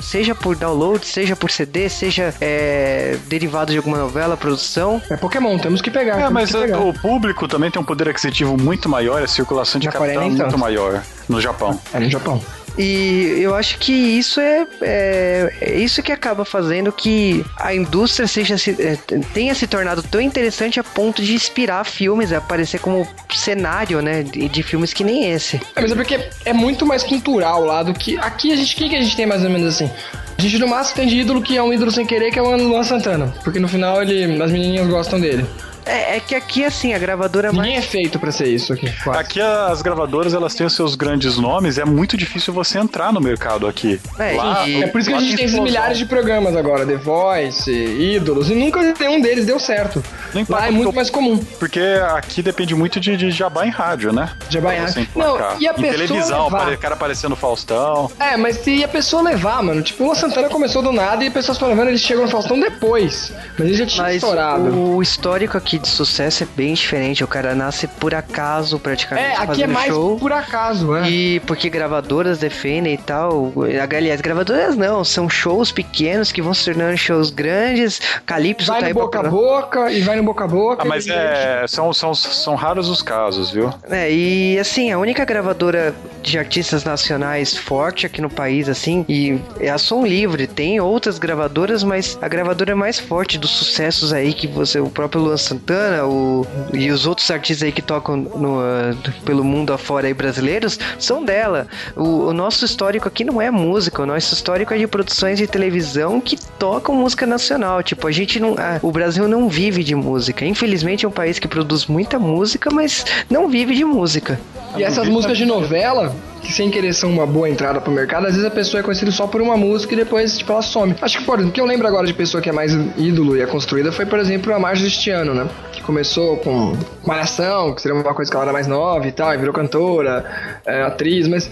seja 0.00 0.34
por 0.34 0.56
download, 0.56 1.06
seja 1.06 1.34
por 1.34 1.50
CD, 1.50 1.88
seja 1.88 2.34
é, 2.40 3.16
derivado 3.26 3.72
de 3.72 3.78
alguma 3.78 3.98
novela, 3.98 4.36
produção. 4.36 5.00
É 5.08 5.16
Pokémon, 5.16 5.58
temos 5.58 5.80
que 5.80 5.90
pegar. 5.90 6.20
É, 6.20 6.28
mas 6.28 6.52
pegar. 6.52 6.80
o 6.80 6.92
público 6.92 7.48
também 7.48 7.70
tem 7.70 7.80
um 7.80 7.84
poder 7.84 8.08
aquisitivo 8.08 8.56
muito 8.60 8.88
maior, 8.88 9.22
a 9.22 9.26
circulação 9.26 9.80
de 9.80 9.86
Na 9.86 9.92
capital 9.92 10.22
é 10.22 10.28
muito 10.28 10.58
maior 10.58 11.02
no 11.28 11.40
Japão. 11.40 11.80
É 11.94 12.00
no 12.00 12.10
Japão. 12.10 12.40
E 12.78 13.38
eu 13.40 13.54
acho 13.54 13.78
que 13.78 13.92
isso 13.92 14.40
é, 14.40 14.66
é, 14.80 15.52
é, 15.60 15.78
isso 15.78 16.02
que 16.02 16.10
acaba 16.10 16.44
fazendo 16.44 16.90
que 16.90 17.44
a 17.58 17.74
indústria 17.74 18.26
seja 18.26 18.54
é, 18.78 18.96
tenha 19.34 19.54
se 19.54 19.66
tornado 19.66 20.02
tão 20.02 20.20
interessante 20.20 20.80
a 20.80 20.84
ponto 20.84 21.22
de 21.22 21.34
inspirar 21.34 21.84
filmes, 21.84 22.32
a 22.32 22.38
aparecer 22.38 22.80
como 22.80 23.06
cenário, 23.34 24.00
né, 24.00 24.22
de, 24.22 24.48
de, 24.48 24.62
filmes 24.62 24.92
que 24.92 25.04
nem 25.04 25.30
esse. 25.30 25.56
É, 25.76 25.80
mas 25.80 25.92
é 25.92 25.94
porque 25.94 26.28
é 26.44 26.52
muito 26.52 26.86
mais 26.86 27.02
cultural 27.02 27.64
lá 27.64 27.82
do 27.82 27.92
que 27.92 28.16
aqui 28.18 28.52
a 28.52 28.56
gente, 28.56 28.74
o 28.74 28.78
que, 28.78 28.88
que 28.88 28.96
a 28.96 29.02
gente 29.02 29.16
tem 29.16 29.26
mais 29.26 29.44
ou 29.44 29.50
menos 29.50 29.74
assim? 29.74 29.90
A 30.38 30.40
gente 30.40 30.58
no 30.58 30.66
máximo 30.66 30.96
tem 30.96 31.06
de 31.06 31.18
ídolo 31.18 31.42
que 31.42 31.56
é 31.56 31.62
um 31.62 31.72
ídolo 31.72 31.90
sem 31.90 32.06
querer, 32.06 32.30
que 32.30 32.38
é 32.38 32.42
o 32.42 32.56
Luan 32.56 32.82
Santana, 32.84 33.32
porque 33.44 33.60
no 33.60 33.68
final 33.68 34.02
ele, 34.02 34.42
as 34.42 34.50
menininhas 34.50 34.88
gostam 34.88 35.20
dele. 35.20 35.46
É, 35.84 36.16
é, 36.16 36.20
que 36.20 36.34
aqui, 36.34 36.64
assim, 36.64 36.94
a 36.94 36.98
gravadora 36.98 37.52
Ninguém 37.52 37.74
mais... 37.74 37.84
é 37.84 37.88
feito 37.88 38.18
para 38.18 38.30
ser 38.30 38.48
isso 38.48 38.72
aqui. 38.72 38.92
Quase. 39.02 39.18
Aqui 39.18 39.40
as 39.40 39.82
gravadoras, 39.82 40.34
elas 40.34 40.54
têm 40.54 40.66
os 40.66 40.74
seus 40.74 40.94
grandes 40.94 41.36
nomes, 41.36 41.78
é 41.78 41.84
muito 41.84 42.16
difícil 42.16 42.52
você 42.52 42.78
entrar 42.78 43.12
no 43.12 43.20
mercado 43.20 43.66
aqui. 43.66 44.00
É, 44.18 44.32
lá, 44.32 44.66
e... 44.68 44.82
é 44.82 44.86
por 44.86 45.00
isso 45.00 45.10
que 45.10 45.16
a 45.16 45.20
gente 45.20 45.36
tem 45.36 45.44
esses 45.44 45.58
milhares 45.58 45.98
de 45.98 46.06
programas 46.06 46.56
agora, 46.56 46.86
The 46.86 46.96
Voice, 46.96 47.70
Ídolos, 47.70 48.50
e 48.50 48.54
nunca 48.54 48.80
nenhum 48.98 49.20
deles 49.20 49.46
deu 49.46 49.58
certo. 49.58 50.02
Não 50.34 50.44
lá 50.48 50.66
é 50.66 50.70
muito 50.70 50.90
eu... 50.90 50.92
mais 50.92 51.10
comum. 51.10 51.38
Porque 51.58 51.80
aqui 52.14 52.42
depende 52.42 52.74
muito 52.74 53.00
de, 53.00 53.16
de 53.16 53.30
jabá 53.30 53.66
em 53.66 53.70
rádio, 53.70 54.12
né? 54.12 54.30
Jabá 54.48 54.74
em 54.74 54.78
rádio. 54.78 55.08
Não, 55.14 55.36
e 55.58 55.68
a 55.68 55.72
em 55.72 55.74
pessoa 55.74 55.92
televisão, 55.92 56.44
levar... 56.44 56.76
cara 56.76 56.94
aparecendo 56.94 57.36
Faustão. 57.36 58.10
É, 58.18 58.36
mas 58.36 58.56
se 58.58 58.82
a 58.82 58.88
pessoa 58.88 59.22
levar, 59.22 59.62
mano, 59.62 59.82
tipo, 59.82 60.10
o 60.10 60.14
Santana 60.14 60.48
começou 60.48 60.82
do 60.82 60.92
nada 60.92 61.24
e 61.24 61.30
pessoas 61.30 61.58
foram 61.58 61.72
levando, 61.72 61.88
eles 61.88 62.00
chegam 62.00 62.24
no 62.24 62.30
Faustão 62.30 62.58
depois. 62.58 63.32
Mas 63.58 63.68
ele 63.68 63.74
já 63.74 63.86
tinha 63.86 64.02
mas 64.04 64.16
estourado. 64.16 64.74
O 64.74 65.02
histórico 65.02 65.56
aqui 65.56 65.71
aqui 65.72 65.78
de 65.78 65.88
sucesso 65.88 66.42
é 66.42 66.46
bem 66.54 66.74
diferente. 66.74 67.24
O 67.24 67.26
cara 67.26 67.54
nasce 67.54 67.86
por 67.86 68.14
acaso, 68.14 68.78
praticamente. 68.78 69.28
É, 69.28 69.36
aqui 69.36 69.62
é 69.62 69.66
mais 69.66 69.86
show. 69.86 70.18
por 70.18 70.32
acaso, 70.32 70.94
é. 70.96 71.08
E 71.08 71.40
porque 71.40 71.70
gravadoras 71.70 72.38
defendem 72.38 72.94
e 72.94 72.98
tal. 72.98 73.52
Aliás, 73.96 74.20
gravadoras 74.20 74.76
não, 74.76 75.04
são 75.04 75.28
shows 75.28 75.72
pequenos 75.72 76.30
que 76.30 76.42
vão 76.42 76.52
se 76.52 76.64
tornando 76.64 76.96
shows 76.96 77.30
grandes. 77.30 78.00
Calypso 78.26 78.66
vai 78.70 78.80
tá 78.80 78.88
no 78.88 78.94
pra 78.94 79.04
boca 79.04 79.20
a 79.20 79.30
boca 79.30 79.92
e 79.92 80.00
vai 80.02 80.16
no 80.16 80.22
boca 80.22 80.44
a 80.44 80.48
boca. 80.48 80.82
Ah, 80.82 80.86
mas 80.86 81.06
é, 81.06 81.64
são, 81.66 81.92
são, 81.92 82.14
são 82.14 82.54
raros 82.54 82.88
os 82.88 83.00
casos, 83.00 83.50
viu? 83.50 83.72
É, 83.88 84.12
e 84.12 84.58
assim, 84.58 84.92
a 84.92 84.98
única 84.98 85.24
gravadora 85.24 85.94
de 86.22 86.38
artistas 86.38 86.84
nacionais 86.84 87.56
forte 87.56 88.06
aqui 88.06 88.20
no 88.20 88.30
país, 88.30 88.68
assim, 88.68 89.04
e 89.08 89.38
é 89.58 89.70
a 89.70 89.78
Som 89.78 90.04
Livre. 90.04 90.46
Tem 90.46 90.80
outras 90.80 91.18
gravadoras, 91.18 91.82
mas 91.82 92.18
a 92.20 92.28
gravadora 92.28 92.76
mais 92.76 92.98
forte 92.98 93.38
dos 93.38 93.50
sucessos 93.50 94.12
aí 94.12 94.32
que 94.32 94.46
você, 94.46 94.78
o 94.78 94.90
próprio 94.90 95.22
Luan 95.22 95.36
Santana 95.62 96.04
o, 96.04 96.46
e 96.72 96.90
os 96.90 97.06
outros 97.06 97.30
artistas 97.30 97.62
aí 97.62 97.72
que 97.72 97.80
tocam 97.80 98.16
no, 98.16 98.60
ah, 98.60 98.94
pelo 99.24 99.44
mundo 99.44 99.72
afora 99.72 100.08
aí 100.08 100.14
brasileiros, 100.14 100.78
são 100.98 101.24
dela. 101.24 101.66
O, 101.96 102.26
o 102.26 102.32
nosso 102.32 102.64
histórico 102.64 103.06
aqui 103.06 103.24
não 103.24 103.40
é 103.40 103.50
música, 103.50 104.02
o 104.02 104.06
nosso 104.06 104.34
histórico 104.34 104.74
é 104.74 104.78
de 104.78 104.86
produções 104.86 105.38
de 105.38 105.46
televisão 105.46 106.20
que 106.20 106.36
tocam 106.58 106.94
música 106.94 107.26
nacional. 107.26 107.82
Tipo, 107.82 108.08
a 108.08 108.12
gente 108.12 108.40
não. 108.40 108.56
o 108.82 108.90
Brasil 108.90 109.28
não 109.28 109.48
vive 109.48 109.84
de 109.84 109.94
música. 109.94 110.44
Infelizmente 110.44 111.04
é 111.04 111.08
um 111.08 111.12
país 111.12 111.38
que 111.38 111.46
produz 111.46 111.86
muita 111.86 112.18
música, 112.18 112.70
mas 112.70 113.04
não 113.30 113.48
vive 113.48 113.74
de 113.74 113.84
música. 113.84 114.40
E 114.76 114.82
essas 114.82 115.08
músicas 115.08 115.38
de 115.38 115.44
novela, 115.44 116.14
que 116.42 116.52
sem 116.52 116.70
querer 116.70 116.92
são 116.92 117.10
uma 117.10 117.26
boa 117.26 117.48
entrada 117.48 117.80
pro 117.80 117.92
mercado, 117.92 118.26
às 118.26 118.32
vezes 118.32 118.46
a 118.46 118.50
pessoa 118.50 118.80
é 118.80 118.82
conhecida 118.82 119.10
só 119.10 119.26
por 119.26 119.40
uma 119.40 119.56
música 119.56 119.94
e 119.94 119.96
depois, 119.96 120.36
tipo, 120.36 120.52
ela 120.52 120.62
some. 120.62 120.94
Acho 121.00 121.18
que, 121.18 121.24
por 121.24 121.38
exemplo, 121.38 121.52
que 121.52 121.60
eu 121.60 121.64
lembro 121.64 121.86
agora 121.86 122.06
de 122.06 122.12
pessoa 122.12 122.42
que 122.42 122.48
é 122.48 122.52
mais 122.52 122.72
ídolo 122.96 123.36
e 123.36 123.40
é 123.40 123.46
construída 123.46 123.92
foi, 123.92 124.06
por 124.06 124.18
exemplo, 124.18 124.52
a 124.52 124.58
Marcia 124.58 124.84
deste 124.84 125.10
ano, 125.10 125.34
né? 125.34 125.48
Que 125.72 125.82
começou 125.82 126.36
com 126.38 126.76
Malhação, 127.06 127.74
que 127.74 127.80
seria 127.80 127.96
uma 127.96 128.14
coisa 128.14 128.30
que 128.30 128.36
ela 128.36 128.46
era 128.46 128.52
mais 128.52 128.66
nova 128.66 129.06
e 129.06 129.12
tal, 129.12 129.32
e 129.32 129.36
virou 129.36 129.54
cantora, 129.54 130.60
é, 130.66 130.82
atriz, 130.82 131.28
mas 131.28 131.50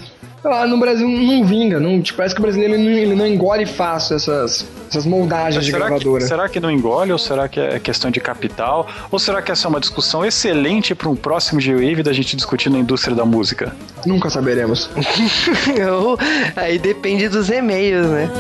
lá, 0.48 0.66
no 0.66 0.78
Brasil 0.78 1.06
não 1.08 1.44
vinga, 1.44 1.78
não, 1.78 2.00
tipo, 2.00 2.16
parece 2.16 2.34
que 2.34 2.40
o 2.40 2.42
brasileiro 2.42 2.74
ele 2.74 2.82
não, 2.84 2.90
ele 2.90 3.14
não 3.14 3.26
engole 3.26 3.66
fácil 3.66 4.16
essas, 4.16 4.66
essas 4.88 5.04
moldagens 5.04 5.64
de 5.64 5.70
Será 5.70 5.84
que, 5.84 5.90
gravadora. 5.90 6.26
será 6.26 6.48
que 6.48 6.60
não 6.60 6.70
engole 6.70 7.12
ou 7.12 7.18
será 7.18 7.48
que 7.48 7.60
é 7.60 7.78
questão 7.78 8.10
de 8.10 8.20
capital? 8.20 8.86
Ou 9.10 9.18
será 9.18 9.42
que 9.42 9.52
essa 9.52 9.66
é 9.66 9.68
uma 9.68 9.80
discussão 9.80 10.24
excelente 10.24 10.94
para 10.94 11.08
um 11.08 11.16
próximo 11.16 11.60
G-Wave 11.60 12.02
da 12.02 12.12
gente 12.12 12.36
discutir 12.36 12.70
na 12.70 12.78
indústria 12.78 13.14
da 13.14 13.24
música? 13.24 13.74
Nunca 14.06 14.30
saberemos. 14.30 14.88
Ou- 16.02 16.18
aí 16.56 16.78
depende 16.78 17.28
dos 17.28 17.50
e-mails, 17.50 18.06
né? 18.08 18.30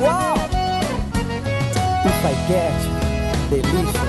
Wow! 0.00 0.36
If 2.06 2.24
I 2.24 2.34
get 2.48 2.72
delicious. 3.50 4.05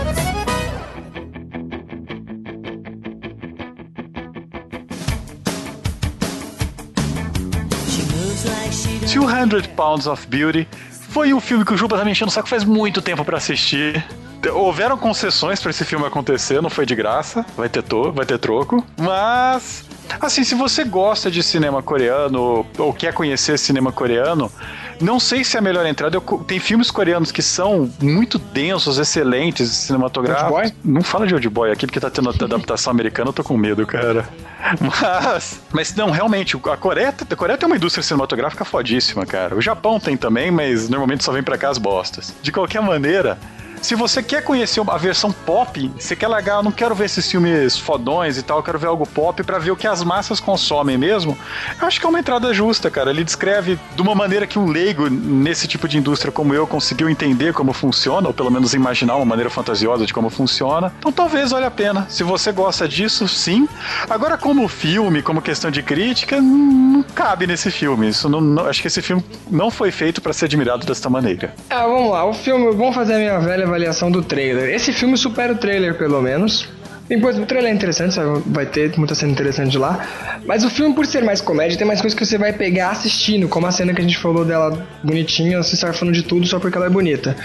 200 9.08 9.68
Pounds 9.68 10.05
of 10.05 10.28
Beauty 10.28 10.68
foi 11.10 11.34
um 11.34 11.39
filme 11.39 11.64
que 11.64 11.74
o 11.74 11.78
Juba 11.78 11.97
tá 11.97 12.03
me 12.03 12.12
enchendo 12.12 12.30
o 12.30 12.34
saco 12.34 12.49
faz 12.49 12.66
muito 12.66 13.01
tempo 13.01 13.24
pra 13.24 13.38
assistir. 13.38 14.05
Houveram 14.53 14.97
concessões 14.97 15.62
pra 15.62 15.72
esse 15.72 15.86
filme 15.86 16.05
acontecer, 16.05 16.62
não 16.62 16.70
foi 16.70 16.86
de 16.86 16.93
graça, 16.93 17.45
vai 17.55 17.70
ter, 17.70 17.82
to, 17.82 18.12
vai 18.12 18.26
ter 18.26 18.38
troco, 18.38 18.86
mas 18.97 19.86
assim, 20.20 20.43
se 20.43 20.55
você 20.55 20.84
gosta 20.84 21.32
de 21.32 21.41
cinema 21.41 21.82
coreano 21.82 22.66
ou 22.78 22.93
quer 22.93 23.14
conhecer 23.14 23.58
cinema 23.58 23.91
coreano, 23.93 24.51
não 24.99 25.19
sei 25.19 25.43
se 25.43 25.55
é 25.55 25.59
a 25.59 25.61
melhor 25.61 25.85
entrada. 25.85 26.15
Eu 26.15 26.21
tem 26.45 26.59
filmes 26.59 26.91
coreanos 26.91 27.31
que 27.31 27.41
são 27.41 27.89
muito 28.01 28.37
densos, 28.37 28.97
excelentes, 28.97 29.69
cinematográficos. 29.69 30.51
Old 30.51 30.71
Boy? 30.71 30.73
Não 30.83 31.03
fala 31.03 31.27
de 31.27 31.33
Old 31.33 31.49
Boy 31.49 31.71
aqui 31.71 31.85
porque 31.85 31.99
tá 31.99 32.09
tendo 32.09 32.29
adaptação 32.43 32.91
americana, 32.91 33.29
eu 33.29 33.33
tô 33.33 33.43
com 33.43 33.57
medo, 33.57 33.85
cara. 33.85 34.27
Mas, 34.81 35.61
mas 35.71 35.95
não, 35.95 36.09
realmente, 36.09 36.57
a 36.57 36.75
Coreia, 36.75 37.09
a 37.09 37.35
Coreia 37.35 37.57
tem 37.57 37.67
uma 37.67 37.77
indústria 37.77 38.03
cinematográfica 38.03 38.65
fodíssima, 38.65 39.25
cara. 39.25 39.55
O 39.55 39.61
Japão 39.61 39.97
tem 39.97 40.17
também, 40.17 40.51
mas 40.51 40.89
normalmente 40.89 41.23
só 41.23 41.31
vem 41.31 41.43
pra 41.43 41.57
cá 41.57 41.69
as 41.69 41.77
bostas. 41.77 42.33
De 42.41 42.51
qualquer 42.51 42.81
maneira, 42.81 43.37
se 43.82 43.95
você 43.95 44.21
quer 44.23 44.43
conhecer 44.43 44.82
a 44.88 44.97
versão 44.97 45.32
pop, 45.32 45.91
você 45.97 46.15
quer 46.15 46.28
largar, 46.28 46.61
não 46.63 46.71
quero 46.71 46.93
ver 46.95 47.05
esses 47.05 47.30
filmes 47.30 47.78
fodões 47.78 48.38
e 48.38 48.43
tal, 48.43 48.61
quero 48.63 48.78
ver 48.80 48.88
algo 48.88 49.05
pop 49.07 49.41
pra 49.43 49.57
ver 49.59 49.71
o 49.71 49.75
que 49.75 49.88
as 49.88 50.03
massas 50.03 50.39
consomem 50.39 50.97
mesmo. 50.97 51.38
Eu 51.80 51.88
acho 51.88 51.99
que 51.99 52.05
é 52.05 52.09
uma 52.09 52.19
entrada 52.19 52.53
justa, 52.53 52.89
cara. 52.89 53.09
Ele 53.09 53.23
descreve 53.23 53.80
de 53.95 54.01
uma 54.01 54.15
maneira 54.15 54.45
que 54.47 54.57
um 54.59 54.67
leigo 54.67 55.09
nesse 55.09 55.67
tipo 55.67 55.88
de 55.88 55.97
indústria 55.97 56.32
como 56.32 56.53
eu 56.53 56.65
conseguiu 56.67 57.09
entender 57.09 57.53
como 57.53 57.73
funciona, 57.73 58.28
ou 58.28 58.34
pelo 58.34 58.51
menos 58.51 58.73
imaginar 58.73 59.15
uma 59.15 59.25
maneira 59.25 59.49
fantasiosa 59.49 60.05
de 60.05 60.13
como 60.13 60.30
funciona. 60.30 60.91
Então 60.99 61.11
talvez 61.11 61.51
valha 61.51 61.67
a 61.67 61.71
pena. 61.71 62.05
Se 62.09 62.23
você 62.23 62.51
gosta 62.51 62.88
disso, 62.88 63.28
sim. 63.28 63.67
Agora, 64.09 64.38
como 64.38 64.67
filme, 64.67 65.21
como 65.21 65.41
questão 65.41 65.69
de 65.71 65.82
crítica, 65.84 66.39
não 66.41 67.03
cabe 67.03 67.45
nesse 67.47 67.69
filme. 67.71 68.07
Isso 68.09 68.28
não, 68.30 68.41
não- 68.41 68.65
acho 68.65 68.82
que 68.82 68.88
esse 68.88 69.01
filme 69.01 69.23
não 69.49 69.69
foi 69.69 69.91
feito 69.91 70.21
pra 70.21 70.34
ser 70.34 70.45
admirado 70.45 70.86
desta 70.86 71.09
maneira. 71.09 71.53
Ah, 71.69 71.86
vamos 71.88 72.11
lá. 72.11 72.25
O 72.25 72.34
filme, 72.34 72.71
vamos 72.75 72.95
fazer 72.95 73.15
a 73.15 73.17
minha 73.17 73.39
velha 73.39 73.66
avaliação 73.68 74.09
do 74.09 74.22
trailer. 74.22 74.74
Esse 74.74 74.91
filme 74.91 75.18
supera 75.18 75.53
o 75.53 75.55
trailer, 75.55 75.97
pelo 75.97 76.22
menos. 76.22 76.68
Depois, 77.07 77.39
o 77.39 77.45
trailer 77.45 77.72
é 77.72 77.74
interessante, 77.74 78.13
sabe? 78.15 78.41
vai 78.47 78.65
ter 78.65 78.97
muita 78.97 79.15
cena 79.15 79.32
interessante 79.32 79.78
lá. 79.78 80.05
Mas 80.45 80.65
o 80.65 80.70
filme, 80.70 80.93
por 80.93 81.05
ser 81.05 81.24
mais 81.24 81.39
comédia, 81.39 81.78
tem 81.78 81.88
mais 81.88 82.01
coisas 82.01 82.18
que 82.18 82.26
você 82.26 82.38
vai 82.38 82.51
pegar 82.51 82.89
assistindo, 82.89 83.47
como 83.47 83.65
a 83.65 83.72
cena 83.72 83.93
que 83.93 84.01
a 84.01 84.03
gente 84.03 84.18
falou 84.18 84.43
dela 84.43 84.86
bonitinha, 85.03 85.63
se 85.63 85.78
sarfando 85.78 86.11
de 86.11 86.24
tudo 86.24 86.45
só 86.45 86.59
porque 86.59 86.78
ela 86.78 86.88
é 86.88 86.89
bonita. 86.89 87.36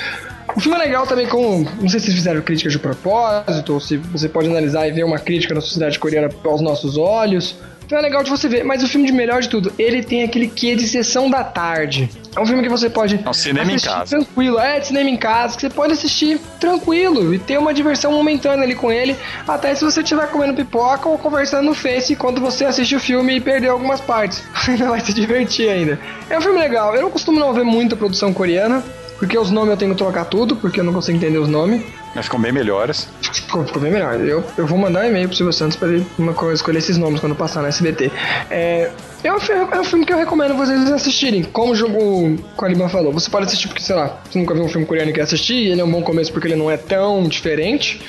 O 0.57 0.61
filme 0.61 0.77
é 0.77 0.81
legal 0.81 1.07
também 1.07 1.27
com. 1.27 1.65
Não 1.81 1.89
sei 1.89 1.99
se 1.99 2.07
vocês 2.07 2.17
fizeram 2.17 2.41
críticas 2.43 2.73
de 2.73 2.79
propósito, 2.79 3.75
ou 3.75 3.81
se 3.81 3.97
você 3.97 4.29
pode 4.29 4.49
analisar 4.49 4.87
e 4.87 4.93
ver 4.93 5.05
uma 5.05 5.19
crítica 5.19 5.55
da 5.55 5.61
sociedade 5.61 5.99
coreana 5.99 6.29
aos 6.45 6.61
nossos 6.61 6.97
olhos. 6.97 7.57
Então 7.85 7.99
é 7.99 8.03
legal 8.03 8.23
de 8.23 8.31
você 8.31 8.49
ver, 8.49 8.65
mas 8.65 8.83
o 8.83 8.89
filme 8.89 9.07
de 9.07 9.13
melhor 9.13 9.43
de 9.43 9.51
tudo, 9.51 9.71
ele 9.79 10.03
tem 10.03 10.23
aquele 10.23 10.49
quê 10.49 10.75
de 10.75 10.87
sessão 10.89 11.29
da 11.29 11.45
tarde. 11.45 12.09
É 12.35 12.41
um 12.41 12.47
filme 12.47 12.63
que 12.63 12.69
você 12.69 12.89
pode 12.89 13.21
É 13.23 13.29
um 13.29 13.35
cinema 13.35 13.71
em 13.71 13.79
casa. 13.79 14.17
tranquilo, 14.17 14.59
é 14.59 14.81
de 14.81 14.87
cinema 14.87 15.11
em 15.11 15.17
casa, 15.17 15.57
que 15.57 15.61
você 15.61 15.69
pode 15.69 15.93
assistir 15.93 16.41
tranquilo 16.59 17.35
e 17.35 17.39
ter 17.39 17.59
uma 17.59 17.75
diversão 17.75 18.11
momentânea 18.13 18.65
ali 18.65 18.75
com 18.75 18.91
ele, 18.91 19.15
até 19.47 19.75
se 19.75 19.85
você 19.85 20.01
estiver 20.01 20.27
comendo 20.29 20.55
pipoca 20.55 21.07
ou 21.07 21.19
conversando 21.19 21.67
no 21.67 21.75
Face 21.75 22.15
enquanto 22.15 22.41
você 22.41 22.65
assiste 22.65 22.97
o 22.97 23.01
filme 23.01 23.37
e 23.37 23.41
perdeu 23.41 23.73
algumas 23.73 24.01
partes. 24.01 24.43
Ainda 24.67 24.89
vai 24.89 25.01
se 25.01 25.13
divertir 25.13 25.69
ainda. 25.69 26.01
É 26.31 26.39
um 26.39 26.41
filme 26.41 26.59
legal, 26.59 26.95
eu 26.95 27.03
não 27.03 27.11
costumo 27.11 27.39
não 27.39 27.53
ver 27.53 27.65
muita 27.65 27.95
produção 27.95 28.33
coreana, 28.33 28.83
porque 29.23 29.39
os 29.39 29.53
nomes 29.53 29.71
eu 29.71 29.77
tenho 29.77 29.93
que 29.93 29.99
trocar 29.99 30.25
tudo, 30.25 30.57
porque 30.57 30.81
eu 30.81 30.85
não 30.85 30.93
consigo 30.93 31.17
entender 31.17 31.39
os 31.39 31.49
nomes. 31.49 31.81
Mas 32.13 32.25
ficam 32.25 32.41
bem 32.41 32.51
melhores. 32.51 33.09
Ficou, 33.21 33.65
ficou 33.65 33.81
bem 33.81 33.93
melhor. 33.93 34.19
Eu, 34.19 34.43
eu 34.59 34.67
vou 34.67 34.77
mandar 34.77 35.05
um 35.05 35.09
e-mail 35.11 35.29
pro 35.29 35.37
Silvio 35.37 35.53
Santos 35.53 35.77
pra 35.77 35.87
ele 35.87 36.05
uma 36.19 36.35
coisa, 36.35 36.55
escolher 36.55 36.79
esses 36.79 36.99
nomes 36.99 37.21
quando 37.21 37.37
passar 37.37 37.63
na 37.63 37.69
SBT. 37.69 38.11
É, 38.51 38.91
é, 39.23 39.33
um, 39.33 39.37
é 39.71 39.81
um 39.81 39.85
filme 39.85 40.05
que 40.05 40.13
eu 40.13 40.19
recomendo 40.19 40.57
vocês 40.57 40.91
assistirem. 40.91 41.45
Como 41.45 41.71
o 41.71 41.77
jogo 41.77 42.37
Caliban 42.59 42.89
falou, 42.89 43.13
você 43.13 43.31
pode 43.31 43.47
assistir 43.47 43.69
porque, 43.69 43.81
sei 43.81 43.95
lá, 43.95 44.19
você 44.29 44.41
nunca 44.41 44.55
viu 44.55 44.65
um 44.65 44.69
filme 44.69 44.85
coreano 44.85 45.13
e 45.13 45.15
quer 45.15 45.23
assistir, 45.23 45.55
e 45.55 45.71
ele 45.71 45.81
é 45.81 45.85
um 45.85 45.91
bom 45.93 46.03
começo 46.03 46.33
porque 46.33 46.49
ele 46.49 46.57
não 46.57 46.69
é 46.69 46.77
tão 46.77 47.23
diferente. 47.29 48.01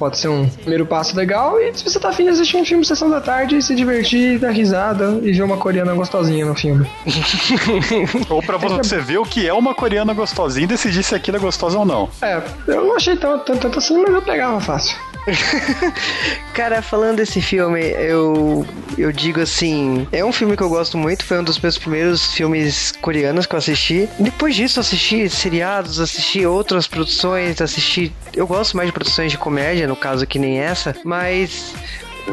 Pode 0.00 0.16
ser 0.16 0.28
um 0.28 0.48
primeiro 0.48 0.86
passo 0.86 1.14
legal. 1.14 1.60
E 1.60 1.74
se 1.74 1.84
você 1.84 2.00
tá 2.00 2.08
afim 2.08 2.24
de 2.24 2.30
assistir 2.30 2.56
um 2.56 2.64
filme 2.64 2.82
sessão 2.86 3.10
da 3.10 3.20
tarde, 3.20 3.60
se 3.60 3.74
divertir, 3.74 4.38
dar 4.38 4.50
risada 4.50 5.20
e 5.22 5.30
ver 5.30 5.42
uma 5.42 5.58
coreana 5.58 5.92
gostosinha 5.92 6.46
no 6.46 6.54
filme. 6.54 6.90
Ou 8.30 8.42
pra 8.42 8.56
você 8.56 8.98
ver 8.98 9.18
o 9.18 9.26
que 9.26 9.46
é 9.46 9.52
uma 9.52 9.74
coreana 9.74 10.14
gostosinha 10.14 10.64
e 10.64 10.66
decidir 10.66 11.02
se 11.02 11.14
aquilo 11.14 11.36
é 11.36 11.40
gostosa 11.40 11.78
ou 11.78 11.84
não. 11.84 12.08
É, 12.22 12.42
eu 12.66 12.86
não 12.86 12.96
achei 12.96 13.14
tanto, 13.14 13.44
tanto, 13.44 13.60
tanto 13.60 13.78
assim, 13.78 13.98
mas 13.98 14.14
eu 14.14 14.22
pegava 14.22 14.58
fácil. 14.58 14.96
Cara, 16.54 16.82
falando 16.82 17.16
desse 17.18 17.40
filme, 17.40 17.80
eu, 17.80 18.66
eu 18.96 19.12
digo 19.12 19.40
assim: 19.40 20.06
é 20.12 20.24
um 20.24 20.32
filme 20.32 20.56
que 20.56 20.62
eu 20.62 20.68
gosto 20.68 20.96
muito, 20.96 21.24
foi 21.24 21.38
um 21.38 21.44
dos 21.44 21.58
meus 21.58 21.78
primeiros 21.78 22.32
filmes 22.32 22.92
coreanos 23.00 23.46
que 23.46 23.54
eu 23.54 23.58
assisti. 23.58 24.08
Depois 24.18 24.54
disso, 24.54 24.80
assisti 24.80 25.28
seriados, 25.28 26.00
assisti 26.00 26.44
outras 26.46 26.86
produções, 26.86 27.60
assisti. 27.60 28.12
Eu 28.34 28.46
gosto 28.46 28.76
mais 28.76 28.88
de 28.88 28.92
produções 28.92 29.30
de 29.32 29.38
comédia, 29.38 29.86
no 29.86 29.96
caso 29.96 30.26
que 30.26 30.38
nem 30.38 30.58
essa, 30.58 30.94
mas. 31.04 31.74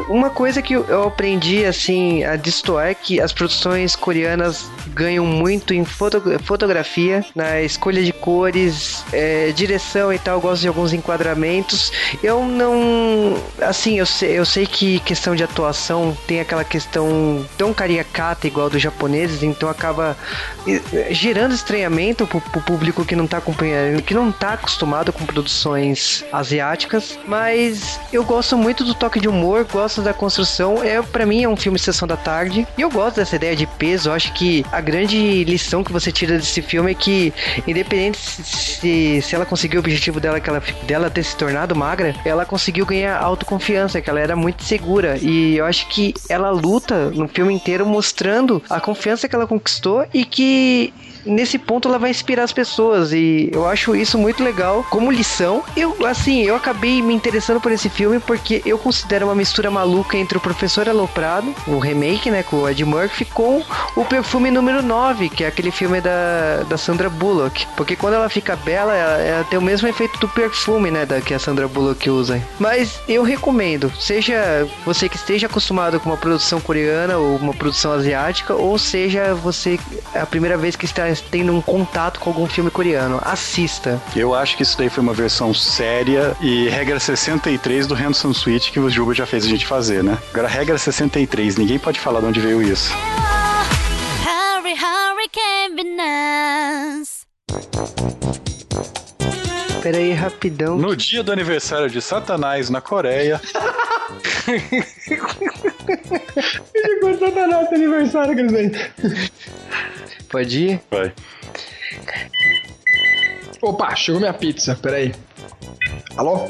Uma 0.08 0.30
coisa 0.30 0.62
que 0.62 0.74
eu 0.74 1.06
aprendi 1.06 1.64
assim 1.64 2.24
a 2.24 2.36
destoar 2.36 2.88
é 2.88 2.94
que 2.94 3.20
as 3.20 3.32
produções 3.32 3.94
coreanas 3.96 4.66
ganham 4.88 5.24
muito 5.24 5.72
em 5.74 5.84
foto- 5.84 6.22
fotografia, 6.44 7.24
na 7.34 7.60
escolha 7.60 8.02
de 8.02 8.12
cores, 8.12 9.04
é, 9.12 9.52
direção 9.52 10.12
e 10.12 10.18
tal. 10.18 10.36
Eu 10.36 10.40
gosto 10.40 10.62
de 10.62 10.68
alguns 10.68 10.92
enquadramentos. 10.92 11.92
Eu 12.22 12.44
não. 12.44 13.36
Assim, 13.60 13.98
eu 13.98 14.06
sei, 14.06 14.38
eu 14.38 14.44
sei 14.44 14.66
que 14.66 15.00
questão 15.00 15.34
de 15.34 15.42
atuação 15.42 16.16
tem 16.26 16.40
aquela 16.40 16.64
questão 16.64 17.44
tão 17.56 17.72
caricata 17.72 18.46
igual 18.46 18.68
dos 18.70 18.80
japoneses, 18.82 19.42
então 19.42 19.68
acaba 19.68 20.16
eh, 20.66 21.08
gerando 21.10 21.54
estranhamento 21.54 22.26
pro, 22.26 22.40
pro 22.40 22.60
público 22.60 23.04
que 23.04 23.16
não 23.16 23.26
tá 23.26 23.38
acompanhando, 23.38 24.02
que 24.02 24.14
não 24.14 24.30
tá 24.32 24.54
acostumado 24.54 25.12
com 25.12 25.24
produções 25.24 26.24
asiáticas. 26.32 27.18
Mas 27.26 28.00
eu 28.12 28.24
gosto 28.24 28.56
muito 28.56 28.84
do 28.84 28.94
toque 28.94 29.20
de 29.20 29.28
humor, 29.28 29.64
gosto 29.78 30.02
da 30.02 30.12
construção. 30.12 30.82
É, 30.82 31.00
para 31.00 31.24
mim 31.24 31.44
é 31.44 31.48
um 31.48 31.56
filme 31.56 31.78
Sessão 31.78 32.08
da 32.08 32.16
Tarde. 32.16 32.66
E 32.76 32.82
eu 32.82 32.90
gosto 32.90 33.16
dessa 33.16 33.36
ideia 33.36 33.54
de 33.54 33.64
peso. 33.64 34.08
Eu 34.08 34.12
acho 34.12 34.32
que 34.32 34.66
a 34.72 34.80
grande 34.80 35.44
lição 35.44 35.84
que 35.84 35.92
você 35.92 36.10
tira 36.10 36.36
desse 36.36 36.60
filme 36.60 36.90
é 36.90 36.94
que, 36.94 37.32
independente 37.64 38.18
se, 38.18 39.22
se 39.22 39.34
ela 39.34 39.46
conseguiu 39.46 39.78
o 39.78 39.82
objetivo 39.82 40.18
dela, 40.18 40.40
que 40.40 40.50
ela, 40.50 40.60
dela 40.84 41.08
ter 41.08 41.22
se 41.22 41.36
tornado 41.36 41.76
magra, 41.76 42.12
ela 42.24 42.44
conseguiu 42.44 42.84
ganhar 42.84 43.16
autoconfiança, 43.22 44.00
que 44.00 44.10
ela 44.10 44.18
era 44.18 44.34
muito 44.34 44.64
segura. 44.64 45.16
E 45.20 45.56
eu 45.56 45.64
acho 45.64 45.86
que 45.88 46.12
ela 46.28 46.50
luta 46.50 47.10
no 47.10 47.28
filme 47.28 47.54
inteiro 47.54 47.86
mostrando 47.86 48.60
a 48.68 48.80
confiança 48.80 49.28
que 49.28 49.34
ela 49.36 49.46
conquistou 49.46 50.04
e 50.12 50.24
que 50.24 50.92
nesse 51.24 51.58
ponto 51.58 51.88
ela 51.88 51.98
vai 51.98 52.10
inspirar 52.10 52.44
as 52.44 52.52
pessoas 52.52 53.12
e 53.12 53.50
eu 53.52 53.66
acho 53.66 53.94
isso 53.94 54.18
muito 54.18 54.42
legal 54.42 54.84
como 54.90 55.10
lição. 55.10 55.62
Eu, 55.76 55.96
assim, 56.06 56.42
eu 56.42 56.54
acabei 56.54 57.02
me 57.02 57.14
interessando 57.14 57.60
por 57.60 57.72
esse 57.72 57.88
filme 57.88 58.20
porque 58.20 58.62
eu 58.64 58.78
considero 58.78 59.26
uma 59.26 59.34
mistura 59.34 59.70
maluca 59.70 60.16
entre 60.16 60.38
o 60.38 60.40
Professor 60.40 60.88
Aloprado, 60.88 61.54
o 61.66 61.78
remake, 61.78 62.30
né, 62.30 62.42
com 62.42 62.56
o 62.56 62.68
Ed 62.68 62.84
Murphy, 62.84 63.24
com 63.24 63.62
o 63.96 64.04
Perfume 64.04 64.50
número 64.50 64.82
9, 64.82 65.28
que 65.28 65.44
é 65.44 65.46
aquele 65.46 65.70
filme 65.70 66.00
da, 66.00 66.64
da 66.68 66.76
Sandra 66.76 67.08
Bullock. 67.10 67.66
Porque 67.76 67.96
quando 67.96 68.14
ela 68.14 68.28
fica 68.28 68.56
bela, 68.56 68.94
ela, 68.94 69.18
ela 69.18 69.44
tem 69.44 69.58
o 69.58 69.62
mesmo 69.62 69.88
efeito 69.88 70.18
do 70.18 70.28
perfume, 70.28 70.90
né, 70.90 71.04
da 71.04 71.20
que 71.20 71.34
a 71.34 71.38
Sandra 71.38 71.68
Bullock 71.68 72.08
usa. 72.08 72.42
Mas 72.58 73.00
eu 73.08 73.22
recomendo, 73.22 73.92
seja 73.98 74.68
você 74.84 75.08
que 75.08 75.16
esteja 75.16 75.46
acostumado 75.46 76.00
com 76.00 76.10
uma 76.10 76.16
produção 76.16 76.60
coreana 76.60 77.18
ou 77.18 77.36
uma 77.36 77.54
produção 77.54 77.92
asiática, 77.92 78.54
ou 78.54 78.78
seja 78.78 79.34
você 79.34 79.78
a 80.14 80.26
primeira 80.26 80.56
vez 80.56 80.76
que 80.76 80.84
está 80.84 81.07
tendo 81.30 81.52
um 81.52 81.60
contato 81.60 82.20
com 82.20 82.30
algum 82.30 82.46
filme 82.46 82.70
coreano. 82.70 83.20
Assista. 83.24 84.00
Eu 84.14 84.34
acho 84.34 84.56
que 84.56 84.62
isso 84.62 84.76
daí 84.76 84.88
foi 84.88 85.02
uma 85.02 85.12
versão 85.14 85.52
séria 85.54 86.36
e 86.40 86.68
regra 86.68 86.98
63 86.98 87.86
do 87.86 87.94
Hanson 87.94 88.32
Switch 88.32 88.70
que 88.70 88.80
o 88.80 88.88
Juba 88.90 89.14
já 89.14 89.26
fez 89.26 89.44
a 89.44 89.48
gente 89.48 89.66
fazer, 89.66 90.02
né? 90.02 90.18
Agora, 90.32 90.48
regra 90.48 90.78
63, 90.78 91.56
ninguém 91.56 91.78
pode 91.78 92.00
falar 92.00 92.20
de 92.20 92.26
onde 92.26 92.40
veio 92.40 92.62
isso. 92.62 92.92
Be 95.78 95.84
nice. 95.84 97.24
Pera 99.82 99.98
aí, 99.98 100.12
rapidão. 100.12 100.76
No 100.76 100.96
dia 100.96 101.22
do 101.22 101.30
aniversário 101.30 101.88
de 101.88 102.02
Satanás 102.02 102.68
na 102.68 102.80
Coreia. 102.80 103.40
Chegou 106.72 107.16
Satanás 107.18 107.70
no 107.70 107.76
aniversário, 107.76 108.34
Crisei. 108.34 108.72
Pode 110.28 110.64
ir? 110.64 110.80
Vai. 110.90 111.12
Opa, 113.62 113.94
chegou 113.96 114.20
minha 114.20 114.32
pizza, 114.32 114.76
peraí. 114.80 115.14
Alô? 116.16 116.48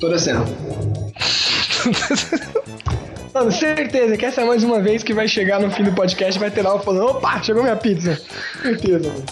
Tô 0.00 0.08
descendo. 0.08 0.44
Mano, 3.34 3.52
certeza 3.52 4.16
que 4.16 4.24
essa 4.24 4.40
é 4.40 4.44
mais 4.44 4.64
uma 4.64 4.80
vez 4.80 5.02
que 5.04 5.12
vai 5.14 5.28
chegar 5.28 5.60
no 5.60 5.70
fim 5.70 5.84
do 5.84 5.92
podcast 5.92 6.40
vai 6.40 6.50
ter 6.50 6.62
lá 6.62 6.78
falando, 6.80 7.06
opa, 7.06 7.40
chegou 7.42 7.62
minha 7.62 7.76
pizza. 7.76 8.20
Certeza, 8.62 9.08
mano. 9.08 9.24